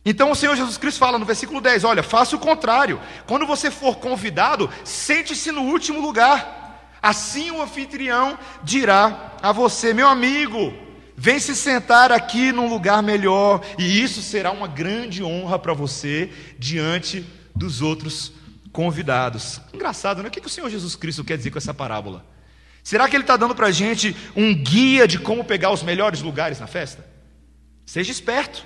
Então 0.03 0.29
o 0.29 0.35
Senhor 0.35 0.57
Jesus 0.57 0.77
Cristo 0.77 0.99
fala 0.99 1.17
no 1.17 1.23
versículo 1.23 1.61
10: 1.61 1.85
Olha, 1.85 2.03
faça 2.03 2.35
o 2.35 2.39
contrário. 2.39 2.99
Quando 3.25 3.47
você 3.47 3.71
for 3.71 3.95
convidado, 3.95 4.69
sente-se 4.83 5.53
no 5.53 5.61
último 5.61 6.01
lugar. 6.01 6.91
Assim 7.01 7.49
o 7.49 7.61
anfitrião 7.61 8.37
dirá 8.61 9.37
a 9.41 9.53
você: 9.53 9.93
Meu 9.93 10.09
amigo, 10.09 10.85
vem 11.17 11.39
se 11.39 11.55
sentar 11.55 12.11
aqui 12.11 12.51
num 12.51 12.69
lugar 12.69 13.01
melhor, 13.01 13.65
e 13.79 14.01
isso 14.01 14.21
será 14.21 14.51
uma 14.51 14.67
grande 14.67 15.23
honra 15.23 15.57
para 15.57 15.73
você 15.73 16.31
diante 16.59 17.25
dos 17.55 17.81
outros 17.81 18.31
convidados. 18.71 19.59
Engraçado, 19.73 20.21
né? 20.21 20.29
O 20.29 20.31
que, 20.31 20.45
o 20.45 20.49
Senhor 20.49 20.69
Jesus 20.69 20.95
Cristo 20.95 21.23
quer 21.23 21.35
dizer 21.35 21.49
com 21.49 21.57
essa 21.57 21.73
parábola? 21.73 22.23
Será 22.83 23.09
que 23.09 23.15
ele 23.15 23.23
está 23.23 23.35
dando 23.35 23.55
para 23.55 23.67
a 23.67 23.71
gente 23.71 24.15
um 24.35 24.53
guia 24.53 25.07
de 25.07 25.17
como 25.17 25.43
pegar 25.43 25.71
os 25.71 25.81
melhores 25.81 26.21
lugares 26.21 26.59
na 26.59 26.67
festa? 26.67 27.03
Seja 27.83 28.11
esperto. 28.11 28.63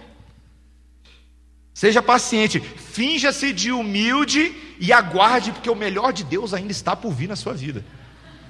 Seja 1.73 2.01
paciente, 2.01 2.59
finja-se 2.59 3.53
de 3.53 3.71
humilde 3.71 4.53
e 4.77 4.91
aguarde, 4.91 5.53
porque 5.53 5.69
o 5.69 5.75
melhor 5.75 6.11
de 6.11 6.25
Deus 6.25 6.53
ainda 6.53 6.71
está 6.71 6.97
por 6.97 7.13
vir 7.13 7.29
na 7.29 7.37
sua 7.37 7.53
vida. 7.53 7.83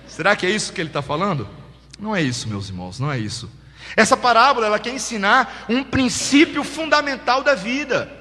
Será 0.07 0.35
que 0.35 0.45
é 0.45 0.49
isso 0.49 0.73
que 0.73 0.81
ele 0.81 0.89
está 0.89 1.03
falando? 1.03 1.47
Não 1.99 2.15
é 2.15 2.21
isso, 2.21 2.49
meus 2.49 2.67
irmãos, 2.67 2.99
não 2.99 3.11
é 3.11 3.19
isso. 3.19 3.49
Essa 3.95 4.15
parábola 4.15 4.67
ela 4.67 4.79
quer 4.79 4.93
ensinar 4.93 5.65
um 5.69 5.83
princípio 5.83 6.63
fundamental 6.63 7.43
da 7.43 7.55
vida. 7.55 8.11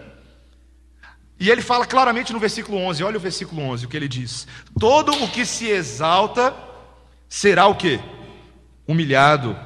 E 1.39 1.51
ele 1.51 1.63
fala 1.63 1.87
claramente 1.87 2.33
no 2.33 2.39
versículo 2.39 2.79
11, 2.79 3.03
olha 3.03 3.17
o 3.17 3.21
versículo 3.21 3.63
11, 3.63 3.87
o 3.87 3.89
que 3.89 3.97
ele 3.97 4.09
diz: 4.09 4.47
Todo 4.79 5.13
o 5.25 5.29
que 5.29 5.47
se 5.47 5.69
exalta 5.69 6.55
será 7.29 7.67
o 7.67 7.75
que? 7.75 7.99
Humilhado, 8.87 9.59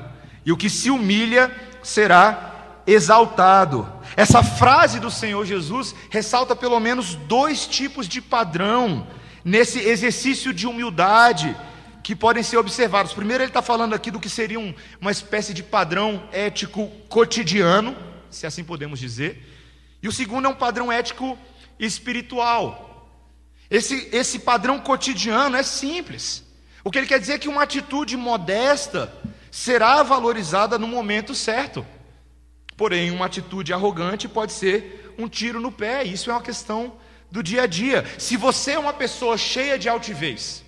e 0.46 0.52
o 0.52 0.57
que 0.57 0.70
se 0.70 0.90
humilha 0.90 1.50
será 1.83 2.83
exaltado. 2.87 3.90
Essa 4.16 4.42
frase 4.42 5.00
do 5.00 5.11
Senhor 5.11 5.44
Jesus 5.44 5.94
ressalta 6.11 6.54
pelo 6.54 6.78
menos 6.78 7.16
dois 7.16 7.66
tipos 7.66 8.07
de 8.07 8.20
padrão 8.20 9.07
nesse 9.44 9.80
exercício 9.80 10.52
de 10.54 10.66
humildade 10.66 11.57
que 12.04 12.14
podem 12.14 12.42
ser 12.42 12.58
observados. 12.58 13.14
Primeiro, 13.14 13.42
ele 13.42 13.48
está 13.50 13.62
falando 13.62 13.94
aqui 13.94 14.10
do 14.10 14.20
que 14.20 14.28
seria 14.28 14.60
um, 14.60 14.74
uma 15.00 15.10
espécie 15.10 15.54
de 15.54 15.62
padrão 15.62 16.28
ético 16.30 16.86
cotidiano, 17.08 17.96
se 18.30 18.46
assim 18.46 18.62
podemos 18.62 19.00
dizer. 19.00 19.42
E 20.02 20.06
o 20.06 20.12
segundo 20.12 20.46
é 20.46 20.50
um 20.50 20.54
padrão 20.54 20.92
ético 20.92 21.38
espiritual. 21.78 23.08
Esse, 23.70 24.10
esse 24.12 24.38
padrão 24.38 24.78
cotidiano 24.78 25.56
é 25.56 25.62
simples. 25.62 26.44
O 26.84 26.90
que 26.90 26.98
ele 26.98 27.06
quer 27.06 27.18
dizer 27.18 27.32
é 27.32 27.38
que 27.38 27.48
uma 27.48 27.62
atitude 27.62 28.18
modesta 28.18 29.10
será 29.50 30.02
valorizada 30.02 30.78
no 30.78 30.86
momento 30.86 31.34
certo. 31.34 31.86
Porém, 32.76 33.12
uma 33.12 33.24
atitude 33.24 33.72
arrogante 33.72 34.28
pode 34.28 34.52
ser 34.52 35.14
um 35.16 35.26
tiro 35.26 35.58
no 35.58 35.72
pé, 35.72 36.04
isso 36.04 36.28
é 36.30 36.34
uma 36.34 36.42
questão 36.42 36.98
do 37.30 37.42
dia 37.42 37.62
a 37.62 37.66
dia. 37.66 38.04
Se 38.18 38.36
você 38.36 38.72
é 38.72 38.78
uma 38.78 38.92
pessoa 38.92 39.38
cheia 39.38 39.78
de 39.78 39.88
altivez, 39.88 40.63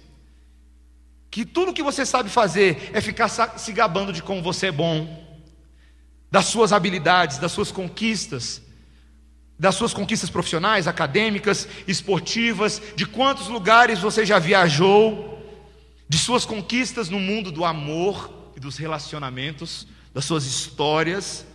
que 1.31 1.45
tudo 1.45 1.73
que 1.73 1.83
você 1.83 2.07
sabe 2.07 2.31
fazer 2.31 2.91
é 2.93 3.01
ficar 3.01 3.29
se 3.29 3.73
gabando 3.73 4.13
de 4.13 4.23
como 4.23 4.43
você 4.43 4.69
é 4.69 4.73
bom, 4.73 5.25
das 6.31 6.47
suas 6.47 6.73
habilidades, 6.73 7.39
das 7.39 7.53
suas 7.53 7.71
conquistas, 7.71 8.63
das 9.59 9.75
suas 9.75 9.95
conquistas 9.95 10.29
profissionais, 10.29 10.87
acadêmicas, 10.87 11.67
esportivas, 11.87 12.81
de 12.95 13.07
quantos 13.07 13.49
lugares 13.49 13.99
você 14.01 14.25
já 14.25 14.39
viajou, 14.39 15.37
de 16.09 16.19
suas 16.19 16.45
conquistas 16.45 17.09
no 17.09 17.19
mundo 17.19 17.51
do 17.51 17.65
amor 17.65 18.53
e 18.55 18.61
dos 18.61 18.77
relacionamentos, 18.77 19.87
das 20.13 20.25
suas 20.25 20.45
histórias. 20.45 21.47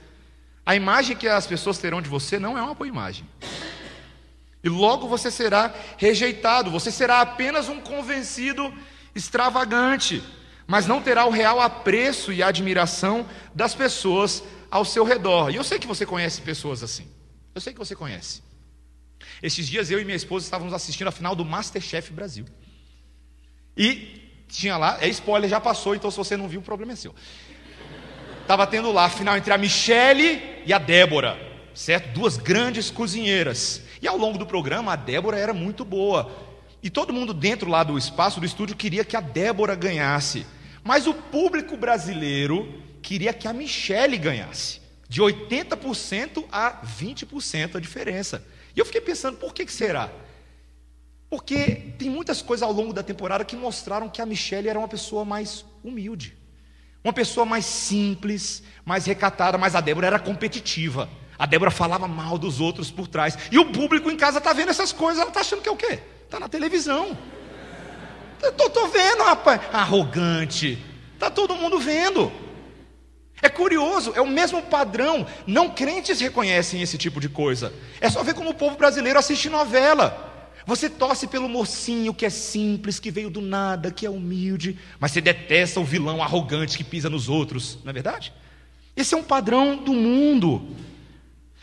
A 0.66 0.76
imagem 0.76 1.16
que 1.16 1.28
as 1.28 1.48
pessoas 1.48 1.78
terão 1.78 2.02
de 2.02 2.10
você 2.10 2.40
não 2.40 2.58
é 2.58 2.62
uma 2.62 2.74
boa 2.74 2.88
imagem. 2.88 3.26
E 4.64 4.70
logo 4.70 5.08
você 5.08 5.32
será 5.32 5.74
rejeitado, 5.98 6.70
você 6.70 6.92
será 6.92 7.22
apenas 7.22 7.68
um 7.68 7.82
convencido 7.82 8.72
extravagante, 9.14 10.24
mas 10.68 10.88
não 10.88 11.02
terá 11.02 11.26
o 11.26 11.32
real 11.32 11.60
apreço 11.60 12.32
e 12.32 12.42
admiração 12.42 13.26
das 13.54 13.76
pessoas 13.76 14.44
ao 14.70 14.86
seu 14.86 15.04
redor. 15.04 15.52
E 15.52 15.56
eu 15.56 15.64
sei 15.64 15.78
que 15.80 15.88
você 15.88 16.06
conhece 16.06 16.42
pessoas 16.42 16.82
assim. 16.82 17.08
Eu 17.54 17.60
sei 17.60 17.74
que 17.74 17.80
você 17.80 17.96
conhece. 17.96 18.42
Esses 19.44 19.68
dias 19.68 19.92
eu 19.92 20.00
e 20.00 20.06
minha 20.06 20.16
esposa 20.16 20.46
estávamos 20.46 20.74
assistindo 20.74 21.08
a 21.08 21.12
final 21.12 21.36
do 21.36 21.44
Masterchef 21.44 22.12
Brasil. 22.14 22.46
E 23.76 24.44
tinha 24.48 24.78
lá, 24.78 24.98
é 25.02 25.08
spoiler, 25.10 25.50
já 25.50 25.60
passou, 25.60 25.96
então 25.96 26.12
se 26.12 26.18
você 26.18 26.36
não 26.36 26.48
viu, 26.48 26.60
o 26.60 26.64
problema 26.64 26.94
é 26.94 26.96
seu. 26.96 27.16
Estava 28.42 28.68
tendo 28.68 28.92
lá 28.92 29.06
a 29.06 29.10
final 29.10 29.38
entre 29.38 29.54
a 29.54 29.58
Michele 29.58 30.62
e 30.66 30.74
a 30.74 30.78
Débora, 30.78 31.38
certo? 31.74 32.14
Duas 32.14 32.38
grandes 32.38 32.90
cozinheiras. 32.90 33.82
E 34.02 34.08
ao 34.08 34.18
longo 34.18 34.38
do 34.38 34.46
programa, 34.46 34.94
a 34.94 34.96
Débora 34.96 35.38
era 35.38 35.54
muito 35.54 35.86
boa. 35.86 36.51
E 36.84 36.90
todo 36.90 37.14
mundo 37.14 37.34
dentro 37.34 37.70
lá 37.70 37.84
do 37.84 37.98
espaço 37.98 38.40
do 38.40 38.46
estúdio 38.46 38.76
queria 38.76 39.06
que 39.06 39.16
a 39.16 39.22
Débora 39.22 39.76
ganhasse. 39.76 40.46
Mas 40.84 41.06
o 41.06 41.14
público 41.14 41.78
brasileiro 41.78 42.82
queria 43.02 43.34
que 43.34 43.48
a 43.48 43.54
Michele 43.54 44.18
ganhasse. 44.18 44.82
De 45.08 45.22
80% 45.22 46.46
a 46.52 46.82
20% 46.82 47.76
a 47.76 47.80
diferença. 47.80 48.44
E 48.76 48.80
eu 48.80 48.86
fiquei 48.86 49.02
pensando, 49.02 49.38
por 49.38 49.54
que, 49.54 49.66
que 49.66 49.74
será? 49.74 50.10
Porque 51.30 51.94
tem 51.98 52.10
muitas 52.10 52.42
coisas 52.42 52.64
ao 52.64 52.74
longo 52.74 52.94
da 52.94 53.04
temporada 53.04 53.46
que 53.46 53.56
mostraram 53.56 54.10
que 54.10 54.22
a 54.22 54.26
Michelle 54.26 54.68
era 54.68 54.80
uma 54.80 54.88
pessoa 54.88 55.24
mais 55.24 55.66
humilde. 55.84 56.36
Uma 57.04 57.14
pessoa 57.14 57.46
mais 57.46 57.66
simples, 57.66 58.64
mais 58.86 59.06
recatada, 59.06 59.58
mas 59.58 59.76
a 59.76 59.82
Débora 59.82 60.08
era 60.08 60.20
competitiva. 60.20 61.10
A 61.38 61.46
Débora 61.46 61.72
falava 61.72 62.08
mal 62.08 62.38
dos 62.38 62.60
outros 62.60 62.92
por 62.92 63.08
trás. 63.08 63.38
E 63.52 63.58
o 63.58 63.72
público 63.72 64.10
em 64.10 64.18
casa 64.18 64.38
está 64.38 64.54
vendo 64.54 64.70
essas 64.70 64.92
coisas, 64.92 65.20
ela 65.20 65.30
está 65.30 65.42
achando 65.42 65.62
que 65.62 65.70
é 65.70 65.72
o 65.72 65.78
quê? 65.78 66.00
Está 66.32 66.40
na 66.40 66.48
televisão. 66.48 67.18
Estou 68.42 68.88
vendo, 68.88 69.22
rapaz. 69.22 69.60
Arrogante. 69.74 70.82
Está 71.14 71.30
todo 71.30 71.58
mundo 71.58 71.78
vendo. 71.78 72.32
É 73.42 73.50
curioso, 73.50 74.14
é 74.16 74.22
o 74.22 74.28
mesmo 74.28 74.62
padrão. 74.62 75.28
Não 75.46 75.70
crentes 75.70 76.22
reconhecem 76.22 76.82
esse 76.82 76.98
tipo 76.98 77.20
de 77.20 77.28
coisa. 77.28 77.74
É 78.00 78.10
só 78.10 78.24
ver 78.24 78.34
como 78.34 78.52
o 78.52 78.54
povo 78.54 78.78
brasileiro 78.78 79.20
assiste 79.20 79.50
novela. 79.50 80.56
Você 80.66 80.90
torce 80.90 81.28
pelo 81.28 81.50
mocinho 81.50 82.14
que 82.14 82.26
é 82.26 82.30
simples, 82.30 82.98
que 82.98 83.12
veio 83.12 83.30
do 83.30 83.42
nada, 83.42 83.92
que 83.92 84.06
é 84.06 84.10
humilde, 84.10 84.80
mas 85.02 85.12
você 85.12 85.20
detesta 85.20 85.82
o 85.82 85.84
vilão 85.84 86.24
arrogante 86.24 86.78
que 86.78 86.84
pisa 86.86 87.10
nos 87.10 87.28
outros, 87.28 87.78
não 87.84 87.90
é 87.90 87.94
verdade? 87.94 88.32
Esse 88.96 89.14
é 89.14 89.18
um 89.18 89.24
padrão 89.24 89.76
do 89.76 89.92
mundo. 89.92 90.78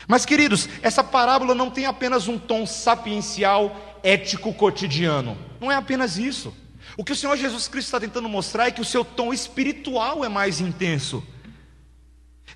Mas, 0.07 0.25
queridos, 0.25 0.67
essa 0.81 1.03
parábola 1.03 1.53
não 1.53 1.69
tem 1.69 1.85
apenas 1.85 2.27
um 2.27 2.39
tom 2.39 2.65
sapiencial, 2.65 3.88
ético 4.03 4.53
cotidiano. 4.53 5.37
Não 5.59 5.71
é 5.71 5.75
apenas 5.75 6.17
isso. 6.17 6.53
O 6.97 7.03
que 7.03 7.13
o 7.13 7.15
Senhor 7.15 7.37
Jesus 7.37 7.67
Cristo 7.67 7.87
está 7.87 7.99
tentando 7.99 8.27
mostrar 8.27 8.67
é 8.67 8.71
que 8.71 8.81
o 8.81 8.85
seu 8.85 9.05
tom 9.05 9.33
espiritual 9.33 10.23
é 10.25 10.29
mais 10.29 10.59
intenso 10.59 11.23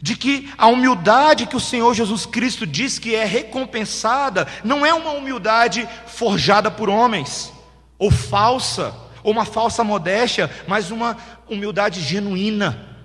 de 0.01 0.15
que 0.15 0.51
a 0.57 0.67
humildade 0.67 1.45
que 1.45 1.55
o 1.55 1.61
Senhor 1.61 1.93
Jesus 1.93 2.25
Cristo 2.25 2.65
diz 2.67 2.99
que 2.99 3.15
é 3.15 3.23
recompensada, 3.23 4.47
não 4.63 4.85
é 4.85 4.93
uma 4.93 5.11
humildade 5.11 5.87
forjada 6.07 6.69
por 6.69 6.89
homens, 6.89 7.53
ou 7.97 8.11
falsa, 8.11 8.93
ou 9.23 9.31
uma 9.31 9.45
falsa 9.45 9.83
modéstia, 9.83 10.51
mas 10.67 10.91
uma 10.91 11.15
humildade 11.47 12.01
genuína, 12.01 12.97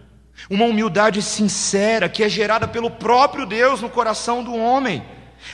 uma 0.51 0.65
humildade 0.65 1.23
sincera, 1.23 2.09
que 2.09 2.25
é 2.25 2.29
gerada 2.29 2.67
pelo 2.67 2.91
próprio 2.91 3.47
Deus 3.47 3.81
no 3.81 3.89
coração 3.89 4.43
do 4.43 4.57
homem, 4.57 5.05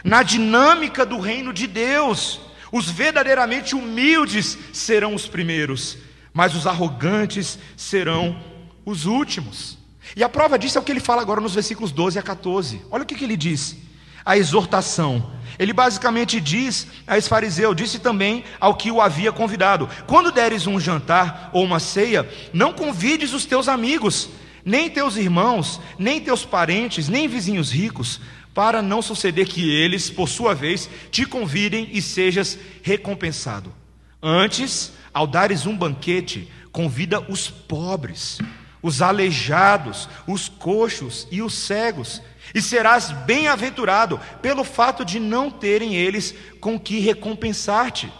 na 0.02 0.22
dinâmica 0.22 1.04
do 1.04 1.18
reino 1.18 1.52
de 1.52 1.66
Deus. 1.66 2.40
Os 2.74 2.90
verdadeiramente 2.90 3.76
humildes 3.76 4.58
serão 4.72 5.14
os 5.14 5.28
primeiros, 5.28 5.96
mas 6.32 6.56
os 6.56 6.66
arrogantes 6.66 7.56
serão 7.76 8.36
os 8.84 9.06
últimos. 9.06 9.78
E 10.16 10.24
a 10.24 10.28
prova 10.28 10.58
disso 10.58 10.76
é 10.78 10.80
o 10.80 10.84
que 10.84 10.90
ele 10.90 10.98
fala 10.98 11.22
agora 11.22 11.40
nos 11.40 11.54
versículos 11.54 11.92
12 11.92 12.18
a 12.18 12.22
14. 12.22 12.82
Olha 12.90 13.04
o 13.04 13.06
que, 13.06 13.14
que 13.14 13.22
ele 13.22 13.36
diz: 13.36 13.76
a 14.24 14.36
exortação 14.36 15.30
Ele 15.56 15.72
basicamente 15.72 16.40
diz 16.40 16.88
a 17.06 17.16
esse 17.16 17.28
fariseu, 17.28 17.72
disse 17.76 18.00
também 18.00 18.42
ao 18.58 18.74
que 18.74 18.90
o 18.90 19.00
havia 19.00 19.30
convidado: 19.30 19.88
Quando 20.04 20.32
deres 20.32 20.66
um 20.66 20.80
jantar 20.80 21.50
ou 21.52 21.62
uma 21.62 21.78
ceia, 21.78 22.28
não 22.52 22.72
convides 22.72 23.32
os 23.32 23.44
teus 23.44 23.68
amigos, 23.68 24.30
nem 24.64 24.90
teus 24.90 25.16
irmãos, 25.16 25.80
nem 25.96 26.20
teus 26.20 26.44
parentes, 26.44 27.08
nem 27.08 27.28
vizinhos 27.28 27.70
ricos, 27.70 28.20
para 28.54 28.80
não 28.80 29.02
suceder 29.02 29.48
que 29.48 29.68
eles, 29.68 30.08
por 30.08 30.28
sua 30.28 30.54
vez, 30.54 30.88
te 31.10 31.26
convidem 31.26 31.88
e 31.92 32.00
sejas 32.00 32.56
recompensado. 32.82 33.74
Antes, 34.22 34.92
ao 35.12 35.26
dares 35.26 35.66
um 35.66 35.76
banquete, 35.76 36.48
convida 36.72 37.20
os 37.30 37.50
pobres, 37.50 38.38
os 38.80 39.02
aleijados, 39.02 40.08
os 40.26 40.48
coxos 40.48 41.26
e 41.30 41.42
os 41.42 41.54
cegos, 41.54 42.22
e 42.54 42.62
serás 42.62 43.10
bem-aventurado 43.10 44.20
pelo 44.40 44.62
fato 44.62 45.04
de 45.04 45.18
não 45.18 45.50
terem 45.50 45.94
eles 45.96 46.34
com 46.60 46.78
que 46.78 47.00
recompensar-te. 47.00 48.12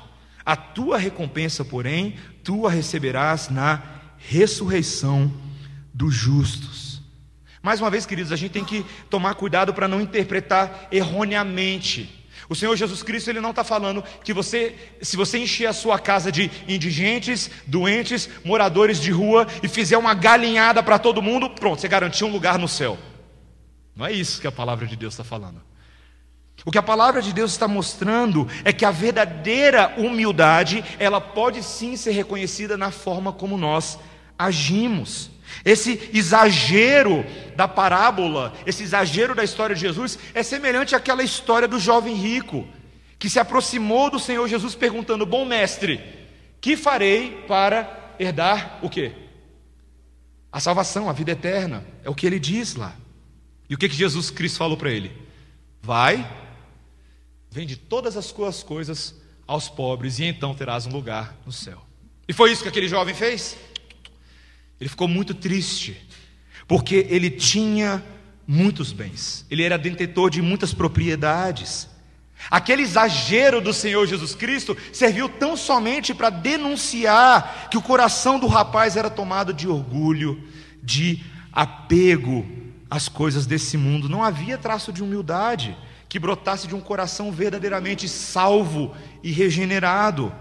A 0.45 0.57
tua 0.57 0.99
recompensa, 0.99 1.65
porém, 1.65 2.17
tu 2.43 2.67
a 2.67 2.71
receberás 2.71 3.49
na 3.49 3.83
ressurreição 4.19 5.33
dos 5.93 6.15
justos. 6.15 6.84
Mais 7.65 7.81
uma 7.81 7.91
vez, 7.91 8.07
queridos, 8.07 8.31
a 8.31 8.37
gente 8.37 8.53
tem 8.53 8.65
que 8.65 8.87
tomar 9.11 9.35
cuidado 9.35 9.75
para 9.75 9.89
não 9.89 10.01
interpretar 10.01 10.87
erroneamente 10.93 12.25
o 12.49 12.55
Senhor 12.55 12.77
Jesus 12.77 13.03
Cristo 13.03 13.31
ele 13.31 13.41
não 13.41 13.51
está 13.51 13.65
falando 13.65 14.05
que 14.23 14.33
você, 14.33 14.75
se 15.01 15.17
você 15.17 15.39
encher 15.39 15.67
a 15.67 15.73
sua 15.73 15.99
casa 15.99 16.31
de 16.31 16.51
indigentes, 16.69 17.51
doentes, 17.67 18.29
moradores 18.45 19.01
de 19.01 19.11
rua 19.11 19.47
e 19.63 19.69
fizer 19.69 19.97
uma 19.97 20.15
galinhada 20.15 20.83
para 20.83 20.99
todo 20.99 21.23
mundo, 21.23 21.51
pronto, 21.51 21.81
você 21.81 21.89
garantiu 21.89 22.27
um 22.27 22.33
lugar 22.33 22.59
no 22.59 22.69
céu. 22.69 22.99
Não 23.97 24.05
é 24.05 24.13
isso 24.13 24.41
que 24.41 24.47
a 24.47 24.53
palavra 24.53 24.87
de 24.87 24.97
Deus 24.97 25.15
está 25.15 25.25
falando. 25.25 25.63
O 26.65 26.71
que 26.71 26.79
a 26.79 26.83
palavra 26.83 27.21
de 27.21 27.33
Deus 27.33 27.53
está 27.53 27.67
mostrando 27.67 28.49
é 28.65 28.73
que 28.73 28.85
a 28.85 28.91
verdadeira 28.91 29.95
humildade, 29.97 30.85
ela 30.99 31.21
pode 31.21 31.63
sim 31.63 31.97
ser 31.97 32.13
reconhecida 32.13 32.77
na 32.77 32.91
forma 32.91 33.33
como 33.33 33.57
nós 33.57 33.99
agimos. 34.39 35.31
Esse 35.65 36.11
exagero 36.13 37.25
da 37.55 37.69
parábola, 37.69 38.55
esse 38.65 38.83
exagero 38.83 39.35
da 39.35 39.45
história 39.45 39.75
de 39.75 39.81
Jesus, 39.81 40.19
é 40.33 40.43
semelhante 40.43 40.95
àquela 40.95 41.23
história 41.23 41.69
do 41.69 41.79
jovem 41.79 42.15
rico, 42.15 42.67
que 43.19 43.29
se 43.29 43.39
aproximou 43.39 44.11
do 44.11 44.19
Senhor 44.19 44.49
Jesus 44.49 44.75
perguntando: 44.75 45.27
Bom 45.27 45.45
mestre, 45.45 46.01
que 46.61 46.77
farei 46.77 47.45
para 47.47 48.15
herdar 48.19 48.79
o 48.83 48.89
quê? 48.89 49.13
A 50.51 50.61
salvação, 50.61 51.11
a 51.11 51.13
vida 51.13 51.33
eterna. 51.33 51.85
É 52.03 52.09
o 52.09 52.15
que 52.15 52.27
ele 52.27 52.39
diz 52.39 52.75
lá. 52.75 52.97
E 53.69 53.75
o 53.75 53.79
que, 53.79 53.89
que 53.89 53.97
Jesus 53.97 54.31
Cristo 54.31 54.59
falou 54.59 54.77
para 54.77 54.91
ele? 54.91 55.11
Vai, 55.83 56.27
vende 57.51 57.77
todas 57.77 58.17
as 58.17 58.27
suas 58.27 58.63
coisas 58.63 59.15
aos 59.47 59.69
pobres, 59.69 60.19
e 60.19 60.25
então 60.25 60.55
terás 60.55 60.87
um 60.87 60.91
lugar 60.91 61.37
no 61.45 61.53
céu. 61.53 61.85
E 62.27 62.33
foi 62.33 62.53
isso 62.53 62.63
que 62.63 62.69
aquele 62.69 62.89
jovem 62.89 63.15
fez? 63.15 63.57
Ele 64.81 64.89
ficou 64.89 65.09
muito 65.09 65.35
triste, 65.35 65.97
porque 66.67 67.07
ele 67.09 67.31
tinha 67.31 68.03
muitos 68.47 68.93
bens, 68.93 69.47
ele 69.51 69.63
era 69.63 69.79
detentor 69.79 70.31
de 70.31 70.43
muitas 70.43 70.75
propriedades. 70.75 71.89
Aquele 72.51 72.83
exagero 72.83 73.61
do 73.61 73.73
Senhor 73.73 74.07
Jesus 74.07 74.35
Cristo 74.35 74.77
serviu 74.93 75.29
tão 75.29 75.57
somente 75.57 76.13
para 76.13 76.29
denunciar 76.29 77.69
que 77.71 77.79
o 77.79 77.83
coração 77.83 78.39
do 78.39 78.47
rapaz 78.47 78.97
era 78.97 79.09
tomado 79.09 79.55
de 79.55 79.67
orgulho, 79.67 80.43
de 80.83 81.23
apego 81.53 82.45
às 82.91 83.09
coisas 83.09 83.47
desse 83.47 83.79
mundo. 83.79 84.09
Não 84.09 84.23
havia 84.23 84.59
traço 84.59 84.93
de 84.93 85.03
humildade 85.03 85.75
que 86.09 86.19
brotasse 86.19 86.69
de 86.69 86.75
um 86.75 86.81
coração 86.81 87.33
verdadeiramente 87.33 88.09
salvo 88.09 88.95
e 89.23 89.33
regenerado 89.33 90.33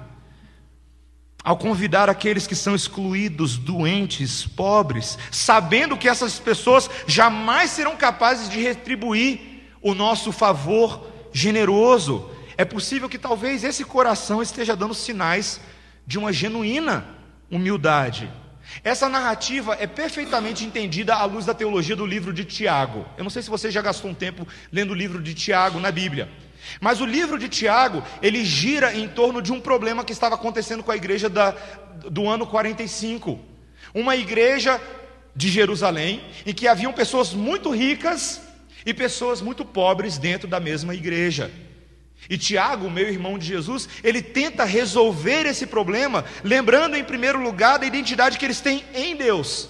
ao 1.43 1.57
convidar 1.57 2.09
aqueles 2.09 2.47
que 2.47 2.55
são 2.55 2.73
excluídos, 2.73 3.57
doentes, 3.57 4.45
pobres, 4.45 5.17
sabendo 5.29 5.97
que 5.97 6.07
essas 6.07 6.39
pessoas 6.39 6.89
jamais 7.05 7.71
serão 7.71 7.97
capazes 7.97 8.49
de 8.49 8.61
retribuir 8.61 9.39
o 9.81 9.93
nosso 9.93 10.31
favor 10.31 11.07
generoso, 11.33 12.29
é 12.55 12.63
possível 12.63 13.09
que 13.09 13.17
talvez 13.17 13.63
esse 13.63 13.83
coração 13.83 14.41
esteja 14.41 14.75
dando 14.75 14.93
sinais 14.93 15.59
de 16.05 16.17
uma 16.17 16.31
genuína 16.31 17.05
humildade. 17.51 18.31
Essa 18.83 19.09
narrativa 19.09 19.75
é 19.79 19.85
perfeitamente 19.85 20.63
entendida 20.63 21.15
à 21.15 21.25
luz 21.25 21.45
da 21.45 21.53
teologia 21.53 21.95
do 21.95 22.05
livro 22.05 22.31
de 22.31 22.45
Tiago. 22.45 23.05
Eu 23.17 23.23
não 23.23 23.29
sei 23.29 23.41
se 23.41 23.49
você 23.49 23.69
já 23.69 23.81
gastou 23.81 24.09
um 24.09 24.13
tempo 24.13 24.47
lendo 24.71 24.91
o 24.91 24.95
livro 24.95 25.21
de 25.21 25.33
Tiago 25.33 25.79
na 25.79 25.91
Bíblia. 25.91 26.29
Mas 26.79 27.01
o 27.01 27.05
livro 27.05 27.37
de 27.37 27.49
Tiago, 27.49 28.03
ele 28.21 28.43
gira 28.43 28.93
em 28.93 29.07
torno 29.07 29.41
de 29.41 29.51
um 29.51 29.59
problema 29.59 30.03
que 30.03 30.13
estava 30.13 30.35
acontecendo 30.35 30.83
com 30.83 30.91
a 30.91 30.95
igreja 30.95 31.29
da, 31.29 31.51
do 32.09 32.27
ano 32.27 32.45
45. 32.47 33.39
Uma 33.93 34.15
igreja 34.15 34.79
de 35.35 35.49
Jerusalém, 35.49 36.21
em 36.45 36.53
que 36.53 36.67
haviam 36.67 36.93
pessoas 36.93 37.33
muito 37.33 37.71
ricas 37.71 38.41
e 38.85 38.93
pessoas 38.93 39.41
muito 39.41 39.65
pobres 39.65 40.17
dentro 40.17 40.47
da 40.47 40.59
mesma 40.59 40.93
igreja. 40.93 41.51
E 42.29 42.37
Tiago, 42.37 42.89
meu 42.89 43.09
irmão 43.09 43.37
de 43.37 43.45
Jesus, 43.45 43.89
ele 44.03 44.21
tenta 44.21 44.63
resolver 44.63 45.45
esse 45.45 45.67
problema, 45.67 46.23
lembrando 46.43 46.95
em 46.95 47.03
primeiro 47.03 47.41
lugar 47.41 47.79
da 47.79 47.85
identidade 47.85 48.37
que 48.37 48.45
eles 48.45 48.61
têm 48.61 48.83
em 48.93 49.15
Deus. 49.15 49.69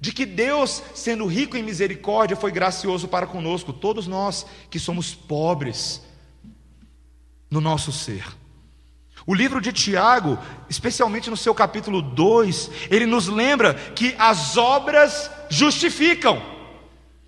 De 0.00 0.12
que 0.12 0.26
Deus, 0.26 0.82
sendo 0.94 1.26
rico 1.26 1.56
em 1.56 1.62
misericórdia, 1.62 2.36
foi 2.36 2.50
gracioso 2.50 3.06
para 3.06 3.26
conosco, 3.26 3.72
todos 3.72 4.06
nós 4.06 4.44
que 4.68 4.78
somos 4.78 5.14
pobres, 5.14 6.02
no 7.54 7.60
nosso 7.60 7.92
ser. 7.92 8.24
O 9.24 9.32
livro 9.32 9.60
de 9.60 9.72
Tiago, 9.72 10.36
especialmente 10.68 11.30
no 11.30 11.36
seu 11.36 11.54
capítulo 11.54 12.02
2, 12.02 12.70
ele 12.90 13.06
nos 13.06 13.28
lembra 13.28 13.74
que 13.74 14.14
as 14.18 14.56
obras 14.56 15.30
justificam. 15.48 16.42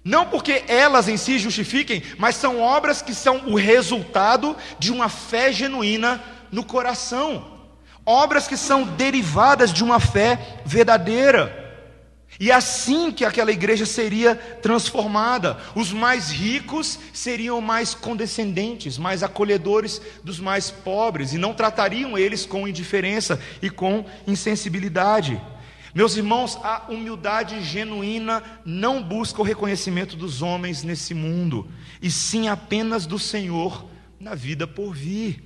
Não 0.05 0.27
porque 0.27 0.65
elas 0.67 1.09
em 1.09 1.17
si 1.17 1.39
justifiquem, 1.39 2.03
mas 2.19 2.35
são 2.35 2.61
obras 2.61 3.01
que 3.01 3.15
são 3.15 3.47
o 3.47 3.55
resultado 3.55 4.57
de 4.79 4.93
uma 4.93 5.09
fé 5.09 5.53
genuína 5.53 6.21
no 6.51 6.65
coração. 6.65 7.53
Obras 8.05 8.49
que 8.49 8.57
são 8.57 8.83
derivadas 8.83 9.73
de 9.73 9.83
uma 9.83 10.01
fé 10.01 10.61
verdadeira. 10.67 11.66
E 12.39 12.53
assim 12.53 13.11
que 13.11 13.25
aquela 13.25 13.51
igreja 13.51 13.87
seria 13.87 14.35
transformada, 14.35 15.57
os 15.75 15.91
mais 15.91 16.31
ricos 16.31 16.99
seriam 17.13 17.61
mais 17.63 17.95
condescendentes, 17.95 18.99
mais 18.99 19.23
acolhedores 19.23 20.03
dos 20.23 20.39
mais 20.39 20.71
pobres, 20.71 21.33
e 21.33 21.39
não 21.39 21.55
tratariam 21.55 22.19
eles 22.19 22.45
com 22.45 22.69
indiferença 22.69 23.41
e 23.63 23.71
com 23.71 24.05
insensibilidade. 24.27 25.41
Meus 25.95 26.15
irmãos, 26.15 26.59
a 26.63 26.85
humildade 26.91 27.63
genuína 27.63 28.43
não 28.67 29.03
busca 29.03 29.41
o 29.41 29.45
reconhecimento 29.45 30.15
dos 30.15 30.43
homens 30.43 30.83
nesse 30.83 31.15
mundo, 31.15 31.67
e 32.03 32.11
sim 32.11 32.49
apenas 32.49 33.07
do 33.07 33.19
Senhor 33.19 33.87
na 34.21 34.35
vida 34.35 34.67
por 34.67 34.93
vir. 34.95 35.43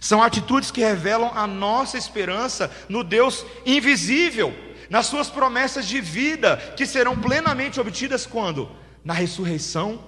São 0.00 0.22
atitudes 0.22 0.70
que 0.70 0.80
revelam 0.80 1.30
a 1.34 1.46
nossa 1.46 1.98
esperança 1.98 2.70
no 2.88 3.04
Deus 3.04 3.44
invisível 3.66 4.71
nas 4.88 5.06
suas 5.06 5.28
promessas 5.30 5.86
de 5.86 6.00
vida, 6.00 6.56
que 6.76 6.86
serão 6.86 7.18
plenamente 7.18 7.80
obtidas 7.80 8.26
quando? 8.26 8.70
Na 9.04 9.14
ressurreição 9.14 10.04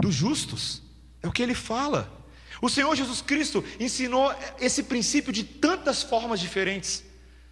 dos 0.00 0.14
justos. 0.14 0.82
É 1.22 1.28
o 1.28 1.32
que 1.32 1.42
ele 1.42 1.54
fala. 1.54 2.12
O 2.60 2.68
Senhor 2.68 2.94
Jesus 2.96 3.20
Cristo 3.20 3.64
ensinou 3.78 4.34
esse 4.60 4.82
princípio 4.82 5.32
de 5.32 5.44
tantas 5.44 6.02
formas 6.02 6.40
diferentes. 6.40 7.04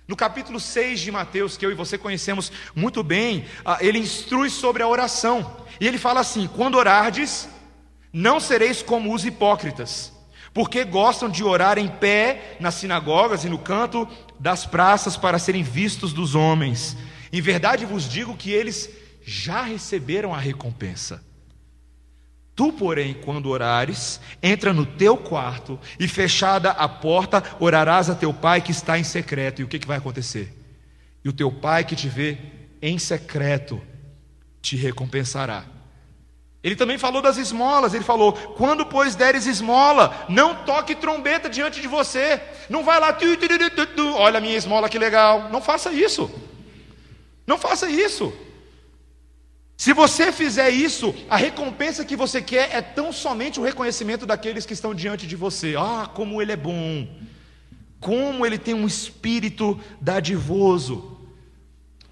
No 0.08 0.16
capítulo 0.16 0.60
6 0.60 1.00
de 1.00 1.10
Mateus, 1.10 1.56
que 1.56 1.66
eu 1.66 1.70
e 1.70 1.74
você 1.74 1.98
conhecemos 1.98 2.52
muito 2.74 3.02
bem, 3.02 3.44
ah, 3.64 3.78
ele 3.80 3.98
instrui 3.98 4.50
sobre 4.50 4.82
a 4.82 4.88
oração. 4.88 5.64
E 5.80 5.86
ele 5.86 5.98
fala 5.98 6.20
assim: 6.20 6.48
quando 6.48 6.76
orardes, 6.76 7.48
não 8.12 8.38
sereis 8.38 8.82
como 8.82 9.12
os 9.12 9.24
hipócritas 9.24 10.15
porque 10.56 10.86
gostam 10.86 11.28
de 11.28 11.44
orar 11.44 11.76
em 11.76 11.86
pé 11.86 12.56
nas 12.58 12.76
sinagogas 12.76 13.44
e 13.44 13.48
no 13.50 13.58
canto 13.58 14.08
das 14.40 14.64
praças 14.64 15.14
para 15.14 15.38
serem 15.38 15.62
vistos 15.62 16.14
dos 16.14 16.34
homens. 16.34 16.96
Em 17.30 17.42
verdade 17.42 17.84
vos 17.84 18.08
digo 18.08 18.34
que 18.34 18.52
eles 18.52 18.88
já 19.22 19.60
receberam 19.60 20.34
a 20.34 20.38
recompensa. 20.38 21.22
Tu, 22.54 22.72
porém, 22.72 23.12
quando 23.12 23.50
orares, 23.50 24.18
entra 24.42 24.72
no 24.72 24.86
teu 24.86 25.18
quarto 25.18 25.78
e 26.00 26.08
fechada 26.08 26.70
a 26.70 26.88
porta, 26.88 27.44
orarás 27.60 28.08
a 28.08 28.14
teu 28.14 28.32
pai 28.32 28.62
que 28.62 28.70
está 28.70 28.98
em 28.98 29.04
secreto. 29.04 29.60
E 29.60 29.64
o 29.64 29.68
que, 29.68 29.78
que 29.78 29.86
vai 29.86 29.98
acontecer? 29.98 30.56
E 31.22 31.28
o 31.28 31.34
teu 31.34 31.52
pai 31.52 31.84
que 31.84 31.94
te 31.94 32.08
vê 32.08 32.38
em 32.80 32.98
secreto 32.98 33.78
te 34.62 34.74
recompensará. 34.74 35.75
Ele 36.66 36.74
também 36.74 36.98
falou 36.98 37.22
das 37.22 37.37
esmolas, 37.37 37.94
ele 37.94 38.02
falou: 38.02 38.33
quando, 38.33 38.85
pois, 38.85 39.14
deres 39.14 39.46
esmola, 39.46 40.26
não 40.29 40.52
toque 40.64 40.96
trombeta 40.96 41.48
diante 41.48 41.81
de 41.81 41.87
você, 41.87 42.42
não 42.68 42.83
vai 42.83 42.98
lá, 42.98 43.12
tu, 43.12 43.24
tu, 43.37 43.87
tu, 43.87 44.14
olha 44.14 44.38
a 44.38 44.40
minha 44.40 44.57
esmola 44.57 44.88
que 44.88 44.98
legal, 44.98 45.48
não 45.48 45.62
faça 45.62 45.92
isso, 45.92 46.29
não 47.46 47.57
faça 47.57 47.88
isso. 47.88 48.33
Se 49.76 49.92
você 49.92 50.33
fizer 50.33 50.70
isso, 50.70 51.14
a 51.31 51.37
recompensa 51.37 52.05
que 52.05 52.16
você 52.16 52.42
quer 52.42 52.74
é 52.74 52.83
tão 52.83 53.12
somente 53.12 53.61
o 53.61 53.62
reconhecimento 53.62 54.26
daqueles 54.26 54.66
que 54.66 54.72
estão 54.72 54.92
diante 54.92 55.24
de 55.24 55.37
você. 55.37 55.76
Ah, 55.79 56.11
como 56.12 56.42
ele 56.42 56.50
é 56.50 56.57
bom! 56.57 57.07
Como 58.00 58.44
ele 58.44 58.59
tem 58.59 58.74
um 58.74 58.88
espírito 58.88 59.79
dadivoso. 60.00 61.16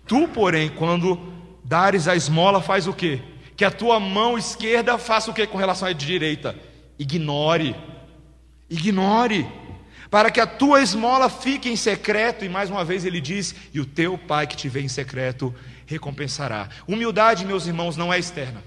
Tu, 0.07 0.29
porém, 0.29 0.69
quando 0.69 1.19
dares 1.64 2.07
a 2.07 2.14
esmola, 2.14 2.62
faz 2.62 2.87
o 2.87 2.93
quê? 2.93 3.21
Que 3.57 3.64
a 3.64 3.71
tua 3.71 4.01
mão 4.01 4.37
esquerda 4.37 4.99
faça 4.99 5.31
o 5.31 5.35
quê 5.35 5.47
com 5.47 5.59
relação 5.59 5.88
à 5.88 5.93
direita? 5.93 6.57
Ignore. 6.99 7.75
Ignore. 8.69 9.47
Para 10.11 10.31
que 10.31 10.40
a 10.40 10.47
tua 10.47 10.81
esmola 10.81 11.29
fique 11.29 11.69
em 11.69 11.77
secreto, 11.77 12.45
e 12.45 12.49
mais 12.49 12.71
uma 12.71 12.85
vez 12.85 13.05
ele 13.05 13.21
diz: 13.21 13.55
e 13.73 13.81
o 13.81 13.87
teu 13.87 14.17
pai 14.17 14.47
que 14.47 14.57
te 14.57 14.69
vê 14.69 14.81
em 14.81 14.88
secreto 14.88 15.55
recompensará. 15.87 16.69
Humildade, 16.87 17.45
meus 17.45 17.67
irmãos, 17.67 17.97
não 17.97 18.12
é 18.12 18.19
externa. 18.19 18.62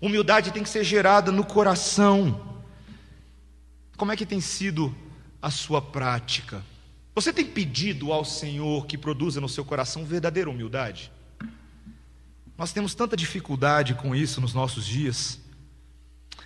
Humildade 0.00 0.50
tem 0.50 0.62
que 0.62 0.68
ser 0.68 0.84
gerada 0.84 1.30
no 1.30 1.44
coração. 1.44 2.62
Como 3.96 4.12
é 4.12 4.16
que 4.16 4.24
tem 4.24 4.40
sido 4.40 4.94
a 5.42 5.50
sua 5.50 5.82
prática? 5.82 6.64
Você 7.14 7.32
tem 7.32 7.44
pedido 7.44 8.12
ao 8.12 8.24
Senhor 8.24 8.86
que 8.86 8.96
produza 8.96 9.40
no 9.40 9.48
seu 9.48 9.64
coração 9.64 10.04
verdadeira 10.04 10.48
humildade? 10.48 11.12
Nós 12.60 12.72
temos 12.72 12.94
tanta 12.94 13.16
dificuldade 13.16 13.94
com 13.94 14.14
isso 14.14 14.38
nos 14.38 14.52
nossos 14.52 14.84
dias. 14.84 15.40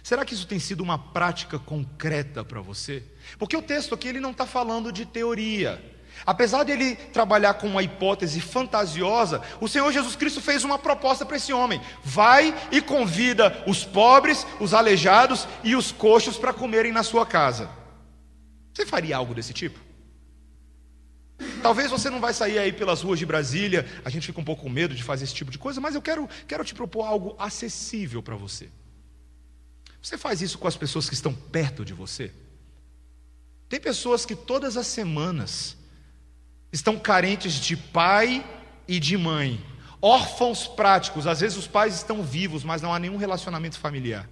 Será 0.00 0.24
que 0.24 0.32
isso 0.32 0.46
tem 0.46 0.60
sido 0.60 0.80
uma 0.80 0.96
prática 0.96 1.58
concreta 1.58 2.44
para 2.44 2.60
você? 2.60 3.02
Porque 3.36 3.56
o 3.56 3.60
texto 3.60 3.96
aqui 3.96 4.06
ele 4.06 4.20
não 4.20 4.30
está 4.30 4.46
falando 4.46 4.92
de 4.92 5.04
teoria. 5.04 5.84
Apesar 6.24 6.62
de 6.62 6.70
ele 6.70 6.94
trabalhar 6.94 7.54
com 7.54 7.66
uma 7.66 7.82
hipótese 7.82 8.40
fantasiosa, 8.40 9.42
o 9.60 9.66
Senhor 9.66 9.90
Jesus 9.90 10.14
Cristo 10.14 10.40
fez 10.40 10.62
uma 10.62 10.78
proposta 10.78 11.26
para 11.26 11.36
esse 11.36 11.52
homem: 11.52 11.80
vai 12.04 12.54
e 12.70 12.80
convida 12.80 13.64
os 13.66 13.84
pobres, 13.84 14.46
os 14.60 14.72
aleijados 14.72 15.48
e 15.64 15.74
os 15.74 15.90
coxos 15.90 16.38
para 16.38 16.52
comerem 16.52 16.92
na 16.92 17.02
sua 17.02 17.26
casa. 17.26 17.68
Você 18.72 18.86
faria 18.86 19.16
algo 19.16 19.34
desse 19.34 19.52
tipo? 19.52 19.83
Talvez 21.62 21.90
você 21.90 22.10
não 22.10 22.20
vai 22.20 22.34
sair 22.34 22.58
aí 22.58 22.72
pelas 22.72 23.02
ruas 23.02 23.18
de 23.18 23.26
Brasília, 23.26 23.86
a 24.04 24.10
gente 24.10 24.26
fica 24.26 24.40
um 24.40 24.44
pouco 24.44 24.62
com 24.62 24.68
medo 24.68 24.94
de 24.94 25.02
fazer 25.02 25.24
esse 25.24 25.34
tipo 25.34 25.50
de 25.50 25.58
coisa, 25.58 25.80
mas 25.80 25.94
eu 25.94 26.02
quero, 26.02 26.28
quero 26.46 26.64
te 26.64 26.74
propor 26.74 27.04
algo 27.04 27.34
acessível 27.38 28.22
para 28.22 28.36
você. 28.36 28.68
Você 30.02 30.18
faz 30.18 30.42
isso 30.42 30.58
com 30.58 30.68
as 30.68 30.76
pessoas 30.76 31.08
que 31.08 31.14
estão 31.14 31.32
perto 31.32 31.84
de 31.84 31.94
você? 31.94 32.30
Tem 33.68 33.80
pessoas 33.80 34.26
que 34.26 34.36
todas 34.36 34.76
as 34.76 34.86
semanas 34.86 35.76
estão 36.70 36.98
carentes 36.98 37.54
de 37.54 37.76
pai 37.76 38.44
e 38.86 39.00
de 39.00 39.16
mãe, 39.16 39.64
órfãos 40.02 40.66
práticos. 40.66 41.26
Às 41.26 41.40
vezes 41.40 41.56
os 41.56 41.66
pais 41.66 41.94
estão 41.94 42.22
vivos, 42.22 42.62
mas 42.62 42.82
não 42.82 42.92
há 42.92 42.98
nenhum 42.98 43.16
relacionamento 43.16 43.78
familiar. 43.78 44.28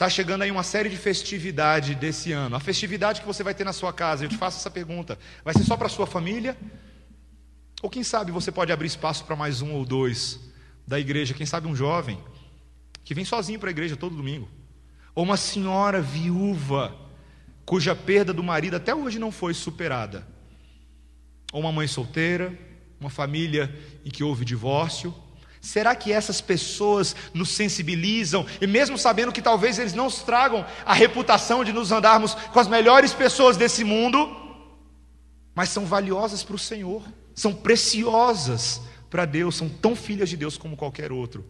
Está 0.00 0.08
chegando 0.08 0.40
aí 0.40 0.50
uma 0.50 0.62
série 0.62 0.88
de 0.88 0.96
festividade 0.96 1.94
desse 1.94 2.32
ano. 2.32 2.56
A 2.56 2.58
festividade 2.58 3.20
que 3.20 3.26
você 3.26 3.42
vai 3.42 3.52
ter 3.52 3.64
na 3.64 3.72
sua 3.74 3.92
casa, 3.92 4.24
eu 4.24 4.30
te 4.30 4.36
faço 4.38 4.56
essa 4.56 4.70
pergunta: 4.70 5.18
vai 5.44 5.52
ser 5.52 5.62
só 5.62 5.76
para 5.76 5.88
a 5.88 5.90
sua 5.90 6.06
família? 6.06 6.56
Ou 7.82 7.90
quem 7.90 8.02
sabe 8.02 8.32
você 8.32 8.50
pode 8.50 8.72
abrir 8.72 8.86
espaço 8.86 9.26
para 9.26 9.36
mais 9.36 9.60
um 9.60 9.72
ou 9.74 9.84
dois 9.84 10.40
da 10.86 10.98
igreja? 10.98 11.34
Quem 11.34 11.44
sabe 11.44 11.68
um 11.68 11.76
jovem 11.76 12.18
que 13.04 13.12
vem 13.12 13.26
sozinho 13.26 13.60
para 13.60 13.68
a 13.68 13.72
igreja 13.72 13.94
todo 13.94 14.16
domingo? 14.16 14.48
Ou 15.14 15.22
uma 15.22 15.36
senhora 15.36 16.00
viúva 16.00 16.96
cuja 17.66 17.94
perda 17.94 18.32
do 18.32 18.42
marido 18.42 18.76
até 18.76 18.94
hoje 18.94 19.18
não 19.18 19.30
foi 19.30 19.52
superada? 19.52 20.26
ou 21.52 21.60
uma 21.60 21.72
mãe 21.72 21.86
solteira, 21.86 22.58
uma 22.98 23.10
família 23.10 23.70
em 24.02 24.08
que 24.08 24.24
houve 24.24 24.46
divórcio? 24.46 25.14
Será 25.60 25.94
que 25.94 26.10
essas 26.10 26.40
pessoas 26.40 27.14
nos 27.34 27.50
sensibilizam 27.50 28.46
e 28.60 28.66
mesmo 28.66 28.96
sabendo 28.96 29.32
que 29.32 29.42
talvez 29.42 29.78
eles 29.78 29.92
não 29.92 30.04
nos 30.04 30.22
tragam 30.22 30.64
a 30.86 30.94
reputação 30.94 31.62
de 31.62 31.72
nos 31.72 31.92
andarmos 31.92 32.34
com 32.34 32.58
as 32.58 32.66
melhores 32.66 33.12
pessoas 33.12 33.56
desse 33.58 33.84
mundo, 33.84 34.36
mas 35.54 35.68
são 35.68 35.84
valiosas 35.84 36.42
para 36.42 36.56
o 36.56 36.58
Senhor, 36.58 37.02
são 37.34 37.52
preciosas 37.52 38.80
para 39.10 39.26
Deus, 39.26 39.56
são 39.56 39.68
tão 39.68 39.94
filhas 39.94 40.30
de 40.30 40.36
Deus 40.36 40.56
como 40.56 40.76
qualquer 40.76 41.12
outro? 41.12 41.44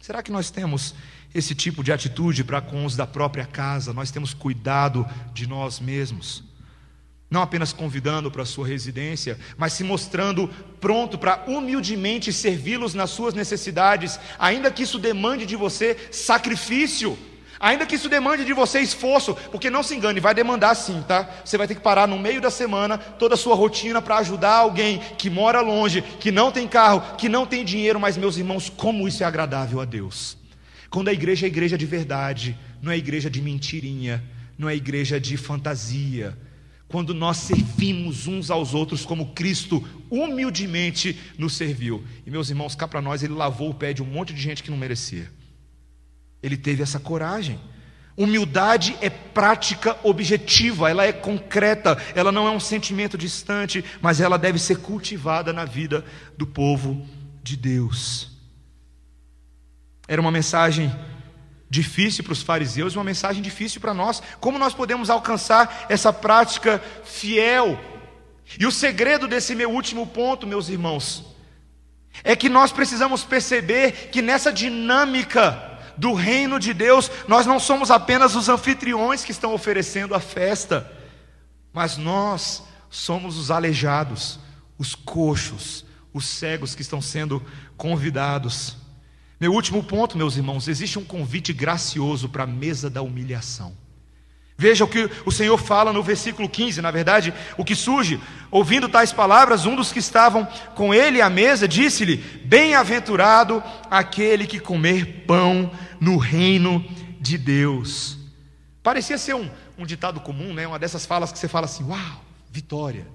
Será 0.00 0.22
que 0.22 0.30
nós 0.30 0.50
temos 0.50 0.94
esse 1.34 1.54
tipo 1.54 1.82
de 1.82 1.92
atitude 1.92 2.44
para 2.44 2.60
com 2.60 2.84
os 2.84 2.96
da 2.96 3.06
própria 3.06 3.46
casa? 3.46 3.92
Nós 3.92 4.10
temos 4.10 4.34
cuidado 4.34 5.06
de 5.32 5.46
nós 5.46 5.80
mesmos? 5.80 6.44
Não 7.30 7.42
apenas 7.42 7.72
convidando 7.72 8.30
para 8.30 8.42
a 8.42 8.46
sua 8.46 8.66
residência, 8.66 9.38
mas 9.56 9.74
se 9.74 9.84
mostrando 9.84 10.48
pronto 10.80 11.18
para 11.18 11.44
humildemente 11.46 12.32
servi-los 12.32 12.94
nas 12.94 13.10
suas 13.10 13.34
necessidades, 13.34 14.18
ainda 14.38 14.70
que 14.70 14.82
isso 14.82 14.98
demande 14.98 15.44
de 15.44 15.54
você 15.54 15.96
sacrifício, 16.10 17.18
ainda 17.60 17.84
que 17.84 17.96
isso 17.96 18.08
demande 18.08 18.44
de 18.46 18.54
você 18.54 18.80
esforço, 18.80 19.34
porque 19.50 19.68
não 19.68 19.82
se 19.82 19.94
engane, 19.94 20.20
vai 20.20 20.34
demandar 20.34 20.74
sim, 20.74 21.04
tá? 21.06 21.28
Você 21.44 21.58
vai 21.58 21.66
ter 21.66 21.74
que 21.74 21.82
parar 21.82 22.08
no 22.08 22.18
meio 22.18 22.40
da 22.40 22.50
semana 22.50 22.96
toda 22.96 23.34
a 23.34 23.38
sua 23.38 23.54
rotina 23.54 24.00
para 24.00 24.18
ajudar 24.18 24.54
alguém 24.54 24.98
que 25.18 25.28
mora 25.28 25.60
longe, 25.60 26.00
que 26.00 26.30
não 26.30 26.50
tem 26.50 26.66
carro, 26.66 27.16
que 27.16 27.28
não 27.28 27.44
tem 27.44 27.62
dinheiro, 27.62 28.00
mas 28.00 28.16
meus 28.16 28.38
irmãos, 28.38 28.70
como 28.70 29.06
isso 29.06 29.22
é 29.22 29.26
agradável 29.26 29.80
a 29.80 29.84
Deus. 29.84 30.38
Quando 30.88 31.08
a 31.08 31.12
igreja 31.12 31.44
é 31.44 31.48
igreja 31.48 31.76
de 31.76 31.84
verdade, 31.84 32.56
não 32.80 32.90
é 32.90 32.96
igreja 32.96 33.28
de 33.28 33.42
mentirinha, 33.42 34.24
não 34.56 34.68
é 34.68 34.74
igreja 34.74 35.20
de 35.20 35.36
fantasia, 35.36 36.36
quando 36.88 37.12
nós 37.12 37.36
servimos 37.36 38.26
uns 38.26 38.50
aos 38.50 38.72
outros 38.72 39.04
como 39.04 39.32
Cristo 39.32 39.86
humildemente 40.10 41.18
nos 41.36 41.54
serviu. 41.54 42.02
E 42.26 42.30
meus 42.30 42.48
irmãos, 42.48 42.74
cá 42.74 42.88
para 42.88 43.02
nós, 43.02 43.22
ele 43.22 43.34
lavou 43.34 43.70
o 43.70 43.74
pé 43.74 43.92
de 43.92 44.02
um 44.02 44.06
monte 44.06 44.32
de 44.32 44.40
gente 44.40 44.62
que 44.62 44.70
não 44.70 44.78
merecia. 44.78 45.30
Ele 46.42 46.56
teve 46.56 46.82
essa 46.82 46.98
coragem. 46.98 47.60
Humildade 48.16 48.96
é 49.00 49.10
prática 49.10 49.96
objetiva, 50.02 50.90
ela 50.90 51.04
é 51.04 51.12
concreta, 51.12 51.96
ela 52.14 52.32
não 52.32 52.48
é 52.48 52.50
um 52.50 52.58
sentimento 52.58 53.16
distante, 53.16 53.84
mas 54.00 54.20
ela 54.20 54.36
deve 54.36 54.58
ser 54.58 54.78
cultivada 54.78 55.52
na 55.52 55.64
vida 55.64 56.04
do 56.36 56.46
povo 56.46 57.06
de 57.42 57.56
Deus. 57.56 58.32
Era 60.08 60.20
uma 60.20 60.32
mensagem 60.32 60.90
difícil 61.70 62.24
para 62.24 62.32
os 62.32 62.42
fariseus, 62.42 62.94
uma 62.94 63.04
mensagem 63.04 63.42
difícil 63.42 63.80
para 63.80 63.94
nós. 63.94 64.22
Como 64.40 64.58
nós 64.58 64.74
podemos 64.74 65.10
alcançar 65.10 65.86
essa 65.88 66.12
prática 66.12 66.82
fiel? 67.04 67.78
E 68.58 68.66
o 68.66 68.72
segredo 68.72 69.28
desse 69.28 69.54
meu 69.54 69.70
último 69.70 70.06
ponto, 70.06 70.46
meus 70.46 70.68
irmãos, 70.68 71.24
é 72.24 72.34
que 72.34 72.48
nós 72.48 72.72
precisamos 72.72 73.22
perceber 73.22 74.08
que 74.10 74.22
nessa 74.22 74.52
dinâmica 74.52 75.68
do 75.96 76.14
reino 76.14 76.60
de 76.60 76.72
Deus, 76.72 77.10
nós 77.26 77.44
não 77.44 77.58
somos 77.58 77.90
apenas 77.90 78.36
os 78.36 78.48
anfitriões 78.48 79.24
que 79.24 79.32
estão 79.32 79.52
oferecendo 79.52 80.14
a 80.14 80.20
festa, 80.20 80.90
mas 81.72 81.96
nós 81.96 82.62
somos 82.88 83.36
os 83.36 83.50
aleijados, 83.50 84.38
os 84.78 84.94
coxos, 84.94 85.84
os 86.12 86.24
cegos 86.24 86.74
que 86.74 86.82
estão 86.82 87.02
sendo 87.02 87.44
convidados. 87.76 88.76
Meu 89.40 89.52
último 89.52 89.82
ponto, 89.84 90.18
meus 90.18 90.36
irmãos, 90.36 90.66
existe 90.66 90.98
um 90.98 91.04
convite 91.04 91.52
gracioso 91.52 92.28
para 92.28 92.42
a 92.42 92.46
mesa 92.46 92.90
da 92.90 93.02
humilhação. 93.02 93.72
Veja 94.60 94.84
o 94.84 94.88
que 94.88 95.08
o 95.24 95.30
Senhor 95.30 95.56
fala 95.56 95.92
no 95.92 96.02
versículo 96.02 96.48
15, 96.48 96.82
na 96.82 96.90
verdade, 96.90 97.32
o 97.56 97.64
que 97.64 97.76
surge, 97.76 98.20
ouvindo 98.50 98.88
tais 98.88 99.12
palavras, 99.12 99.64
um 99.64 99.76
dos 99.76 99.92
que 99.92 100.00
estavam 100.00 100.44
com 100.74 100.92
ele 100.92 101.22
à 101.22 101.30
mesa 101.30 101.68
disse-lhe: 101.68 102.16
Bem-aventurado 102.16 103.62
aquele 103.88 104.48
que 104.48 104.58
comer 104.58 105.24
pão 105.28 105.70
no 106.00 106.16
reino 106.16 106.84
de 107.20 107.38
Deus. 107.38 108.18
Parecia 108.82 109.16
ser 109.16 109.34
um, 109.34 109.48
um 109.78 109.86
ditado 109.86 110.18
comum, 110.18 110.52
né? 110.52 110.66
uma 110.66 110.78
dessas 110.78 111.06
falas 111.06 111.30
que 111.30 111.38
você 111.38 111.46
fala 111.46 111.66
assim: 111.66 111.84
Uau, 111.84 112.24
vitória. 112.50 113.06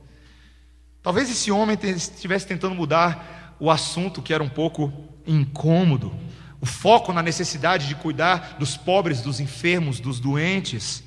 Talvez 1.01 1.29
esse 1.29 1.51
homem 1.51 1.77
estivesse 1.83 2.47
tentando 2.47 2.73
mudar 2.73 3.42
o 3.59 3.69
assunto 3.69 4.21
que 4.21 4.33
era 4.33 4.43
um 4.43 4.49
pouco 4.49 4.91
incômodo, 5.25 6.13
o 6.59 6.65
foco 6.65 7.11
na 7.11 7.21
necessidade 7.21 7.87
de 7.87 7.95
cuidar 7.95 8.55
dos 8.59 8.77
pobres, 8.77 9.21
dos 9.21 9.39
enfermos, 9.39 9.99
dos 9.99 10.19
doentes. 10.19 11.03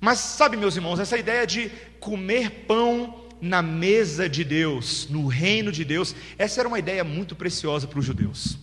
Mas 0.00 0.18
sabe, 0.18 0.56
meus 0.56 0.76
irmãos, 0.76 0.98
essa 0.98 1.18
ideia 1.18 1.46
de 1.46 1.70
comer 2.00 2.64
pão 2.66 3.26
na 3.40 3.62
mesa 3.62 4.28
de 4.28 4.44
Deus, 4.44 5.06
no 5.08 5.26
reino 5.26 5.70
de 5.72 5.84
Deus, 5.84 6.14
essa 6.36 6.60
era 6.60 6.68
uma 6.68 6.78
ideia 6.78 7.04
muito 7.04 7.34
preciosa 7.34 7.86
para 7.86 7.98
os 7.98 8.04
judeus. 8.04 8.58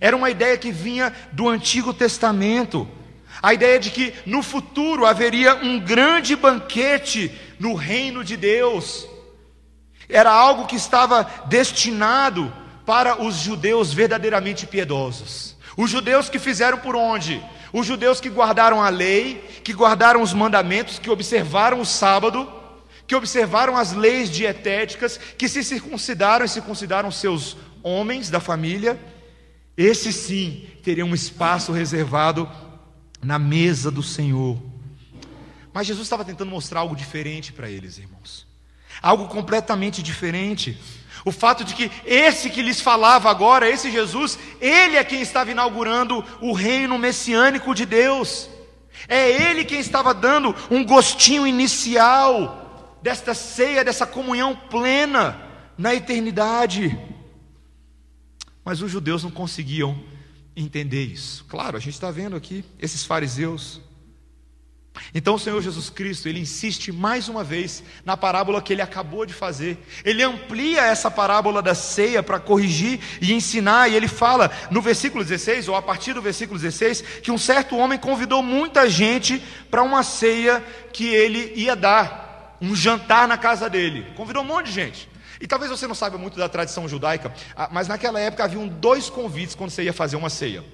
Era 0.00 0.16
uma 0.16 0.30
ideia 0.30 0.56
que 0.56 0.72
vinha 0.72 1.12
do 1.32 1.48
Antigo 1.48 1.92
Testamento. 1.94 2.88
A 3.42 3.54
ideia 3.54 3.78
de 3.78 3.90
que 3.90 4.12
no 4.26 4.42
futuro 4.42 5.06
haveria 5.06 5.54
um 5.56 5.78
grande 5.78 6.34
banquete 6.34 7.30
no 7.58 7.74
reino 7.74 8.24
de 8.24 8.36
Deus. 8.36 9.06
Era 10.08 10.32
algo 10.32 10.66
que 10.66 10.76
estava 10.76 11.24
destinado 11.46 12.52
para 12.86 13.22
os 13.22 13.36
judeus 13.36 13.92
verdadeiramente 13.92 14.66
piedosos. 14.66 15.56
Os 15.76 15.90
judeus 15.90 16.28
que 16.30 16.38
fizeram 16.38 16.78
por 16.78 16.96
onde? 16.96 17.44
Os 17.72 17.86
judeus 17.86 18.20
que 18.20 18.30
guardaram 18.30 18.82
a 18.82 18.88
lei, 18.88 19.36
que 19.62 19.74
guardaram 19.74 20.22
os 20.22 20.32
mandamentos, 20.32 20.98
que 20.98 21.10
observaram 21.10 21.80
o 21.80 21.86
sábado, 21.86 22.50
que 23.06 23.14
observaram 23.14 23.76
as 23.76 23.92
leis 23.92 24.30
dietéticas, 24.30 25.20
que 25.36 25.48
se 25.48 25.62
circuncidaram 25.62 26.44
e 26.44 26.48
circuncidaram 26.48 27.10
seus 27.10 27.56
homens 27.82 28.30
da 28.30 28.40
família, 28.40 28.98
esses 29.76 30.16
sim 30.16 30.66
teriam 30.82 31.08
um 31.08 31.14
espaço 31.14 31.70
reservado 31.70 32.50
na 33.22 33.38
mesa 33.38 33.90
do 33.90 34.02
Senhor. 34.02 34.60
Mas 35.72 35.86
Jesus 35.86 36.06
estava 36.06 36.24
tentando 36.24 36.50
mostrar 36.50 36.80
algo 36.80 36.96
diferente 36.96 37.52
para 37.52 37.70
eles, 37.70 37.98
irmãos. 37.98 38.47
Algo 39.00 39.28
completamente 39.28 40.02
diferente. 40.02 40.78
O 41.24 41.32
fato 41.32 41.64
de 41.64 41.74
que 41.74 41.90
esse 42.04 42.48
que 42.50 42.62
lhes 42.62 42.80
falava 42.80 43.30
agora, 43.30 43.68
esse 43.68 43.90
Jesus, 43.90 44.38
ele 44.60 44.96
é 44.96 45.04
quem 45.04 45.20
estava 45.20 45.50
inaugurando 45.50 46.24
o 46.40 46.52
reino 46.52 46.98
messiânico 46.98 47.74
de 47.74 47.84
Deus. 47.84 48.48
É 49.08 49.30
ele 49.50 49.64
quem 49.64 49.78
estava 49.78 50.12
dando 50.14 50.54
um 50.70 50.84
gostinho 50.84 51.46
inicial 51.46 52.98
desta 53.02 53.34
ceia, 53.34 53.84
dessa 53.84 54.06
comunhão 54.06 54.56
plena 54.56 55.40
na 55.76 55.94
eternidade. 55.94 56.98
Mas 58.64 58.82
os 58.82 58.90
judeus 58.90 59.22
não 59.22 59.30
conseguiam 59.30 59.98
entender 60.56 61.04
isso. 61.04 61.44
Claro, 61.48 61.76
a 61.76 61.80
gente 61.80 61.94
está 61.94 62.10
vendo 62.10 62.36
aqui 62.36 62.64
esses 62.78 63.04
fariseus. 63.04 63.80
Então 65.14 65.34
o 65.34 65.38
Senhor 65.38 65.60
Jesus 65.62 65.90
Cristo, 65.90 66.28
ele 66.28 66.40
insiste 66.40 66.92
mais 66.92 67.28
uma 67.28 67.42
vez 67.42 67.82
na 68.04 68.16
parábola 68.16 68.62
que 68.62 68.72
ele 68.72 68.82
acabou 68.82 69.24
de 69.24 69.32
fazer. 69.32 69.78
Ele 70.04 70.22
amplia 70.22 70.82
essa 70.82 71.10
parábola 71.10 71.62
da 71.62 71.74
ceia 71.74 72.22
para 72.22 72.38
corrigir 72.38 73.00
e 73.20 73.32
ensinar, 73.32 73.88
e 73.88 73.94
ele 73.94 74.08
fala 74.08 74.50
no 74.70 74.82
versículo 74.82 75.24
16, 75.24 75.68
ou 75.68 75.74
a 75.74 75.82
partir 75.82 76.12
do 76.12 76.22
versículo 76.22 76.58
16, 76.58 77.02
que 77.22 77.30
um 77.30 77.38
certo 77.38 77.76
homem 77.76 77.98
convidou 77.98 78.42
muita 78.42 78.88
gente 78.88 79.42
para 79.70 79.82
uma 79.82 80.02
ceia 80.02 80.64
que 80.92 81.06
ele 81.06 81.52
ia 81.54 81.76
dar, 81.76 82.56
um 82.60 82.74
jantar 82.74 83.28
na 83.28 83.38
casa 83.38 83.68
dele. 83.68 84.06
Convidou 84.16 84.42
um 84.42 84.46
monte 84.46 84.66
de 84.66 84.72
gente. 84.72 85.08
E 85.40 85.46
talvez 85.46 85.70
você 85.70 85.86
não 85.86 85.94
saiba 85.94 86.18
muito 86.18 86.38
da 86.38 86.48
tradição 86.48 86.88
judaica, 86.88 87.32
ah, 87.56 87.68
mas 87.70 87.86
naquela 87.86 88.18
época 88.18 88.44
haviam 88.44 88.66
dois 88.66 89.08
convites 89.08 89.54
quando 89.54 89.70
você 89.70 89.84
ia 89.84 89.92
fazer 89.92 90.16
uma 90.16 90.30
ceia. 90.30 90.64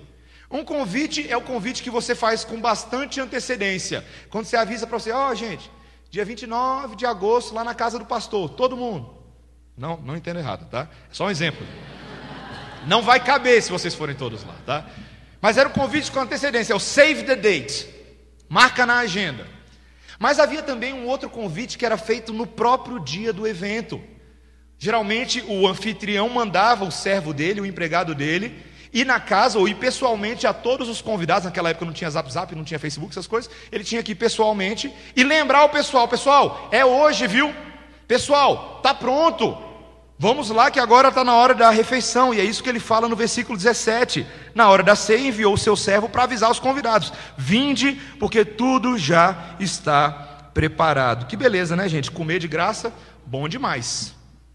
Um 0.50 0.64
convite 0.64 1.30
é 1.30 1.36
o 1.36 1.42
convite 1.42 1.82
que 1.82 1.90
você 1.90 2.14
faz 2.14 2.44
com 2.44 2.60
bastante 2.60 3.20
antecedência. 3.20 4.04
Quando 4.30 4.44
você 4.44 4.56
avisa 4.56 4.86
para 4.86 4.98
você, 4.98 5.10
ó 5.10 5.30
oh, 5.30 5.34
gente, 5.34 5.70
dia 6.10 6.24
29 6.24 6.96
de 6.96 7.06
agosto, 7.06 7.54
lá 7.54 7.64
na 7.64 7.74
casa 7.74 7.98
do 7.98 8.04
pastor, 8.04 8.50
todo 8.50 8.76
mundo. 8.76 9.14
Não, 9.76 9.96
não 9.96 10.16
entendo 10.16 10.38
errado, 10.38 10.68
tá? 10.70 10.88
É 11.10 11.14
só 11.14 11.26
um 11.26 11.30
exemplo. 11.30 11.66
Não 12.86 13.02
vai 13.02 13.18
caber 13.18 13.62
se 13.62 13.72
vocês 13.72 13.94
forem 13.94 14.14
todos 14.14 14.44
lá, 14.44 14.54
tá? 14.64 14.86
Mas 15.40 15.56
era 15.56 15.68
o 15.68 15.72
convite 15.72 16.10
com 16.12 16.20
antecedência, 16.20 16.72
é 16.72 16.76
o 16.76 16.80
save 16.80 17.24
the 17.24 17.36
date. 17.36 17.88
Marca 18.48 18.86
na 18.86 18.98
agenda. 18.98 19.46
Mas 20.18 20.38
havia 20.38 20.62
também 20.62 20.92
um 20.92 21.06
outro 21.06 21.28
convite 21.28 21.76
que 21.76 21.84
era 21.84 21.96
feito 21.96 22.32
no 22.32 22.46
próprio 22.46 23.00
dia 23.00 23.32
do 23.32 23.46
evento. 23.46 24.00
Geralmente 24.78 25.42
o 25.46 25.66
anfitrião 25.66 26.28
mandava 26.28 26.84
o 26.84 26.90
servo 26.90 27.32
dele, 27.32 27.60
o 27.60 27.66
empregado 27.66 28.14
dele, 28.14 28.62
ir 28.94 29.04
na 29.04 29.18
casa 29.18 29.58
ou 29.58 29.66
ir 29.66 29.74
pessoalmente 29.74 30.46
a 30.46 30.54
todos 30.54 30.88
os 30.88 31.02
convidados. 31.02 31.44
Naquela 31.44 31.70
época 31.70 31.84
não 31.84 31.92
tinha 31.92 32.08
Zap 32.08 32.32
Zap, 32.32 32.54
não 32.54 32.62
tinha 32.62 32.78
Facebook, 32.78 33.12
essas 33.12 33.26
coisas. 33.26 33.50
Ele 33.72 33.82
tinha 33.82 34.02
que 34.02 34.12
ir 34.12 34.14
pessoalmente 34.14 34.94
e 35.16 35.24
lembrar 35.24 35.64
o 35.64 35.68
pessoal: 35.68 36.06
pessoal, 36.06 36.68
é 36.70 36.84
hoje, 36.84 37.26
viu? 37.26 37.52
Pessoal, 38.06 38.80
tá 38.82 38.94
pronto. 38.94 39.58
Vamos 40.16 40.48
lá 40.48 40.70
que 40.70 40.78
agora 40.78 41.08
está 41.08 41.24
na 41.24 41.34
hora 41.34 41.54
da 41.56 41.70
refeição, 41.70 42.32
e 42.32 42.40
é 42.40 42.44
isso 42.44 42.62
que 42.62 42.68
ele 42.68 42.78
fala 42.78 43.08
no 43.08 43.16
versículo 43.16 43.58
17. 43.58 44.24
Na 44.54 44.70
hora 44.70 44.82
da 44.84 44.94
ceia, 44.94 45.26
enviou 45.26 45.54
o 45.54 45.58
seu 45.58 45.74
servo 45.74 46.08
para 46.08 46.22
avisar 46.22 46.50
os 46.50 46.60
convidados: 46.60 47.12
Vinde, 47.36 48.00
porque 48.20 48.44
tudo 48.44 48.96
já 48.96 49.56
está 49.58 50.12
preparado. 50.54 51.26
Que 51.26 51.36
beleza, 51.36 51.74
né, 51.74 51.88
gente? 51.88 52.12
Comer 52.12 52.38
de 52.38 52.46
graça, 52.46 52.92
bom 53.26 53.48
demais. 53.48 54.14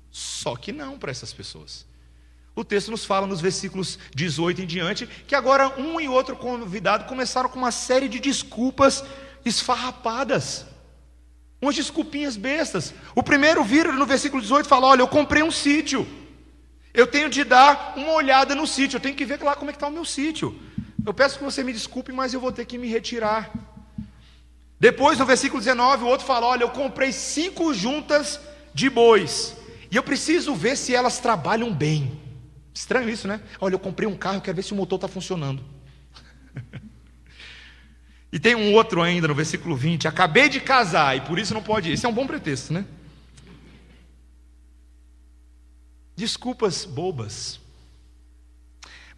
Só 0.10 0.56
que 0.56 0.72
não 0.72 0.98
para 0.98 1.12
essas 1.12 1.34
pessoas. 1.34 1.89
O 2.60 2.64
texto 2.66 2.92
nos 2.92 3.06
fala 3.06 3.26
nos 3.26 3.40
versículos 3.40 3.98
18 4.14 4.64
em 4.64 4.66
diante 4.66 5.08
que 5.08 5.34
agora 5.34 5.80
um 5.80 5.98
e 5.98 6.10
outro 6.10 6.36
convidado 6.36 7.06
começaram 7.06 7.48
com 7.48 7.58
uma 7.58 7.72
série 7.72 8.10
de 8.10 8.20
desculpas 8.20 9.02
esfarrapadas. 9.46 10.66
Umas 11.62 11.74
desculpinhas 11.74 12.36
bestas. 12.36 12.94
O 13.16 13.24
primeiro 13.24 13.64
vira 13.64 13.94
no 13.94 14.06
versículo 14.06 14.42
18 14.42 14.68
fala: 14.68 14.88
Olha, 14.88 15.00
eu 15.00 15.08
comprei 15.08 15.42
um 15.42 15.50
sítio. 15.50 16.06
Eu 16.94 17.08
tenho 17.08 17.30
de 17.30 17.46
dar 17.46 17.94
uma 17.96 18.12
olhada 18.12 18.54
no 18.54 18.68
sítio. 18.68 18.98
Eu 18.98 19.02
tenho 19.02 19.16
que 19.16 19.24
ver 19.24 19.42
lá 19.42 19.56
como 19.56 19.72
é 19.72 19.74
que 19.74 19.78
está 19.78 19.88
o 19.88 19.92
meu 19.92 20.04
sítio. 20.04 20.54
Eu 21.06 21.14
peço 21.14 21.38
que 21.38 21.46
você 21.46 21.64
me 21.64 21.72
desculpe, 21.72 22.12
mas 22.12 22.34
eu 22.34 22.42
vou 22.42 22.52
ter 22.52 22.66
que 22.66 22.78
me 22.78 22.90
retirar. 22.90 23.50
Depois, 24.78 25.18
no 25.18 25.26
versículo 25.26 25.62
19, 25.62 26.04
o 26.04 26.08
outro 26.08 26.28
fala: 26.28 26.48
Olha, 26.48 26.64
eu 26.64 26.72
comprei 26.72 27.14
cinco 27.14 27.74
juntas 27.74 28.38
de 28.74 28.90
bois. 28.90 29.56
E 29.90 29.96
eu 29.96 30.04
preciso 30.04 30.54
ver 30.54 30.76
se 30.76 30.94
elas 30.94 31.20
trabalham 31.20 31.74
bem. 31.74 32.19
Estranho 32.80 33.10
isso, 33.10 33.28
né? 33.28 33.42
Olha, 33.60 33.76
eu 33.76 33.80
comprei 33.80 34.08
um 34.08 34.16
carro, 34.16 34.40
quero 34.40 34.56
ver 34.56 34.64
se 34.64 34.72
o 34.72 34.76
motor 34.76 34.96
está 34.96 35.08
funcionando. 35.10 35.62
e 38.32 38.40
tem 38.40 38.56
um 38.56 38.74
outro 38.74 39.02
ainda 39.02 39.28
no 39.28 39.36
versículo 39.36 39.76
20: 39.76 40.08
Acabei 40.08 40.48
de 40.48 40.62
casar 40.62 41.18
e 41.18 41.20
por 41.20 41.38
isso 41.38 41.54
não 41.54 41.62
pode 41.62 41.90
ir. 41.90 41.94
Esse 41.96 42.06
é 42.06 42.10
um 42.10 42.14
bom 42.14 42.26
pretexto, 42.26 42.72
né? 42.72 42.86
Desculpas 46.16 46.86
bobas. 46.86 47.60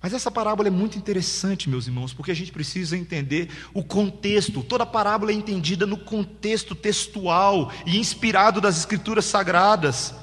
Mas 0.01 0.11
essa 0.11 0.31
parábola 0.31 0.67
é 0.67 0.71
muito 0.71 0.97
interessante, 0.97 1.69
meus 1.69 1.85
irmãos, 1.85 2.15
porque 2.15 2.31
a 2.31 2.35
gente 2.35 2.51
precisa 2.51 2.97
entender 2.97 3.47
o 3.75 3.83
contexto. 3.83 4.63
Toda 4.63 4.87
parábola 4.87 5.31
é 5.31 5.35
entendida 5.35 5.85
no 5.85 5.97
contexto 5.97 6.73
textual 6.73 7.71
e 7.85 7.99
inspirado 7.99 8.59
das 8.59 8.79
Escrituras 8.79 9.25
Sagradas. 9.25 10.15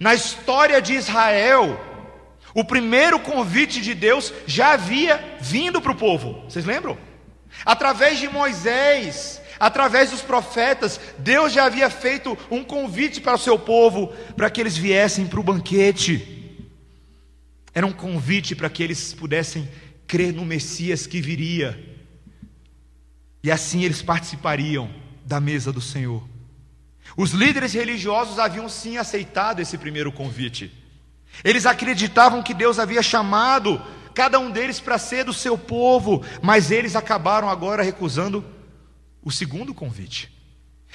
Na 0.00 0.12
história 0.12 0.82
de 0.82 0.94
Israel, 0.94 1.93
o 2.54 2.64
primeiro 2.64 3.18
convite 3.18 3.80
de 3.80 3.94
Deus 3.94 4.32
já 4.46 4.74
havia 4.74 5.36
vindo 5.40 5.82
para 5.82 5.90
o 5.90 5.96
povo. 5.96 6.44
Vocês 6.48 6.64
lembram? 6.64 6.96
Através 7.64 8.18
de 8.20 8.28
Moisés, 8.28 9.42
através 9.58 10.10
dos 10.10 10.22
profetas, 10.22 11.00
Deus 11.18 11.52
já 11.52 11.64
havia 11.64 11.90
feito 11.90 12.38
um 12.50 12.62
convite 12.62 13.20
para 13.20 13.34
o 13.34 13.38
seu 13.38 13.58
povo 13.58 14.08
para 14.36 14.48
que 14.48 14.60
eles 14.60 14.76
viessem 14.76 15.26
para 15.26 15.40
o 15.40 15.42
banquete. 15.42 16.62
Era 17.74 17.86
um 17.86 17.92
convite 17.92 18.54
para 18.54 18.70
que 18.70 18.84
eles 18.84 19.12
pudessem 19.12 19.68
crer 20.06 20.32
no 20.32 20.44
Messias 20.44 21.08
que 21.08 21.20
viria. 21.20 21.92
E 23.42 23.50
assim 23.50 23.82
eles 23.82 24.00
participariam 24.00 24.88
da 25.24 25.40
mesa 25.40 25.72
do 25.72 25.80
Senhor. 25.80 26.26
Os 27.16 27.32
líderes 27.32 27.72
religiosos 27.72 28.38
haviam 28.38 28.68
sim 28.68 28.96
aceitado 28.96 29.60
esse 29.60 29.76
primeiro 29.76 30.12
convite. 30.12 30.83
Eles 31.42 31.66
acreditavam 31.66 32.42
que 32.42 32.54
Deus 32.54 32.78
havia 32.78 33.02
chamado 33.02 33.82
cada 34.14 34.38
um 34.38 34.50
deles 34.50 34.78
para 34.78 34.98
ser 34.98 35.24
do 35.24 35.32
seu 35.32 35.58
povo, 35.58 36.24
mas 36.40 36.70
eles 36.70 36.94
acabaram 36.94 37.48
agora 37.48 37.82
recusando 37.82 38.44
o 39.22 39.30
segundo 39.30 39.74
convite. 39.74 40.32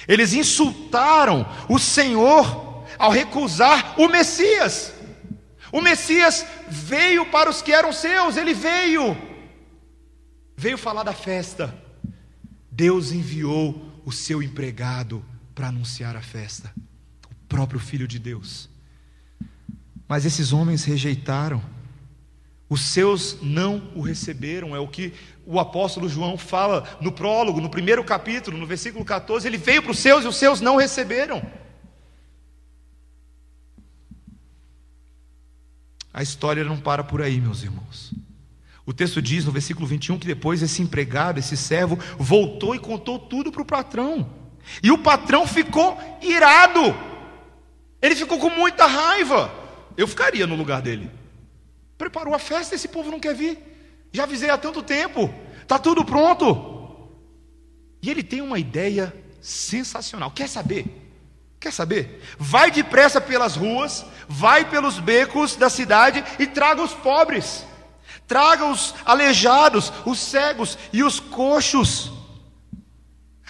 Eles 0.08 0.34
insultaram 0.34 1.46
o 1.68 1.78
Senhor 1.78 2.86
ao 2.98 3.12
recusar 3.12 4.00
o 4.00 4.08
Messias. 4.08 4.94
O 5.72 5.82
Messias 5.82 6.46
veio 6.70 7.26
para 7.26 7.50
os 7.50 7.62
que 7.62 7.74
eram 7.74 7.92
seus, 7.92 8.38
ele 8.38 8.54
veio. 8.54 9.18
Veio 10.56 10.78
falar 10.78 11.04
da 11.04 11.14
festa. 11.14 11.76
Deus 12.72 13.12
enviou 13.12 14.02
o 14.06 14.12
seu 14.12 14.42
empregado 14.42 15.24
para 15.54 15.68
anunciar 15.68 16.16
a 16.16 16.22
festa, 16.22 16.74
o 17.30 17.48
próprio 17.48 17.80
Filho 17.80 18.08
de 18.08 18.18
Deus. 18.18 18.70
Mas 20.10 20.26
esses 20.26 20.52
homens 20.52 20.84
rejeitaram, 20.84 21.62
os 22.68 22.82
seus 22.82 23.38
não 23.44 23.92
o 23.96 24.02
receberam, 24.02 24.76
é 24.76 24.80
o 24.80 24.88
que 24.88 25.14
o 25.46 25.60
apóstolo 25.60 26.10
João 26.10 26.36
fala 26.36 26.98
no 27.00 27.12
prólogo, 27.12 27.62
no 27.62 27.70
primeiro 27.70 28.04
capítulo, 28.04 28.58
no 28.58 28.66
versículo 28.66 29.06
14: 29.06 29.48
ele 29.48 29.58
veio 29.58 29.84
para 29.84 29.92
os 29.92 30.00
seus 30.00 30.26
e 30.26 30.28
os 30.28 30.36
seus 30.36 30.62
não 30.62 30.78
receberam. 30.78 31.44
A 36.12 36.24
história 36.24 36.64
não 36.64 36.80
para 36.80 37.04
por 37.04 37.22
aí, 37.22 37.40
meus 37.40 37.62
irmãos. 37.62 38.12
O 38.88 38.92
texto 38.92 39.22
diz 39.22 39.46
no 39.46 39.52
versículo 39.52 39.86
21 39.86 40.18
que 40.18 40.26
depois 40.26 40.64
esse 40.64 40.82
empregado, 40.82 41.38
esse 41.38 41.56
servo, 41.56 42.00
voltou 42.18 42.74
e 42.74 42.80
contou 42.80 43.20
tudo 43.20 43.52
para 43.52 43.62
o 43.62 43.66
patrão. 43.66 44.28
E 44.82 44.90
o 44.90 44.98
patrão 44.98 45.46
ficou 45.46 45.96
irado. 46.20 46.98
Ele 48.02 48.16
ficou 48.16 48.40
com 48.40 48.50
muita 48.50 48.88
raiva. 48.88 49.59
Eu 50.00 50.08
ficaria 50.08 50.48
no 50.48 50.56
lugar 50.56 50.82
dele. 50.82 51.12
Preparou 51.98 52.34
a 52.34 52.40
festa, 52.40 52.74
esse 52.74 52.88
povo 52.88 53.12
não 53.12 53.20
quer 53.20 53.36
vir. 53.36 53.60
Já 54.14 54.24
avisei 54.24 54.50
há 54.50 54.58
tanto 54.58 54.82
tempo. 54.82 55.30
Está 55.62 55.78
tudo 55.78 56.06
pronto. 56.06 57.10
E 58.02 58.10
ele 58.10 58.24
tem 58.24 58.40
uma 58.40 58.58
ideia 58.58 59.14
sensacional. 59.42 60.32
Quer 60.32 60.48
saber? 60.48 60.86
Quer 61.60 61.74
saber? 61.74 62.22
Vai 62.38 62.72
depressa 62.72 63.20
pelas 63.20 63.58
ruas, 63.58 64.06
vai 64.26 64.70
pelos 64.70 65.00
becos 65.00 65.58
da 65.58 65.70
cidade 65.70 66.24
e 66.40 66.48
traga 66.48 66.82
os 66.82 66.94
pobres. 66.94 67.66
Traga 68.26 68.68
os 68.68 68.96
aleijados, 69.04 69.92
os 70.06 70.18
cegos 70.18 70.78
e 70.94 71.04
os 71.04 71.20
coxos. 71.20 72.10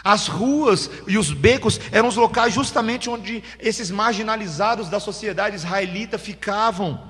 As 0.03 0.27
ruas 0.27 0.89
e 1.07 1.17
os 1.17 1.31
becos 1.31 1.79
eram 1.91 2.07
os 2.07 2.15
locais 2.15 2.53
justamente 2.53 3.09
onde 3.09 3.43
esses 3.59 3.91
marginalizados 3.91 4.89
da 4.89 4.99
sociedade 4.99 5.55
israelita 5.55 6.17
ficavam. 6.17 7.09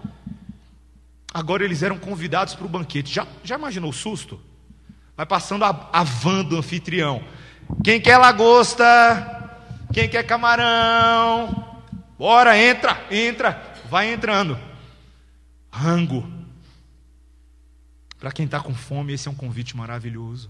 Agora 1.34 1.64
eles 1.64 1.84
eram 1.84 1.98
convidados 1.98 2.56
para 2.56 2.66
o 2.66 2.70
banquete. 2.70 3.14
Já, 3.14 3.28
já 3.44 3.56
imaginou 3.56 3.92
o 3.92 3.94
susto? 3.94 4.42
Vai 5.16 5.26
passando 5.26 5.64
a, 5.66 5.90
a 5.94 6.04
van 6.04 6.44
do 6.44 6.58
anfitrião. 6.58 7.24
Quem 7.84 8.02
quer 8.02 8.18
lagosta? 8.18 9.50
Quem 9.94 10.10
quer 10.10 10.24
camarão? 10.24 11.84
Bora, 12.18 12.58
entra, 12.58 13.06
entra. 13.12 13.76
Vai 13.90 14.12
entrando. 14.12 14.58
Rango. 15.72 16.28
Para 18.20 18.32
quem 18.32 18.46
está 18.46 18.60
com 18.60 18.74
fome, 18.74 19.14
esse 19.14 19.28
é 19.28 19.32
um 19.32 19.36
convite 19.36 19.78
maravilhoso. 19.78 20.50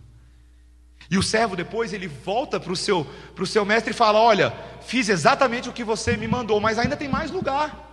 E 1.12 1.18
o 1.18 1.24
servo 1.24 1.56
depois 1.56 1.92
ele 1.92 2.08
volta 2.08 2.60
para 2.60 2.72
o 2.72 2.76
seu, 2.76 3.06
seu 3.46 3.66
mestre 3.66 3.92
e 3.92 3.96
fala: 3.96 4.20
Olha, 4.20 4.54
fiz 4.82 5.10
exatamente 5.10 5.68
o 5.68 5.74
que 5.74 5.84
você 5.84 6.16
me 6.16 6.28
mandou, 6.28 6.60
mas 6.60 6.78
ainda 6.78 6.96
tem 6.96 7.08
mais 7.08 7.32
lugar. 7.32 7.88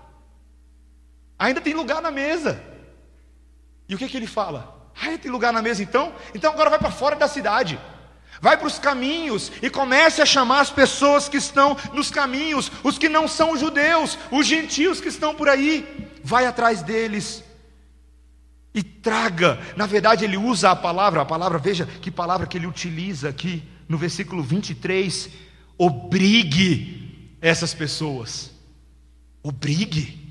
Ainda 1.38 1.60
tem 1.60 1.72
lugar 1.72 2.02
na 2.02 2.10
mesa. 2.10 2.62
E 3.88 3.94
o 3.94 3.98
que, 3.98 4.08
que 4.08 4.16
ele 4.16 4.26
fala? 4.26 4.90
Ainda 5.00 5.18
tem 5.18 5.30
lugar 5.30 5.52
na 5.52 5.62
mesa 5.62 5.82
então? 5.82 6.14
Então 6.34 6.52
agora 6.52 6.70
vai 6.70 6.78
para 6.78 6.90
fora 6.90 7.16
da 7.16 7.28
cidade. 7.28 7.78
Vai 8.38 8.58
para 8.58 8.66
os 8.66 8.78
caminhos 8.78 9.50
e 9.62 9.70
comece 9.70 10.20
a 10.20 10.26
chamar 10.26 10.60
as 10.60 10.70
pessoas 10.70 11.26
que 11.26 11.38
estão 11.38 11.74
nos 11.94 12.10
caminhos, 12.10 12.70
os 12.82 12.98
que 12.98 13.08
não 13.08 13.26
são 13.26 13.56
judeus, 13.56 14.18
os 14.30 14.46
gentios 14.46 15.00
que 15.00 15.08
estão 15.08 15.34
por 15.34 15.48
aí. 15.48 16.10
Vai 16.22 16.44
atrás 16.44 16.82
deles 16.82 17.45
e 18.76 18.82
traga. 18.82 19.58
Na 19.74 19.86
verdade, 19.86 20.26
ele 20.26 20.36
usa 20.36 20.70
a 20.70 20.76
palavra, 20.76 21.22
a 21.22 21.24
palavra, 21.24 21.58
veja 21.58 21.86
que 21.86 22.10
palavra 22.10 22.46
que 22.46 22.58
ele 22.58 22.66
utiliza 22.66 23.30
aqui 23.30 23.62
no 23.88 23.96
versículo 23.96 24.42
23. 24.42 25.30
Obrigue 25.78 27.34
essas 27.40 27.72
pessoas. 27.72 28.52
Obrigue. 29.42 30.22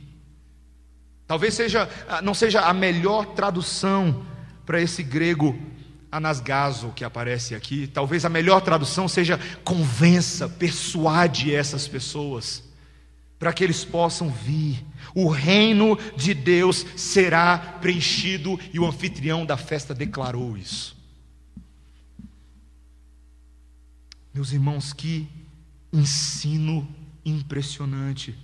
Talvez 1.25 1.55
seja, 1.55 1.89
ah, 2.07 2.21
não 2.21 2.35
seja 2.35 2.61
a 2.61 2.73
melhor 2.73 3.25
tradução 3.33 4.23
para 4.63 4.79
esse 4.79 5.01
grego 5.01 5.57
anasgaso 6.11 6.93
que 6.95 7.03
aparece 7.03 7.55
aqui. 7.55 7.87
Talvez 7.87 8.25
a 8.25 8.29
melhor 8.29 8.61
tradução 8.61 9.07
seja 9.07 9.39
convença, 9.63 10.47
persuade 10.47 11.53
essas 11.53 11.87
pessoas 11.87 12.64
para 13.45 13.53
que 13.53 13.63
eles 13.63 13.85
possam 13.85 14.31
vir. 14.31 14.83
O 15.13 15.27
reino 15.29 15.95
de 16.17 16.33
Deus 16.33 16.83
será 16.95 17.77
preenchido 17.79 18.59
e 18.73 18.79
o 18.79 18.87
anfitrião 18.87 19.45
da 19.45 19.55
festa 19.55 19.93
declarou 19.93 20.57
isso. 20.57 20.97
Meus 24.33 24.51
irmãos, 24.51 24.93
que 24.93 25.27
ensino 25.93 26.87
impressionante. 27.23 28.35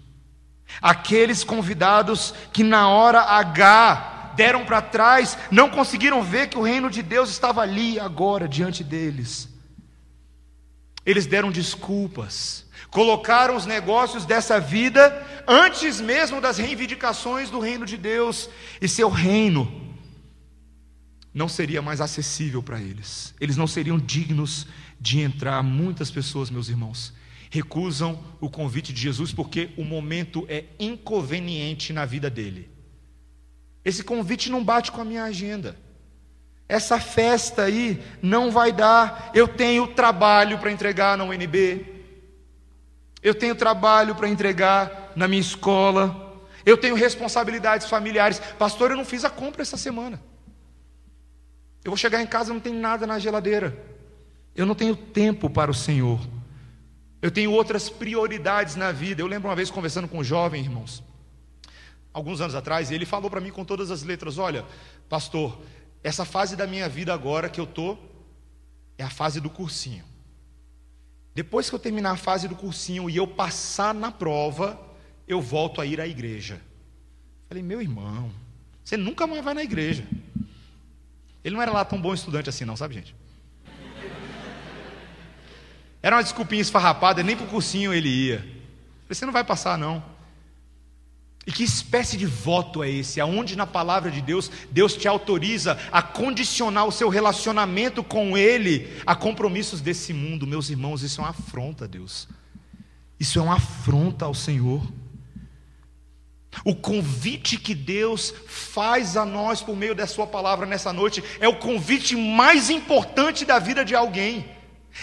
Aqueles 0.80 1.44
convidados 1.44 2.36
que 2.54 2.64
na 2.64 2.88
hora 2.88 3.22
H 3.22 4.34
deram 4.36 4.64
para 4.66 4.84
trás, 4.84 5.36
não 5.50 5.68
conseguiram 5.68 6.22
ver 6.22 6.48
que 6.48 6.60
o 6.60 6.64
reino 6.64 6.92
de 6.92 7.02
Deus 7.02 7.32
estava 7.32 7.64
ali 7.64 8.00
agora 8.00 8.48
diante 8.48 8.84
deles. 8.84 9.50
Eles 11.04 11.26
deram 11.26 11.52
desculpas, 11.52 12.68
colocaram 12.92 13.56
os 13.56 13.66
negócios 13.66 14.26
dessa 14.26 14.60
vida 14.60 15.26
antes 15.48 16.00
mesmo 16.00 16.40
das 16.40 16.58
reivindicações 16.58 17.50
do 17.50 17.60
reino 17.60 17.86
de 17.86 17.98
Deus, 17.98 18.50
e 18.80 18.88
seu 18.88 19.10
reino 19.10 19.90
não 21.34 21.48
seria 21.48 21.82
mais 21.82 22.02
acessível 22.02 22.62
para 22.62 22.80
eles, 22.80 23.34
eles 23.40 23.56
não 23.56 23.66
seriam 23.66 23.98
dignos 23.98 24.68
de 25.00 25.22
entrar. 25.22 25.64
Muitas 25.64 26.12
pessoas, 26.12 26.50
meus 26.50 26.68
irmãos, 26.68 27.14
recusam 27.50 28.22
o 28.40 28.50
convite 28.50 28.94
de 28.94 29.02
Jesus 29.02 29.34
porque 29.34 29.70
o 29.78 29.84
momento 29.84 30.46
é 30.50 30.66
inconveniente 30.78 31.94
na 31.94 32.06
vida 32.06 32.30
dele. 32.30 32.70
Esse 33.84 34.04
convite 34.04 34.52
não 34.52 34.64
bate 34.64 34.92
com 34.92 35.02
a 35.02 35.06
minha 35.06 35.24
agenda. 35.24 35.78
Essa 36.68 37.00
festa 37.00 37.64
aí 37.64 38.02
não 38.22 38.52
vai 38.52 38.72
dar. 38.72 39.32
Eu 39.34 39.48
tenho 39.48 39.88
trabalho 39.88 40.60
para 40.60 40.72
entregar 40.72 41.18
na 41.18 41.24
UNB. 41.24 41.91
Eu 43.22 43.36
tenho 43.36 43.56
trabalho 43.56 44.16
para 44.16 44.28
entregar 44.28 45.12
na 45.16 45.28
minha 45.28 45.42
escola. 45.42 46.40
Eu 46.66 46.78
tenho 46.78 46.96
responsabilidades 46.96 47.88
familiares. 47.88 48.40
Pastor, 48.58 48.92
eu 48.92 48.98
não 48.98 49.06
fiz 49.06 49.24
a 49.24 49.30
compra 49.30 49.62
essa 49.62 49.78
semana. 49.78 50.22
Eu 51.84 51.92
vou 51.92 51.98
chegar 51.98 52.22
em 52.22 52.28
casa, 52.28 52.54
não 52.54 52.60
tem 52.60 52.74
nada 52.74 53.08
na 53.08 53.20
geladeira. 53.20 53.78
Eu 54.56 54.66
não 54.66 54.76
tenho 54.76 54.96
tempo 54.96 55.50
para 55.50 55.72
o 55.72 55.74
Senhor. 55.74 56.20
Eu 57.22 57.32
tenho 57.32 57.52
outras 57.52 57.90
prioridades 57.90 58.76
na 58.76 58.92
vida. 58.92 59.22
Eu 59.22 59.28
lembro 59.28 59.50
uma 59.50 59.56
vez 59.56 59.70
conversando 59.70 60.08
com 60.08 60.20
um 60.20 60.24
jovem, 60.24 60.62
irmãos 60.64 61.04
alguns 62.14 62.42
anos 62.42 62.56
atrás, 62.56 62.92
e 62.92 62.96
ele 62.96 63.06
falou 63.06 63.30
para 63.30 63.42
mim 63.42 63.52
com 63.52 63.64
todas 63.64 63.92
as 63.92 64.04
letras: 64.04 64.38
Olha, 64.38 64.66
pastor, 65.10 65.60
essa 66.04 66.26
fase 66.26 66.56
da 66.56 66.68
minha 66.68 66.88
vida 66.90 67.14
agora 67.14 67.50
que 67.50 67.60
eu 67.60 67.66
estou 67.66 67.98
é 68.98 69.04
a 69.04 69.10
fase 69.10 69.40
do 69.40 69.50
cursinho. 69.50 70.04
Depois 71.34 71.70
que 71.70 71.76
eu 71.76 71.80
terminar 71.80 72.12
a 72.12 72.18
fase 72.18 72.48
do 72.48 72.56
cursinho 72.56 73.10
e 73.10 73.16
eu 73.16 73.26
passar 73.26 73.94
na 73.94 74.12
prova, 74.12 74.80
eu 75.28 75.42
volto 75.42 75.80
a 75.80 75.86
ir 75.86 76.02
à 76.02 76.08
igreja. 76.08 76.62
Falei, 77.48 77.64
meu 77.64 77.82
irmão, 77.82 78.32
você 78.84 78.98
nunca 78.98 79.26
mais 79.26 79.44
vai 79.44 79.54
na 79.54 79.64
igreja. 79.64 80.06
Ele 81.44 81.56
não 81.56 81.62
era 81.62 81.72
lá 81.72 81.86
tão 81.86 82.02
bom 82.02 82.14
estudante 82.14 82.50
assim, 82.50 82.66
não, 82.66 82.76
sabe, 82.76 82.96
gente? 82.96 83.16
Era 86.04 86.16
uma 86.16 86.24
desculpinha 86.24 86.62
esfarrapada, 86.62 87.24
nem 87.24 87.36
para 87.36 87.46
o 87.46 87.50
cursinho 87.50 87.94
ele 87.94 88.10
ia. 88.10 88.40
Falei, 88.40 88.56
você 89.10 89.26
não 89.26 89.34
vai 89.34 89.44
passar, 89.44 89.78
não. 89.78 90.04
E 91.52 91.54
que 91.54 91.64
espécie 91.66 92.16
de 92.16 92.26
voto 92.26 92.82
é 92.82 92.90
esse? 92.90 93.20
Aonde 93.20 93.58
na 93.58 93.68
palavra 93.68 94.10
de 94.10 94.22
Deus, 94.22 94.50
Deus 94.72 94.96
te 94.96 95.06
autoriza 95.06 95.78
a 95.92 96.02
condicionar 96.02 96.88
o 96.88 96.94
seu 96.94 97.10
relacionamento 97.10 98.02
com 98.02 98.38
Ele 98.38 98.88
a 99.06 99.14
compromissos 99.18 99.82
desse 99.82 100.14
mundo, 100.14 100.48
meus 100.48 100.70
irmãos, 100.70 101.04
isso 101.04 101.20
é 101.20 101.26
uma 101.26 101.32
afronta 101.32 101.84
a 101.84 101.88
Deus. 101.90 102.26
Isso 103.20 103.38
é 103.38 103.42
uma 103.42 103.56
afronta 103.56 104.24
ao 104.24 104.34
Senhor. 104.34 104.82
O 106.64 106.74
convite 106.74 107.58
que 107.58 107.76
Deus 107.76 108.34
faz 108.48 109.18
a 109.18 109.26
nós 109.26 109.62
por 109.62 109.76
meio 109.76 109.94
da 109.94 110.08
Sua 110.08 110.26
palavra 110.26 110.66
nessa 110.66 110.94
noite 110.94 111.22
é 111.42 111.50
o 111.50 111.60
convite 111.60 112.16
mais 112.16 112.70
importante 112.70 113.44
da 113.44 113.60
vida 113.60 113.84
de 113.84 113.94
alguém, 113.94 114.50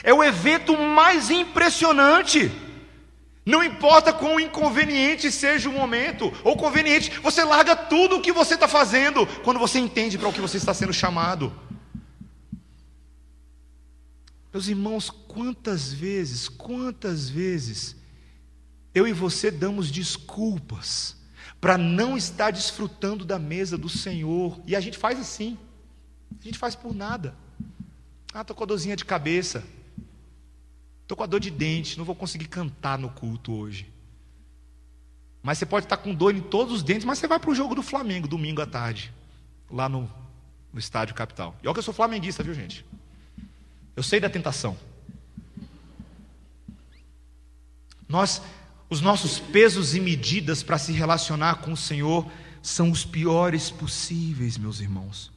é 0.03 0.15
o 0.15 0.25
evento 0.25 0.79
mais 0.79 1.29
impressionante. 1.29 2.51
Não 3.49 3.65
importa 3.65 4.13
quão 4.13 4.39
inconveniente 4.39 5.33
seja 5.33 5.71
o 5.71 5.73
momento, 5.73 6.31
ou 6.45 6.55
conveniente, 6.55 7.19
você 7.21 7.43
larga 7.43 7.75
tudo 7.75 8.17
o 8.17 8.21
que 8.21 8.31
você 8.31 8.53
está 8.53 8.69
fazendo 8.69 9.27
quando 9.43 9.59
você 9.59 9.79
entende 9.79 10.19
para 10.19 10.29
o 10.29 10.33
que 10.35 10.41
você 10.43 10.59
está 10.59 10.75
sendo 10.75 10.93
chamado. 10.93 11.51
Meus 14.53 14.69
irmãos, 14.69 15.09
quantas 15.09 15.91
vezes, 15.91 16.47
quantas 16.47 17.31
vezes 17.31 17.97
eu 18.95 19.09
e 19.09 19.15
você 19.15 19.51
damos 19.51 19.91
desculpas 19.91 21.17
para 21.59 21.79
não 21.79 22.19
estar 22.19 22.51
desfrutando 22.51 23.25
da 23.25 23.39
mesa 23.39 23.79
do 23.79 23.89
Senhor, 23.89 24.61
e 24.67 24.77
a 24.77 24.81
gente 24.81 24.99
faz 24.99 25.19
assim, 25.19 25.57
a 26.39 26.45
gente 26.45 26.59
faz 26.59 26.75
por 26.75 26.95
nada. 26.95 27.35
Ah, 28.35 28.43
estou 28.43 28.55
com 28.55 28.65
a 28.65 28.67
dorzinha 28.67 28.95
de 28.95 29.07
cabeça. 29.07 29.65
Estou 31.09 31.17
com 31.17 31.25
a 31.25 31.27
dor 31.27 31.41
de 31.41 31.51
dente, 31.51 31.97
não 31.97 32.05
vou 32.05 32.15
conseguir 32.15 32.49
cantar 32.49 32.99
no 32.99 33.09
culto 33.09 33.55
hoje. 33.55 33.91
Mas 35.43 35.57
você 35.57 35.65
pode 35.65 35.87
estar 35.87 35.97
com 35.97 36.13
dor 36.13 36.37
em 36.37 36.41
todos 36.43 36.75
os 36.75 36.83
dentes, 36.83 37.07
mas 37.07 37.19
você 37.19 37.27
vai 37.27 37.41
para 37.41 37.49
o 37.49 37.55
jogo 37.55 37.75
do 37.75 37.83
Flamengo 37.83 38.29
domingo 38.29 38.61
à 38.61 38.67
tarde, 38.67 39.11
lá 39.71 39.89
no, 39.89 40.03
no 40.71 40.79
estádio 40.79 41.15
capital. 41.15 41.57
E 41.63 41.67
olha 41.67 41.73
que 41.73 41.79
eu 41.79 41.83
sou 41.83 41.95
flamenguista, 41.95 42.43
viu 42.43 42.53
gente? 42.53 42.85
Eu 43.97 44.03
sei 44.03 44.21
da 44.21 44.29
tentação. 44.29 44.77
Nós, 48.07 48.43
os 48.91 49.01
nossos 49.01 49.39
pesos 49.39 49.95
e 49.95 50.01
medidas 50.01 50.63
para 50.63 50.77
se 50.77 50.93
relacionar 50.93 51.63
com 51.63 51.73
o 51.73 51.77
Senhor 51.77 52.31
são 52.63 52.91
os 52.91 53.03
piores 53.03 53.71
possíveis, 53.71 54.59
meus 54.59 54.79
irmãos. 54.79 55.33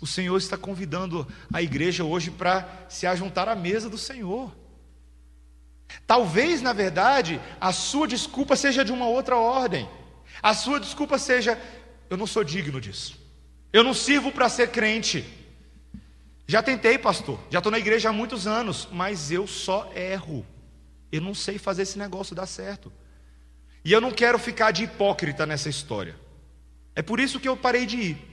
O 0.00 0.06
Senhor 0.06 0.36
está 0.38 0.56
convidando 0.56 1.26
a 1.52 1.60
igreja 1.60 2.04
hoje 2.04 2.30
para 2.30 2.86
se 2.88 3.06
ajuntar 3.06 3.48
à 3.48 3.54
mesa 3.54 3.90
do 3.90 3.98
Senhor. 3.98 4.54
Talvez, 6.06 6.62
na 6.62 6.72
verdade, 6.72 7.40
a 7.60 7.72
sua 7.72 8.08
desculpa 8.08 8.56
seja 8.56 8.84
de 8.84 8.92
uma 8.92 9.06
outra 9.06 9.36
ordem. 9.36 9.88
A 10.42 10.54
sua 10.54 10.80
desculpa 10.80 11.18
seja: 11.18 11.60
eu 12.08 12.16
não 12.16 12.26
sou 12.26 12.42
digno 12.42 12.80
disso. 12.80 13.18
Eu 13.72 13.84
não 13.84 13.92
sirvo 13.92 14.32
para 14.32 14.48
ser 14.48 14.70
crente. 14.70 15.24
Já 16.46 16.62
tentei, 16.62 16.98
pastor. 16.98 17.38
Já 17.50 17.58
estou 17.58 17.70
na 17.70 17.78
igreja 17.78 18.08
há 18.08 18.12
muitos 18.12 18.46
anos, 18.46 18.88
mas 18.90 19.30
eu 19.30 19.46
só 19.46 19.92
erro. 19.94 20.44
Eu 21.12 21.20
não 21.20 21.34
sei 21.34 21.58
fazer 21.58 21.82
esse 21.82 21.98
negócio 21.98 22.34
dar 22.34 22.46
certo. 22.46 22.92
E 23.84 23.92
eu 23.92 24.00
não 24.00 24.10
quero 24.10 24.38
ficar 24.38 24.70
de 24.70 24.84
hipócrita 24.84 25.46
nessa 25.46 25.68
história. 25.68 26.16
É 26.94 27.02
por 27.02 27.20
isso 27.20 27.38
que 27.38 27.48
eu 27.48 27.56
parei 27.56 27.86
de 27.86 27.96
ir. 27.96 28.29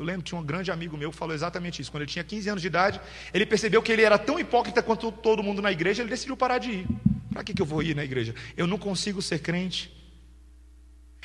Eu 0.00 0.06
lembro 0.06 0.22
que 0.22 0.28
tinha 0.30 0.40
um 0.40 0.44
grande 0.44 0.70
amigo 0.70 0.96
meu 0.96 1.10
que 1.10 1.16
falou 1.18 1.34
exatamente 1.34 1.82
isso. 1.82 1.90
Quando 1.90 2.04
ele 2.04 2.10
tinha 2.10 2.24
15 2.24 2.48
anos 2.48 2.62
de 2.62 2.68
idade, 2.68 2.98
ele 3.34 3.44
percebeu 3.44 3.82
que 3.82 3.92
ele 3.92 4.00
era 4.00 4.16
tão 4.16 4.40
hipócrita 4.40 4.82
quanto 4.82 5.12
todo 5.12 5.42
mundo 5.42 5.60
na 5.60 5.70
igreja, 5.70 6.02
ele 6.02 6.08
decidiu 6.08 6.34
parar 6.34 6.56
de 6.56 6.70
ir. 6.70 6.86
Para 7.30 7.44
que, 7.44 7.52
que 7.52 7.60
eu 7.60 7.66
vou 7.66 7.82
ir 7.82 7.94
na 7.94 8.02
igreja? 8.02 8.34
Eu 8.56 8.66
não 8.66 8.78
consigo 8.78 9.20
ser 9.20 9.40
crente. 9.40 9.92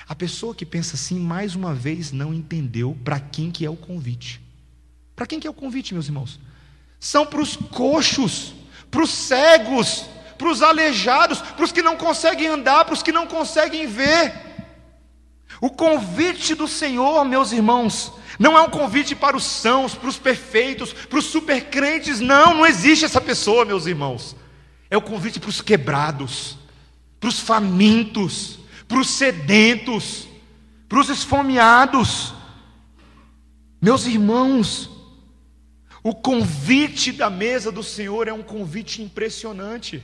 A 0.06 0.14
pessoa 0.14 0.54
que 0.54 0.66
pensa 0.66 0.96
assim, 0.96 1.18
mais 1.18 1.56
uma 1.56 1.74
vez, 1.74 2.12
não 2.12 2.34
entendeu 2.34 2.98
para 3.02 3.18
quem 3.18 3.50
que 3.50 3.66
é 3.66 3.70
o 3.70 3.78
convite. 3.78 4.42
Para 5.16 5.26
quem 5.26 5.40
que 5.40 5.48
é 5.48 5.50
o 5.50 5.54
convite, 5.54 5.94
meus 5.94 6.08
irmãos? 6.08 6.38
São 7.00 7.26
para 7.26 7.40
os 7.40 7.56
coxos, 7.56 8.54
para 8.92 9.04
os 9.04 9.10
cegos, 9.10 10.04
para 10.38 10.50
os 10.50 10.62
aleijados, 10.62 11.40
para 11.40 11.64
os 11.64 11.72
que 11.72 11.82
não 11.82 11.96
conseguem 11.96 12.48
andar, 12.48 12.84
para 12.84 12.94
os 12.94 13.02
que 13.02 13.14
não 13.14 13.26
conseguem 13.26 13.88
ver. 13.88 14.34
O 15.62 15.70
convite 15.70 16.54
do 16.54 16.68
Senhor, 16.68 17.24
meus 17.24 17.54
irmãos, 17.54 18.12
não 18.38 18.58
é 18.58 18.62
um 18.62 18.70
convite 18.70 19.16
para 19.16 19.38
os 19.38 19.44
sãos, 19.44 19.96
para 19.96 20.10
os 20.10 20.18
perfeitos, 20.18 20.94
para 20.94 21.20
os 21.20 21.26
supercrentes, 21.26 22.20
não, 22.20 22.54
não 22.54 22.66
existe 22.66 23.06
essa 23.06 23.22
pessoa, 23.22 23.66
meus 23.66 23.86
irmãos. 23.86 24.36
É 24.90 24.98
o 24.98 25.02
convite 25.02 25.40
para 25.40 25.50
os 25.50 25.62
quebrados, 25.62 26.58
para 27.20 27.30
os 27.30 27.40
famintos, 27.40 28.60
para 28.88 29.00
os 29.00 29.10
sedentos, 29.10 30.28
para 30.88 31.00
os 31.00 31.10
esfomeados. 31.10 32.34
Meus 33.82 34.06
irmãos, 34.06 34.90
o 36.04 36.14
convite 36.14 37.12
da 37.12 37.30
mesa 37.30 37.72
do 37.72 37.82
Senhor 37.82 38.28
é 38.28 38.34
um 38.34 38.44
convite 38.44 39.02
impressionante. 39.02 40.04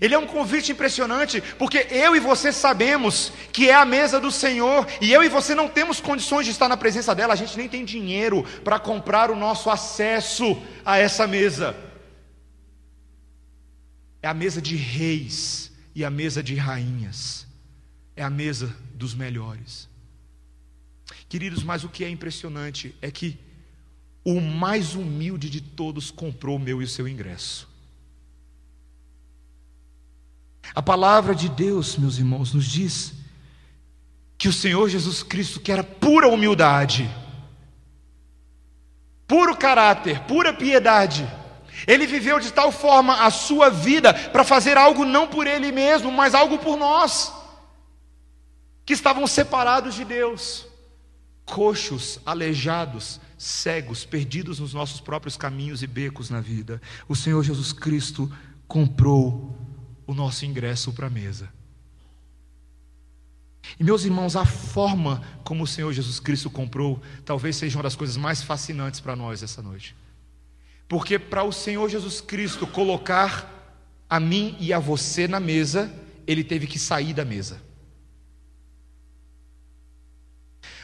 Ele 0.00 0.14
é 0.14 0.18
um 0.18 0.26
convite 0.26 0.72
impressionante, 0.72 1.40
porque 1.58 1.86
eu 1.90 2.14
e 2.14 2.20
você 2.20 2.52
sabemos 2.52 3.32
que 3.52 3.68
é 3.68 3.74
a 3.74 3.84
mesa 3.84 4.20
do 4.20 4.30
Senhor, 4.30 4.86
e 5.00 5.12
eu 5.12 5.24
e 5.24 5.28
você 5.28 5.54
não 5.54 5.68
temos 5.68 6.00
condições 6.00 6.44
de 6.44 6.52
estar 6.52 6.68
na 6.68 6.76
presença 6.76 7.14
dela, 7.14 7.32
a 7.32 7.36
gente 7.36 7.56
nem 7.56 7.68
tem 7.68 7.84
dinheiro 7.84 8.44
para 8.62 8.78
comprar 8.78 9.30
o 9.30 9.36
nosso 9.36 9.70
acesso 9.70 10.60
a 10.84 10.98
essa 10.98 11.26
mesa. 11.26 11.74
É 14.22 14.28
a 14.28 14.34
mesa 14.34 14.60
de 14.60 14.76
reis 14.76 15.72
e 15.94 16.04
a 16.04 16.10
mesa 16.10 16.42
de 16.42 16.54
rainhas, 16.54 17.46
é 18.14 18.22
a 18.22 18.30
mesa 18.30 18.76
dos 18.94 19.14
melhores. 19.14 19.88
Queridos, 21.28 21.62
mas 21.62 21.84
o 21.84 21.88
que 21.88 22.04
é 22.04 22.08
impressionante 22.08 22.94
é 23.00 23.10
que 23.10 23.38
o 24.24 24.40
mais 24.40 24.94
humilde 24.94 25.48
de 25.48 25.60
todos 25.60 26.10
comprou 26.10 26.56
o 26.56 26.60
meu 26.60 26.82
e 26.82 26.84
o 26.84 26.88
seu 26.88 27.08
ingresso. 27.08 27.67
A 30.74 30.82
palavra 30.82 31.34
de 31.34 31.48
Deus, 31.48 31.96
meus 31.96 32.18
irmãos, 32.18 32.52
nos 32.52 32.66
diz 32.66 33.14
que 34.36 34.48
o 34.48 34.52
Senhor 34.52 34.88
Jesus 34.88 35.22
Cristo, 35.22 35.60
que 35.60 35.72
era 35.72 35.82
pura 35.82 36.28
humildade, 36.28 37.10
puro 39.26 39.56
caráter, 39.56 40.20
pura 40.20 40.52
piedade, 40.52 41.28
ele 41.86 42.06
viveu 42.06 42.38
de 42.38 42.52
tal 42.52 42.70
forma 42.70 43.24
a 43.24 43.30
sua 43.30 43.68
vida 43.68 44.14
para 44.14 44.44
fazer 44.44 44.76
algo 44.76 45.04
não 45.04 45.26
por 45.26 45.46
ele 45.46 45.72
mesmo, 45.72 46.10
mas 46.12 46.34
algo 46.34 46.58
por 46.58 46.76
nós, 46.76 47.32
que 48.84 48.92
estavam 48.92 49.26
separados 49.26 49.94
de 49.94 50.04
Deus, 50.04 50.66
coxos, 51.44 52.20
aleijados, 52.24 53.20
cegos, 53.36 54.04
perdidos 54.04 54.60
nos 54.60 54.72
nossos 54.72 55.00
próprios 55.00 55.36
caminhos 55.36 55.82
e 55.82 55.86
becos 55.86 56.30
na 56.30 56.40
vida. 56.40 56.80
O 57.08 57.16
Senhor 57.16 57.42
Jesus 57.42 57.72
Cristo 57.72 58.30
comprou 58.66 59.57
o 60.08 60.14
nosso 60.14 60.46
ingresso 60.46 60.90
para 60.90 61.06
a 61.06 61.10
mesa. 61.10 61.50
E 63.78 63.84
meus 63.84 64.04
irmãos, 64.04 64.36
a 64.36 64.46
forma 64.46 65.22
como 65.44 65.64
o 65.64 65.66
Senhor 65.66 65.92
Jesus 65.92 66.18
Cristo 66.18 66.48
comprou, 66.48 67.00
talvez 67.26 67.56
seja 67.56 67.76
uma 67.76 67.82
das 67.82 67.94
coisas 67.94 68.16
mais 68.16 68.42
fascinantes 68.42 69.00
para 69.00 69.14
nós 69.14 69.42
essa 69.42 69.60
noite. 69.60 69.94
Porque 70.88 71.18
para 71.18 71.44
o 71.44 71.52
Senhor 71.52 71.86
Jesus 71.90 72.22
Cristo 72.22 72.66
colocar 72.66 73.54
a 74.08 74.18
mim 74.18 74.56
e 74.58 74.72
a 74.72 74.78
você 74.78 75.28
na 75.28 75.38
mesa, 75.38 75.92
ele 76.26 76.42
teve 76.42 76.66
que 76.66 76.78
sair 76.78 77.12
da 77.12 77.26
mesa. 77.26 77.60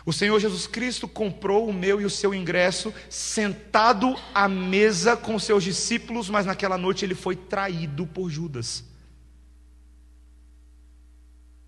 O 0.05 0.13
Senhor 0.13 0.39
Jesus 0.39 0.67
Cristo 0.67 1.09
comprou 1.09 1.67
o 1.67 1.73
meu 1.73 1.99
e 1.99 2.05
o 2.05 2.11
seu 2.11 2.35
ingresso 2.35 2.93
sentado 3.09 4.15
à 4.35 4.47
mesa 4.47 5.17
com 5.17 5.39
seus 5.39 5.65
discípulos, 5.65 6.29
mas 6.29 6.45
naquela 6.45 6.77
noite 6.77 7.07
ele 7.07 7.15
foi 7.15 7.35
traído 7.35 8.07
por 8.07 8.29
Judas. 8.29 8.85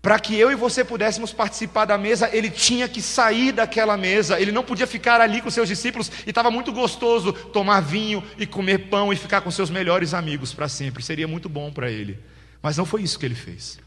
Para 0.07 0.19
que 0.19 0.35
eu 0.35 0.49
e 0.49 0.55
você 0.55 0.85
pudéssemos 0.85 1.33
participar 1.33 1.83
da 1.83 1.97
mesa, 1.97 2.33
ele 2.33 2.49
tinha 2.49 2.87
que 2.87 3.01
sair 3.01 3.51
daquela 3.51 3.97
mesa, 3.97 4.39
ele 4.39 4.53
não 4.53 4.63
podia 4.63 4.87
ficar 4.87 5.19
ali 5.19 5.41
com 5.41 5.51
seus 5.51 5.67
discípulos, 5.67 6.09
e 6.25 6.29
estava 6.29 6.49
muito 6.49 6.71
gostoso 6.71 7.33
tomar 7.33 7.81
vinho 7.81 8.23
e 8.37 8.47
comer 8.47 8.89
pão 8.89 9.11
e 9.11 9.17
ficar 9.17 9.41
com 9.41 9.51
seus 9.51 9.69
melhores 9.69 10.13
amigos 10.13 10.53
para 10.53 10.69
sempre, 10.69 11.03
seria 11.03 11.27
muito 11.27 11.49
bom 11.49 11.73
para 11.73 11.91
ele. 11.91 12.23
Mas 12.61 12.77
não 12.77 12.85
foi 12.85 13.03
isso 13.03 13.19
que 13.19 13.25
ele 13.25 13.35
fez. 13.35 13.79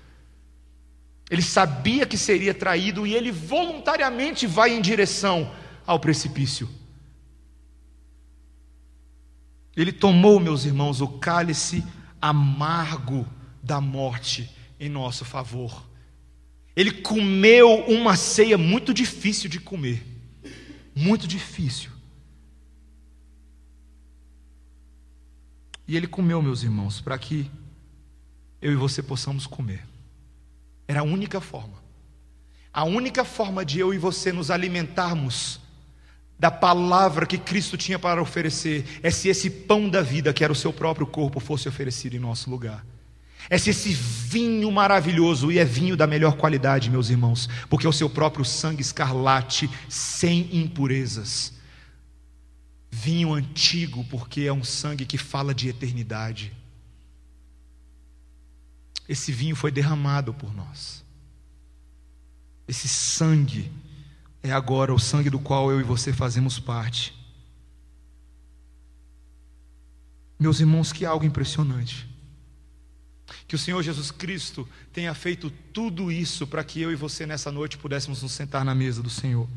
Ele 1.31 1.41
sabia 1.41 2.05
que 2.05 2.19
seria 2.19 2.53
traído 2.53 3.07
e 3.07 3.15
ele 3.15 3.33
voluntariamente 3.33 4.47
vai 4.47 4.75
em 4.75 4.83
direção 4.83 5.51
ao 5.87 5.99
precipício. 5.99 6.69
Ele 9.75 9.91
tomou, 9.91 10.39
meus 10.39 10.67
irmãos, 10.67 11.01
o 11.01 11.09
cálice 11.09 11.83
amargo 12.21 13.27
da 13.63 13.81
morte 13.81 14.55
em 14.79 14.91
nosso 14.91 15.25
favor. 15.25 15.89
Ele 16.75 16.93
comeu 16.93 17.85
uma 17.87 18.17
ceia 18.17 18.57
muito 18.57 18.95
difícil 18.95 19.49
de 19.49 19.61
comer. 19.61 20.07
Muito 20.95 21.27
difícil. 21.27 21.91
E 25.87 25.97
ele 25.97 26.07
comeu, 26.07 26.41
meus 26.41 26.63
irmãos, 26.63 27.01
para 27.01 27.19
que 27.19 27.51
eu 28.63 28.73
e 28.73 28.77
você 28.77 29.03
possamos 29.03 29.47
comer. 29.47 29.85
Era 30.87 31.01
a 31.01 31.05
única 31.05 31.41
forma. 31.41 31.81
A 32.73 32.85
única 32.85 33.25
forma 33.25 33.65
de 33.65 33.81
eu 33.81 33.93
e 33.93 33.99
você 33.99 34.33
nos 34.33 34.51
alimentarmos 34.51 35.61
da 36.39 36.51
palavra 36.51 37.27
que 37.27 37.37
Cristo 37.37 37.77
tinha 37.77 37.99
para 37.99 38.23
oferecer 38.23 39.01
é 39.03 39.11
se 39.11 39.29
esse 39.29 39.51
pão 39.51 39.89
da 39.89 40.01
vida, 40.01 40.33
que 40.33 40.45
era 40.45 40.53
o 40.53 40.57
seu 40.57 40.73
próprio 40.73 41.07
corpo, 41.07 41.41
fosse 41.41 41.69
oferecido 41.69 42.15
em 42.15 42.21
nosso 42.21 42.49
lugar. 42.49 42.87
É 43.51 43.59
se 43.59 43.71
esse 43.71 43.93
vinho 43.93 44.71
maravilhoso, 44.71 45.51
e 45.51 45.59
é 45.59 45.65
vinho 45.65 45.97
da 45.97 46.07
melhor 46.07 46.37
qualidade, 46.37 46.89
meus 46.89 47.11
irmãos, 47.11 47.49
porque 47.69 47.85
é 47.85 47.91
o 47.91 47.93
seu 47.93 48.09
próprio 48.09 48.45
sangue 48.45 48.81
escarlate, 48.81 49.69
sem 49.89 50.57
impurezas. 50.57 51.53
Vinho 52.89 53.35
antigo, 53.35 54.05
porque 54.05 54.43
é 54.43 54.53
um 54.53 54.63
sangue 54.63 55.05
que 55.05 55.19
fala 55.19 55.53
de 55.53 55.69
eternidade. 55.69 56.53
Esse 59.09 59.33
vinho 59.33 59.57
foi 59.57 59.73
derramado 59.73 60.33
por 60.33 60.55
nós. 60.55 61.05
Esse 62.69 62.87
sangue 62.87 63.69
é 64.45 64.53
agora 64.53 64.95
o 64.95 64.99
sangue 64.99 65.29
do 65.29 65.41
qual 65.41 65.73
eu 65.73 65.81
e 65.81 65.83
você 65.83 66.13
fazemos 66.13 66.61
parte. 66.61 67.13
Meus 70.39 70.61
irmãos, 70.61 70.93
que 70.93 71.05
algo 71.05 71.25
impressionante. 71.25 72.10
Que 73.47 73.55
o 73.55 73.59
Senhor 73.59 73.83
Jesus 73.83 74.11
Cristo 74.11 74.69
tenha 74.93 75.15
feito 75.15 75.51
tudo 75.73 76.11
isso 76.11 76.47
para 76.47 76.65
que 76.65 76.81
eu 76.81 76.93
e 76.93 76.97
você 76.97 77.27
nessa 77.27 77.51
noite 77.51 77.79
pudéssemos 77.79 78.23
nos 78.23 78.33
sentar 78.33 78.65
na 78.65 78.75
mesa 78.75 79.03
do 79.03 79.11
Senhor. 79.11 79.49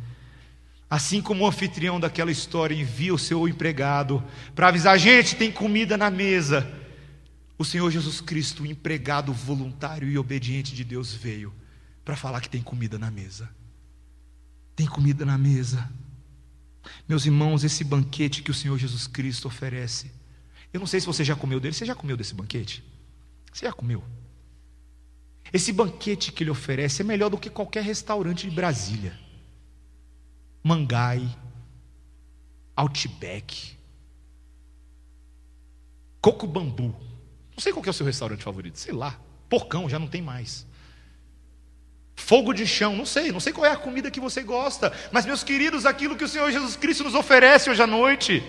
Assim 0.89 1.21
como 1.21 1.43
o 1.43 1.47
anfitrião 1.47 1.99
daquela 1.99 2.31
história 2.31 2.75
envia 2.75 3.13
o 3.13 3.17
seu 3.17 3.47
empregado 3.47 4.23
para 4.53 4.67
avisar: 4.67 4.97
gente, 4.99 5.35
tem 5.35 5.51
comida 5.51 5.97
na 5.97 6.11
mesa. 6.11 6.71
O 7.57 7.65
Senhor 7.65 7.89
Jesus 7.89 8.21
Cristo, 8.21 8.63
o 8.63 8.65
empregado 8.65 9.33
voluntário 9.33 10.07
e 10.09 10.17
obediente 10.17 10.75
de 10.75 10.83
Deus, 10.83 11.13
veio 11.13 11.53
para 12.03 12.15
falar 12.15 12.41
que 12.41 12.49
tem 12.49 12.61
comida 12.61 12.99
na 12.99 13.09
mesa. 13.09 13.49
Tem 14.75 14.85
comida 14.85 15.25
na 15.25 15.37
mesa. 15.37 15.89
Meus 17.07 17.25
irmãos, 17.25 17.63
esse 17.63 17.83
banquete 17.83 18.41
que 18.41 18.51
o 18.51 18.53
Senhor 18.53 18.77
Jesus 18.77 19.07
Cristo 19.07 19.47
oferece. 19.47 20.11
Eu 20.73 20.79
não 20.79 20.87
sei 20.87 20.99
se 20.99 21.05
você 21.05 21.23
já 21.23 21.35
comeu 21.35 21.59
dele. 21.59 21.73
Você 21.73 21.85
já 21.85 21.95
comeu 21.95 22.17
desse 22.17 22.33
banquete? 22.33 22.83
Você 23.53 23.65
já 23.65 23.71
comeu? 23.71 24.03
Esse 25.53 25.71
banquete 25.71 26.31
que 26.31 26.43
ele 26.43 26.49
oferece 26.49 27.03
é 27.03 27.05
melhor 27.05 27.29
do 27.29 27.37
que 27.37 27.49
qualquer 27.49 27.83
restaurante 27.83 28.49
de 28.49 28.55
Brasília. 28.55 29.17
Mangai, 30.63 31.23
Outback, 32.75 33.77
Coco 36.19 36.47
Bambu. 36.47 36.95
Não 37.51 37.59
sei 37.59 37.71
qual 37.71 37.85
é 37.85 37.89
o 37.89 37.93
seu 37.93 38.05
restaurante 38.05 38.43
favorito, 38.43 38.79
sei 38.79 38.93
lá. 38.93 39.19
Porcão, 39.47 39.87
já 39.87 39.99
não 39.99 40.07
tem 40.07 40.21
mais. 40.21 40.65
Fogo 42.15 42.53
de 42.53 42.65
chão, 42.65 42.95
não 42.95 43.05
sei, 43.05 43.31
não 43.31 43.39
sei 43.39 43.53
qual 43.53 43.65
é 43.65 43.71
a 43.71 43.77
comida 43.77 44.09
que 44.09 44.19
você 44.19 44.41
gosta, 44.41 44.91
mas 45.11 45.25
meus 45.25 45.43
queridos, 45.43 45.85
aquilo 45.85 46.15
que 46.15 46.23
o 46.23 46.27
Senhor 46.27 46.49
Jesus 46.51 46.75
Cristo 46.75 47.03
nos 47.03 47.13
oferece 47.13 47.69
hoje 47.69 47.81
à 47.81 47.87
noite 47.87 48.41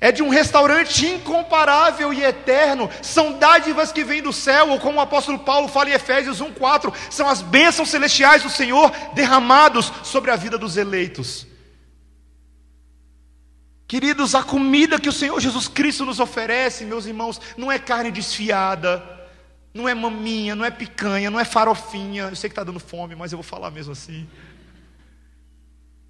é 0.00 0.12
de 0.12 0.22
um 0.22 0.28
restaurante 0.28 1.06
incomparável 1.06 2.12
e 2.12 2.22
eterno, 2.22 2.90
são 3.02 3.38
dádivas 3.38 3.92
que 3.92 4.04
vêm 4.04 4.22
do 4.22 4.32
céu, 4.32 4.70
ou 4.70 4.78
como 4.78 4.98
o 4.98 5.00
apóstolo 5.00 5.38
Paulo 5.38 5.68
fala 5.68 5.90
em 5.90 5.94
Efésios 5.94 6.40
1,4, 6.40 6.92
são 7.10 7.28
as 7.28 7.42
bênçãos 7.42 7.88
celestiais 7.88 8.42
do 8.42 8.50
Senhor 8.50 8.92
derramados 9.14 9.92
sobre 10.02 10.30
a 10.30 10.36
vida 10.36 10.58
dos 10.58 10.76
eleitos. 10.76 11.46
Queridos, 13.88 14.34
a 14.34 14.42
comida 14.42 14.98
que 14.98 15.08
o 15.08 15.12
Senhor 15.12 15.40
Jesus 15.40 15.68
Cristo 15.68 16.04
nos 16.04 16.18
oferece, 16.18 16.84
meus 16.84 17.06
irmãos, 17.06 17.40
não 17.56 17.70
é 17.70 17.78
carne 17.78 18.10
desfiada, 18.10 19.02
não 19.72 19.88
é 19.88 19.94
maminha, 19.94 20.56
não 20.56 20.64
é 20.64 20.70
picanha, 20.70 21.30
não 21.30 21.38
é 21.38 21.44
farofinha. 21.44 22.24
Eu 22.24 22.36
sei 22.36 22.50
que 22.50 22.52
está 22.52 22.64
dando 22.64 22.80
fome, 22.80 23.14
mas 23.14 23.30
eu 23.30 23.38
vou 23.38 23.44
falar 23.44 23.70
mesmo 23.70 23.92
assim. 23.92 24.26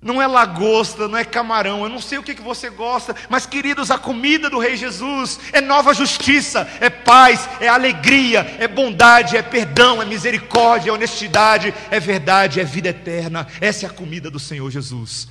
Não 0.00 0.20
é 0.20 0.26
lagosta, 0.26 1.08
não 1.08 1.18
é 1.18 1.24
camarão, 1.24 1.82
eu 1.82 1.88
não 1.88 2.00
sei 2.00 2.18
o 2.18 2.22
que, 2.22 2.34
que 2.34 2.42
você 2.42 2.68
gosta, 2.68 3.16
mas 3.28 3.46
queridos, 3.46 3.90
a 3.90 3.98
comida 3.98 4.48
do 4.50 4.58
Rei 4.58 4.76
Jesus 4.76 5.40
é 5.52 5.60
nova 5.60 5.94
justiça, 5.94 6.68
é 6.80 6.90
paz, 6.90 7.48
é 7.60 7.66
alegria, 7.66 8.56
é 8.60 8.68
bondade, 8.68 9.36
é 9.36 9.42
perdão, 9.42 10.00
é 10.00 10.04
misericórdia, 10.04 10.90
é 10.90 10.92
honestidade, 10.92 11.74
é 11.90 11.98
verdade, 11.98 12.60
é 12.60 12.64
vida 12.64 12.90
eterna. 12.90 13.46
Essa 13.60 13.86
é 13.86 13.88
a 13.88 13.92
comida 13.92 14.30
do 14.30 14.38
Senhor 14.38 14.70
Jesus. 14.70 15.28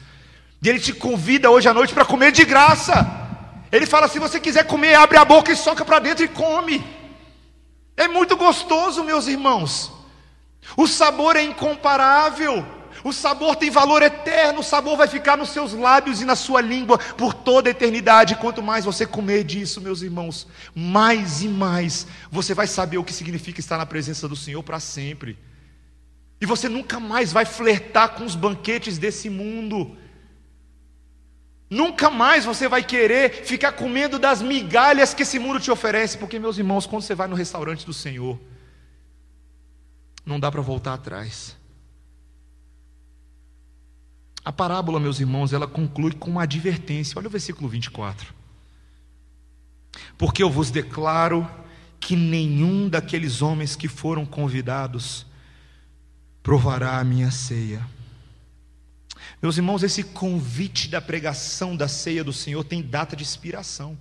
E 0.62 0.68
Ele 0.68 0.80
te 0.80 0.94
convida 0.94 1.52
hoje 1.52 1.70
à 1.70 1.74
noite 1.74 1.94
para 1.94 2.04
comer 2.04 2.32
de 2.32 2.44
graça. 2.44 3.08
Ele 3.72 3.86
fala: 3.86 4.08
se 4.08 4.20
você 4.20 4.40
quiser 4.40 4.66
comer, 4.66 4.96
abre 4.96 5.18
a 5.18 5.24
boca 5.24 5.52
e 5.52 5.56
soca 5.56 5.86
para 5.86 6.00
dentro 6.00 6.26
e 6.26 6.28
come. 6.28 6.84
É 7.96 8.08
muito 8.08 8.36
gostoso, 8.36 9.04
meus 9.04 9.28
irmãos. 9.28 9.92
O 10.76 10.88
sabor 10.88 11.36
é 11.36 11.44
incomparável. 11.44 12.66
O 13.06 13.14
sabor 13.14 13.56
tem 13.56 13.70
valor 13.70 14.02
eterno, 14.02 14.62
o 14.62 14.64
sabor 14.64 14.98
vai 14.98 15.08
ficar 15.08 15.38
nos 15.38 15.50
seus 15.50 15.74
lábios 15.74 16.22
e 16.22 16.26
na 16.26 16.36
sua 16.36 16.60
língua 16.60 16.98
por 16.98 17.36
toda 17.36 17.70
a 17.70 17.72
eternidade. 17.72 18.36
Quanto 18.36 18.64
mais 18.64 18.84
você 18.84 19.06
comer 19.06 19.44
disso, 19.44 19.80
meus 19.80 20.02
irmãos, 20.02 20.48
mais 20.74 21.44
e 21.44 21.48
mais 21.48 22.08
você 22.32 22.56
vai 22.56 22.66
saber 22.66 22.98
o 22.98 23.04
que 23.04 23.14
significa 23.14 23.60
estar 23.60 23.78
na 23.78 23.86
presença 23.86 24.28
do 24.28 24.36
Senhor 24.36 24.64
para 24.64 24.80
sempre. 24.80 25.38
E 26.42 26.48
você 26.48 26.68
nunca 26.68 27.00
mais 27.00 27.32
vai 27.32 27.46
flertar 27.46 28.16
com 28.16 28.26
os 28.26 28.34
banquetes 28.36 28.98
desse 28.98 29.30
mundo. 29.30 29.96
Nunca 31.70 32.10
mais 32.10 32.44
você 32.44 32.68
vai 32.68 32.84
querer 32.84 33.46
ficar 33.46 33.74
comendo 33.74 34.18
das 34.18 34.42
migalhas 34.42 35.14
que 35.14 35.22
esse 35.22 35.38
mundo 35.38 35.60
te 35.60 35.70
oferece, 35.70 36.18
porque, 36.18 36.40
meus 36.40 36.58
irmãos, 36.58 36.88
quando 36.88 37.04
você 37.04 37.14
vai 37.14 37.28
no 37.28 37.36
restaurante 37.36 37.86
do 37.86 37.94
Senhor, 37.94 38.40
não 40.26 40.40
dá 40.40 40.52
para 40.52 40.62
voltar 40.62 40.96
atrás. 40.96 41.56
A 44.46 44.52
parábola, 44.52 45.00
meus 45.00 45.20
irmãos, 45.20 45.54
ela 45.54 45.68
conclui 45.68 46.14
com 46.14 46.30
uma 46.30 46.44
advertência. 46.44 47.18
Olha 47.18 47.28
o 47.28 47.32
versículo 47.32 47.68
24. 47.68 48.32
Porque 50.20 50.44
eu 50.44 50.52
vos 50.52 50.70
declaro 50.70 51.50
que 52.00 52.16
nenhum 52.16 52.88
daqueles 52.88 53.42
homens 53.42 53.76
que 53.76 53.88
foram 53.88 54.24
convidados 54.24 55.26
provará 56.44 57.00
a 57.00 57.04
minha 57.04 57.32
ceia. 57.32 57.84
Meus 59.42 59.58
irmãos, 59.58 59.82
esse 59.82 60.04
convite 60.04 60.90
da 60.90 61.02
pregação 61.02 61.76
da 61.76 61.88
ceia 61.88 62.24
do 62.24 62.32
Senhor 62.32 62.64
tem 62.64 62.84
data 62.84 63.16
de 63.16 63.24
expiração. 63.24 63.98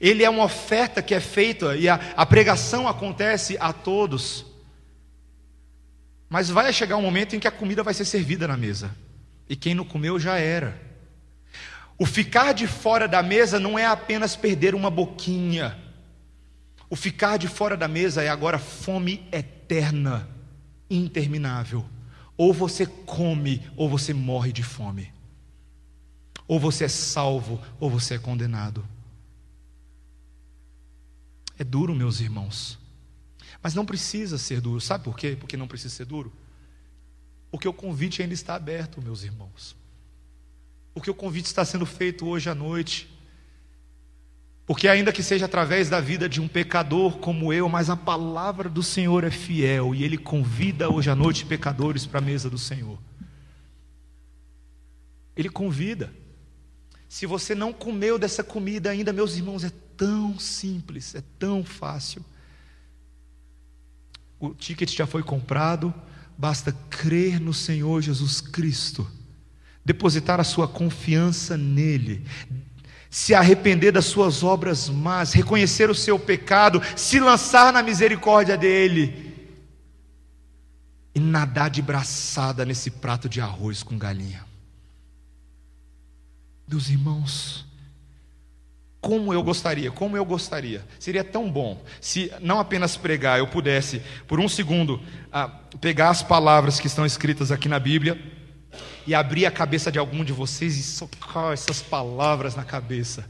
Ele 0.00 0.24
é 0.24 0.30
uma 0.30 0.44
oferta 0.44 1.02
que 1.02 1.14
é 1.14 1.20
feita 1.20 1.76
e 1.76 1.88
a, 1.88 1.96
a 2.16 2.24
pregação 2.24 2.88
acontece 2.88 3.58
a 3.60 3.70
todos. 3.70 4.46
Mas 6.28 6.50
vai 6.50 6.72
chegar 6.72 6.96
um 6.96 7.02
momento 7.02 7.34
em 7.34 7.40
que 7.40 7.48
a 7.48 7.52
comida 7.52 7.82
vai 7.82 7.94
ser 7.94 8.04
servida 8.04 8.46
na 8.46 8.56
mesa. 8.56 8.94
E 9.48 9.56
quem 9.56 9.74
não 9.74 9.84
comeu 9.84 10.18
já 10.18 10.36
era. 10.36 10.78
O 11.98 12.04
ficar 12.06 12.52
de 12.52 12.66
fora 12.66 13.08
da 13.08 13.22
mesa 13.22 13.58
não 13.58 13.78
é 13.78 13.86
apenas 13.86 14.36
perder 14.36 14.74
uma 14.74 14.90
boquinha. 14.90 15.76
O 16.90 16.94
ficar 16.94 17.36
de 17.38 17.48
fora 17.48 17.76
da 17.76 17.88
mesa 17.88 18.22
é 18.22 18.28
agora 18.28 18.58
fome 18.58 19.26
eterna, 19.32 20.28
interminável. 20.88 21.84
Ou 22.36 22.52
você 22.52 22.86
come, 22.86 23.68
ou 23.76 23.88
você 23.88 24.14
morre 24.14 24.52
de 24.52 24.62
fome. 24.62 25.12
Ou 26.46 26.60
você 26.60 26.84
é 26.84 26.88
salvo, 26.88 27.60
ou 27.80 27.90
você 27.90 28.14
é 28.14 28.18
condenado. 28.18 28.86
É 31.58 31.64
duro, 31.64 31.94
meus 31.94 32.20
irmãos. 32.20 32.77
Mas 33.62 33.74
não 33.74 33.84
precisa 33.84 34.38
ser 34.38 34.60
duro. 34.60 34.80
Sabe 34.80 35.04
por 35.04 35.16
quê? 35.16 35.36
Porque 35.38 35.56
não 35.56 35.68
precisa 35.68 35.94
ser 35.94 36.04
duro? 36.04 36.32
Porque 37.50 37.68
o 37.68 37.72
convite 37.72 38.22
ainda 38.22 38.34
está 38.34 38.54
aberto, 38.54 39.02
meus 39.02 39.22
irmãos. 39.22 39.76
Porque 40.94 41.10
o 41.10 41.14
convite 41.14 41.46
está 41.46 41.64
sendo 41.64 41.86
feito 41.86 42.26
hoje 42.26 42.50
à 42.50 42.54
noite. 42.54 43.08
Porque, 44.66 44.86
ainda 44.86 45.12
que 45.12 45.22
seja 45.22 45.46
através 45.46 45.88
da 45.88 45.98
vida 45.98 46.28
de 46.28 46.42
um 46.42 46.46
pecador 46.46 47.18
como 47.18 47.52
eu, 47.52 47.68
mas 47.70 47.88
a 47.88 47.96
palavra 47.96 48.68
do 48.68 48.82
Senhor 48.82 49.24
é 49.24 49.30
fiel 49.30 49.94
e 49.94 50.04
Ele 50.04 50.18
convida 50.18 50.90
hoje 50.90 51.08
à 51.08 51.14
noite 51.14 51.46
pecadores 51.46 52.04
para 52.04 52.18
a 52.18 52.22
mesa 52.22 52.50
do 52.50 52.58
Senhor. 52.58 52.98
Ele 55.34 55.48
convida. 55.48 56.12
Se 57.08 57.24
você 57.24 57.54
não 57.54 57.72
comeu 57.72 58.18
dessa 58.18 58.44
comida 58.44 58.90
ainda, 58.90 59.10
meus 59.10 59.36
irmãos, 59.36 59.64
é 59.64 59.72
tão 59.96 60.38
simples, 60.38 61.14
é 61.14 61.22
tão 61.38 61.64
fácil. 61.64 62.22
O 64.40 64.54
ticket 64.54 64.94
já 64.94 65.06
foi 65.06 65.22
comprado, 65.22 65.92
basta 66.36 66.72
crer 66.88 67.40
no 67.40 67.52
Senhor 67.52 68.00
Jesus 68.00 68.40
Cristo, 68.40 69.10
depositar 69.84 70.38
a 70.38 70.44
sua 70.44 70.68
confiança 70.68 71.56
nele, 71.56 72.24
se 73.10 73.34
arrepender 73.34 73.92
das 73.92 74.04
suas 74.04 74.42
obras 74.42 74.88
más, 74.88 75.32
reconhecer 75.32 75.90
o 75.90 75.94
seu 75.94 76.18
pecado, 76.18 76.80
se 76.96 77.18
lançar 77.18 77.72
na 77.72 77.82
misericórdia 77.82 78.56
dele 78.56 79.28
e 81.14 81.20
nadar 81.20 81.70
de 81.70 81.82
braçada 81.82 82.64
nesse 82.64 82.90
prato 82.90 83.28
de 83.28 83.40
arroz 83.40 83.82
com 83.82 83.98
galinha. 83.98 84.46
Meus 86.68 86.90
irmãos, 86.90 87.67
como 89.00 89.32
eu 89.32 89.42
gostaria, 89.42 89.90
como 89.90 90.16
eu 90.16 90.24
gostaria. 90.24 90.84
Seria 90.98 91.22
tão 91.22 91.50
bom 91.50 91.80
se 92.00 92.32
não 92.40 92.58
apenas 92.58 92.96
pregar, 92.96 93.38
eu 93.38 93.46
pudesse, 93.46 94.02
por 94.26 94.40
um 94.40 94.48
segundo, 94.48 95.00
ah, 95.32 95.48
pegar 95.80 96.10
as 96.10 96.22
palavras 96.22 96.80
que 96.80 96.86
estão 96.86 97.06
escritas 97.06 97.52
aqui 97.52 97.68
na 97.68 97.78
Bíblia 97.78 98.18
e 99.06 99.14
abrir 99.14 99.46
a 99.46 99.50
cabeça 99.50 99.90
de 99.90 99.98
algum 99.98 100.24
de 100.24 100.32
vocês 100.32 100.76
e 100.76 100.82
socar 100.82 101.52
essas 101.52 101.80
palavras 101.80 102.56
na 102.56 102.64
cabeça. 102.64 103.24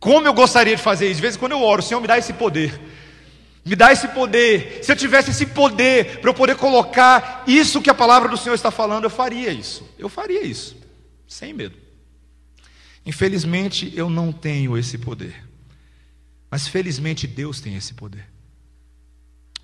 Como 0.00 0.26
eu 0.26 0.34
gostaria 0.34 0.74
de 0.74 0.82
fazer 0.82 1.06
isso? 1.06 1.16
De 1.16 1.22
vez 1.22 1.36
em 1.36 1.38
quando 1.38 1.52
eu 1.52 1.62
oro, 1.62 1.82
Senhor, 1.82 2.00
me 2.00 2.06
dá 2.06 2.18
esse 2.18 2.32
poder. 2.32 2.78
Me 3.64 3.76
dá 3.76 3.92
esse 3.92 4.08
poder. 4.08 4.80
Se 4.82 4.92
eu 4.92 4.96
tivesse 4.96 5.30
esse 5.30 5.46
poder 5.46 6.18
para 6.20 6.30
eu 6.30 6.34
poder 6.34 6.56
colocar 6.56 7.44
isso 7.46 7.80
que 7.80 7.88
a 7.88 7.94
palavra 7.94 8.28
do 8.28 8.36
Senhor 8.36 8.54
está 8.54 8.70
falando, 8.70 9.04
eu 9.04 9.10
faria 9.10 9.50
isso. 9.50 9.88
Eu 9.98 10.08
faria 10.08 10.42
isso, 10.42 10.76
sem 11.26 11.52
medo. 11.52 11.83
Infelizmente, 13.04 13.92
eu 13.94 14.08
não 14.08 14.32
tenho 14.32 14.76
esse 14.76 14.96
poder. 14.96 15.44
Mas 16.50 16.68
felizmente 16.68 17.26
Deus 17.26 17.60
tem 17.60 17.76
esse 17.76 17.94
poder. 17.94 18.26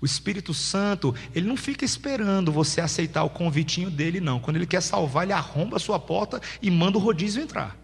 O 0.01 0.05
Espírito 0.05 0.53
Santo, 0.53 1.15
ele 1.33 1.47
não 1.47 1.55
fica 1.55 1.85
esperando 1.85 2.51
você 2.51 2.81
aceitar 2.81 3.23
o 3.23 3.29
convitinho 3.29 3.89
dele, 3.89 4.19
não. 4.19 4.39
Quando 4.39 4.55
ele 4.55 4.65
quer 4.65 4.81
salvar, 4.81 5.23
ele 5.23 5.33
arromba 5.33 5.77
a 5.77 5.79
sua 5.79 5.99
porta 5.99 6.41
e 6.61 6.71
manda 6.71 6.97
o 6.97 7.01
rodízio 7.01 7.41
entrar. 7.41 7.77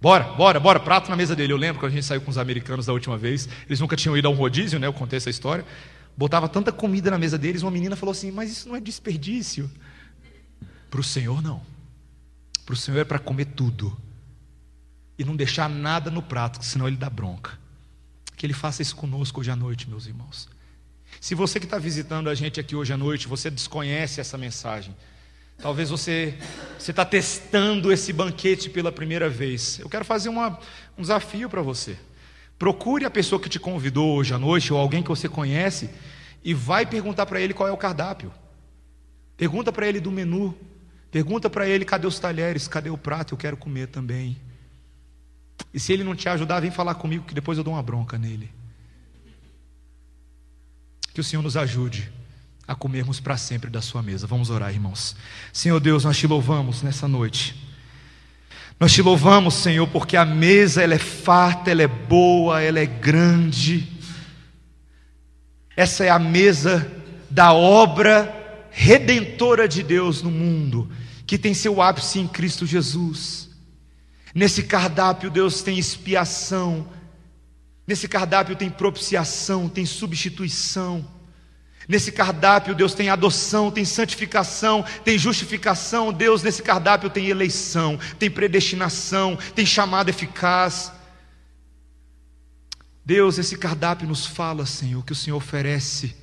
Bora, 0.00 0.24
bora, 0.34 0.58
bora, 0.58 0.80
prato 0.80 1.10
na 1.10 1.16
mesa 1.16 1.36
dele. 1.36 1.52
Eu 1.52 1.56
lembro 1.56 1.80
quando 1.80 1.92
a 1.92 1.94
gente 1.94 2.06
saiu 2.06 2.20
com 2.20 2.30
os 2.30 2.38
americanos 2.38 2.86
da 2.86 2.92
última 2.92 3.18
vez, 3.18 3.48
eles 3.66 3.80
nunca 3.80 3.96
tinham 3.96 4.16
ido 4.16 4.28
a 4.28 4.30
um 4.30 4.34
rodízio, 4.34 4.78
né? 4.78 4.86
Eu 4.86 4.92
contei 4.92 5.18
essa 5.18 5.28
história. 5.28 5.64
Botava 6.16 6.48
tanta 6.48 6.72
comida 6.72 7.10
na 7.10 7.18
mesa 7.18 7.36
deles, 7.36 7.62
uma 7.62 7.70
menina 7.70 7.94
falou 7.94 8.12
assim: 8.12 8.30
Mas 8.30 8.50
isso 8.50 8.68
não 8.68 8.76
é 8.76 8.80
desperdício. 8.80 9.70
Para 10.88 11.00
o 11.00 11.04
Senhor, 11.04 11.42
não. 11.42 11.60
Para 12.68 12.74
o 12.74 12.76
Senhor 12.76 12.98
é 12.98 13.04
para 13.04 13.18
comer 13.18 13.46
tudo 13.46 13.96
e 15.18 15.24
não 15.24 15.34
deixar 15.34 15.70
nada 15.70 16.10
no 16.10 16.20
prato, 16.20 16.62
senão 16.62 16.86
Ele 16.86 16.98
dá 16.98 17.08
bronca. 17.08 17.58
Que 18.36 18.44
Ele 18.44 18.52
faça 18.52 18.82
isso 18.82 18.94
conosco 18.94 19.40
hoje 19.40 19.50
à 19.50 19.56
noite, 19.56 19.88
meus 19.88 20.04
irmãos. 20.04 20.50
Se 21.18 21.34
você 21.34 21.58
que 21.58 21.64
está 21.64 21.78
visitando 21.78 22.28
a 22.28 22.34
gente 22.34 22.60
aqui 22.60 22.76
hoje 22.76 22.92
à 22.92 22.96
noite, 22.98 23.26
você 23.26 23.50
desconhece 23.50 24.20
essa 24.20 24.36
mensagem. 24.36 24.94
Talvez 25.56 25.88
você 25.88 26.36
está 26.78 27.06
testando 27.06 27.90
esse 27.90 28.12
banquete 28.12 28.68
pela 28.68 28.92
primeira 28.92 29.30
vez. 29.30 29.78
Eu 29.78 29.88
quero 29.88 30.04
fazer 30.04 30.28
uma, 30.28 30.60
um 30.98 31.00
desafio 31.00 31.48
para 31.48 31.62
você. 31.62 31.96
Procure 32.58 33.06
a 33.06 33.10
pessoa 33.10 33.40
que 33.40 33.48
te 33.48 33.58
convidou 33.58 34.14
hoje 34.14 34.34
à 34.34 34.38
noite, 34.38 34.74
ou 34.74 34.78
alguém 34.78 35.02
que 35.02 35.08
você 35.08 35.26
conhece, 35.26 35.88
e 36.44 36.52
vai 36.52 36.84
perguntar 36.84 37.24
para 37.24 37.40
ele 37.40 37.54
qual 37.54 37.66
é 37.66 37.72
o 37.72 37.78
cardápio. 37.78 38.30
Pergunta 39.38 39.72
para 39.72 39.88
ele 39.88 40.00
do 40.00 40.10
menu. 40.12 40.54
Pergunta 41.10 41.48
para 41.48 41.66
ele: 41.68 41.84
cadê 41.84 42.06
os 42.06 42.18
talheres? 42.18 42.68
Cadê 42.68 42.90
o 42.90 42.98
prato? 42.98 43.34
Eu 43.34 43.38
quero 43.38 43.56
comer 43.56 43.88
também. 43.88 44.36
E 45.72 45.80
se 45.80 45.92
ele 45.92 46.04
não 46.04 46.14
te 46.14 46.28
ajudar, 46.28 46.60
vem 46.60 46.70
falar 46.70 46.94
comigo 46.94 47.24
que 47.24 47.34
depois 47.34 47.58
eu 47.58 47.64
dou 47.64 47.74
uma 47.74 47.82
bronca 47.82 48.18
nele. 48.18 48.50
Que 51.12 51.20
o 51.20 51.24
Senhor 51.24 51.42
nos 51.42 51.56
ajude 51.56 52.12
a 52.66 52.74
comermos 52.74 53.18
para 53.18 53.36
sempre 53.36 53.70
da 53.70 53.80
sua 53.80 54.02
mesa. 54.02 54.26
Vamos 54.26 54.50
orar, 54.50 54.72
irmãos. 54.72 55.16
Senhor 55.52 55.80
Deus, 55.80 56.04
nós 56.04 56.16
te 56.16 56.26
louvamos 56.26 56.82
nessa 56.82 57.08
noite. 57.08 57.68
Nós 58.78 58.92
te 58.92 59.02
louvamos, 59.02 59.54
Senhor, 59.54 59.88
porque 59.88 60.16
a 60.16 60.24
mesa 60.24 60.82
ela 60.82 60.94
é 60.94 60.98
farta, 60.98 61.70
ela 61.70 61.82
é 61.82 61.88
boa, 61.88 62.62
ela 62.62 62.78
é 62.78 62.86
grande. 62.86 63.88
Essa 65.76 66.04
é 66.04 66.10
a 66.10 66.18
mesa 66.18 66.90
da 67.28 67.52
obra 67.52 68.37
redentora 68.70 69.66
de 69.68 69.82
Deus 69.82 70.22
no 70.22 70.30
mundo 70.30 70.90
que 71.28 71.36
tem 71.36 71.52
seu 71.52 71.82
ápice 71.82 72.18
em 72.18 72.26
Cristo 72.26 72.64
Jesus. 72.64 73.50
Nesse 74.34 74.62
cardápio, 74.62 75.30
Deus 75.30 75.60
tem 75.60 75.78
expiação, 75.78 76.88
nesse 77.86 78.08
cardápio 78.08 78.56
tem 78.56 78.70
propiciação, 78.70 79.68
tem 79.68 79.84
substituição. 79.84 81.06
Nesse 81.86 82.10
cardápio, 82.10 82.74
Deus 82.74 82.94
tem 82.94 83.10
adoção, 83.10 83.70
tem 83.70 83.84
santificação, 83.84 84.82
tem 85.04 85.18
justificação. 85.18 86.12
Deus, 86.14 86.42
nesse 86.42 86.62
cardápio, 86.62 87.10
tem 87.10 87.26
eleição, 87.28 87.98
tem 88.18 88.30
predestinação, 88.30 89.36
tem 89.54 89.66
chamada 89.66 90.08
eficaz. 90.08 90.90
Deus, 93.04 93.38
esse 93.38 93.56
cardápio 93.56 94.08
nos 94.08 94.24
fala, 94.24 94.64
Senhor, 94.64 95.04
que 95.04 95.12
o 95.12 95.16
Senhor 95.16 95.36
oferece 95.36 96.14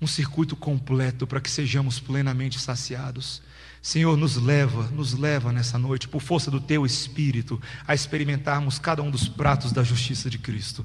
um 0.00 0.06
circuito 0.06 0.54
completo 0.54 1.26
para 1.26 1.40
que 1.40 1.50
sejamos 1.50 1.98
plenamente 1.98 2.58
saciados. 2.58 3.42
Senhor, 3.82 4.16
nos 4.16 4.36
leva, 4.36 4.88
nos 4.88 5.14
leva 5.14 5.52
nessa 5.52 5.78
noite, 5.78 6.08
por 6.08 6.20
força 6.20 6.50
do 6.50 6.60
Teu 6.60 6.84
Espírito, 6.84 7.60
a 7.86 7.94
experimentarmos 7.94 8.78
cada 8.78 9.02
um 9.02 9.10
dos 9.10 9.28
pratos 9.28 9.72
da 9.72 9.82
justiça 9.82 10.28
de 10.28 10.38
Cristo. 10.38 10.84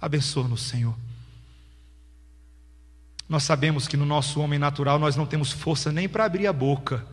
Abençoa-nos, 0.00 0.62
Senhor. 0.62 0.96
Nós 3.28 3.44
sabemos 3.44 3.88
que 3.88 3.96
no 3.96 4.04
nosso 4.04 4.40
homem 4.40 4.58
natural 4.58 4.98
nós 4.98 5.16
não 5.16 5.24
temos 5.24 5.52
força 5.52 5.90
nem 5.90 6.08
para 6.08 6.24
abrir 6.24 6.46
a 6.46 6.52
boca, 6.52 7.06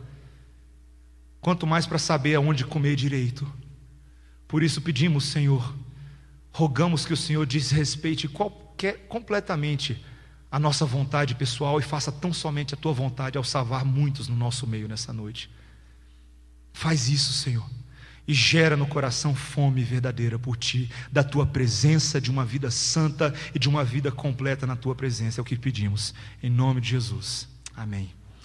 quanto 1.40 1.66
mais 1.66 1.86
para 1.86 1.98
saber 1.98 2.34
aonde 2.34 2.64
comer 2.64 2.94
direito. 2.94 3.50
Por 4.46 4.62
isso 4.62 4.82
pedimos, 4.82 5.24
Senhor, 5.24 5.74
rogamos 6.52 7.06
que 7.06 7.12
o 7.12 7.16
Senhor 7.16 7.46
desrespeite 7.46 8.28
qualquer, 8.28 9.06
completamente 9.06 10.04
a 10.50 10.58
nossa 10.58 10.84
vontade 10.84 11.34
pessoal 11.34 11.78
e 11.78 11.82
faça 11.82 12.10
tão 12.10 12.32
somente 12.32 12.74
a 12.74 12.76
tua 12.76 12.92
vontade 12.92 13.38
ao 13.38 13.44
salvar 13.44 13.84
muitos 13.84 14.26
no 14.26 14.34
nosso 14.34 14.66
meio 14.66 14.88
nessa 14.88 15.12
noite. 15.12 15.50
Faz 16.72 17.08
isso, 17.08 17.32
Senhor, 17.32 17.68
e 18.26 18.34
gera 18.34 18.76
no 18.76 18.86
coração 18.86 19.34
fome 19.34 19.82
verdadeira 19.82 20.38
por 20.38 20.56
ti, 20.56 20.90
da 21.10 21.22
tua 21.22 21.46
presença, 21.46 22.20
de 22.20 22.30
uma 22.30 22.44
vida 22.44 22.70
santa 22.70 23.34
e 23.54 23.58
de 23.58 23.68
uma 23.68 23.84
vida 23.84 24.10
completa 24.10 24.66
na 24.66 24.76
tua 24.76 24.94
presença. 24.94 25.40
É 25.40 25.42
o 25.42 25.44
que 25.44 25.56
pedimos, 25.56 26.14
em 26.42 26.50
nome 26.50 26.80
de 26.80 26.90
Jesus. 26.90 27.48
Amém. 27.76 28.19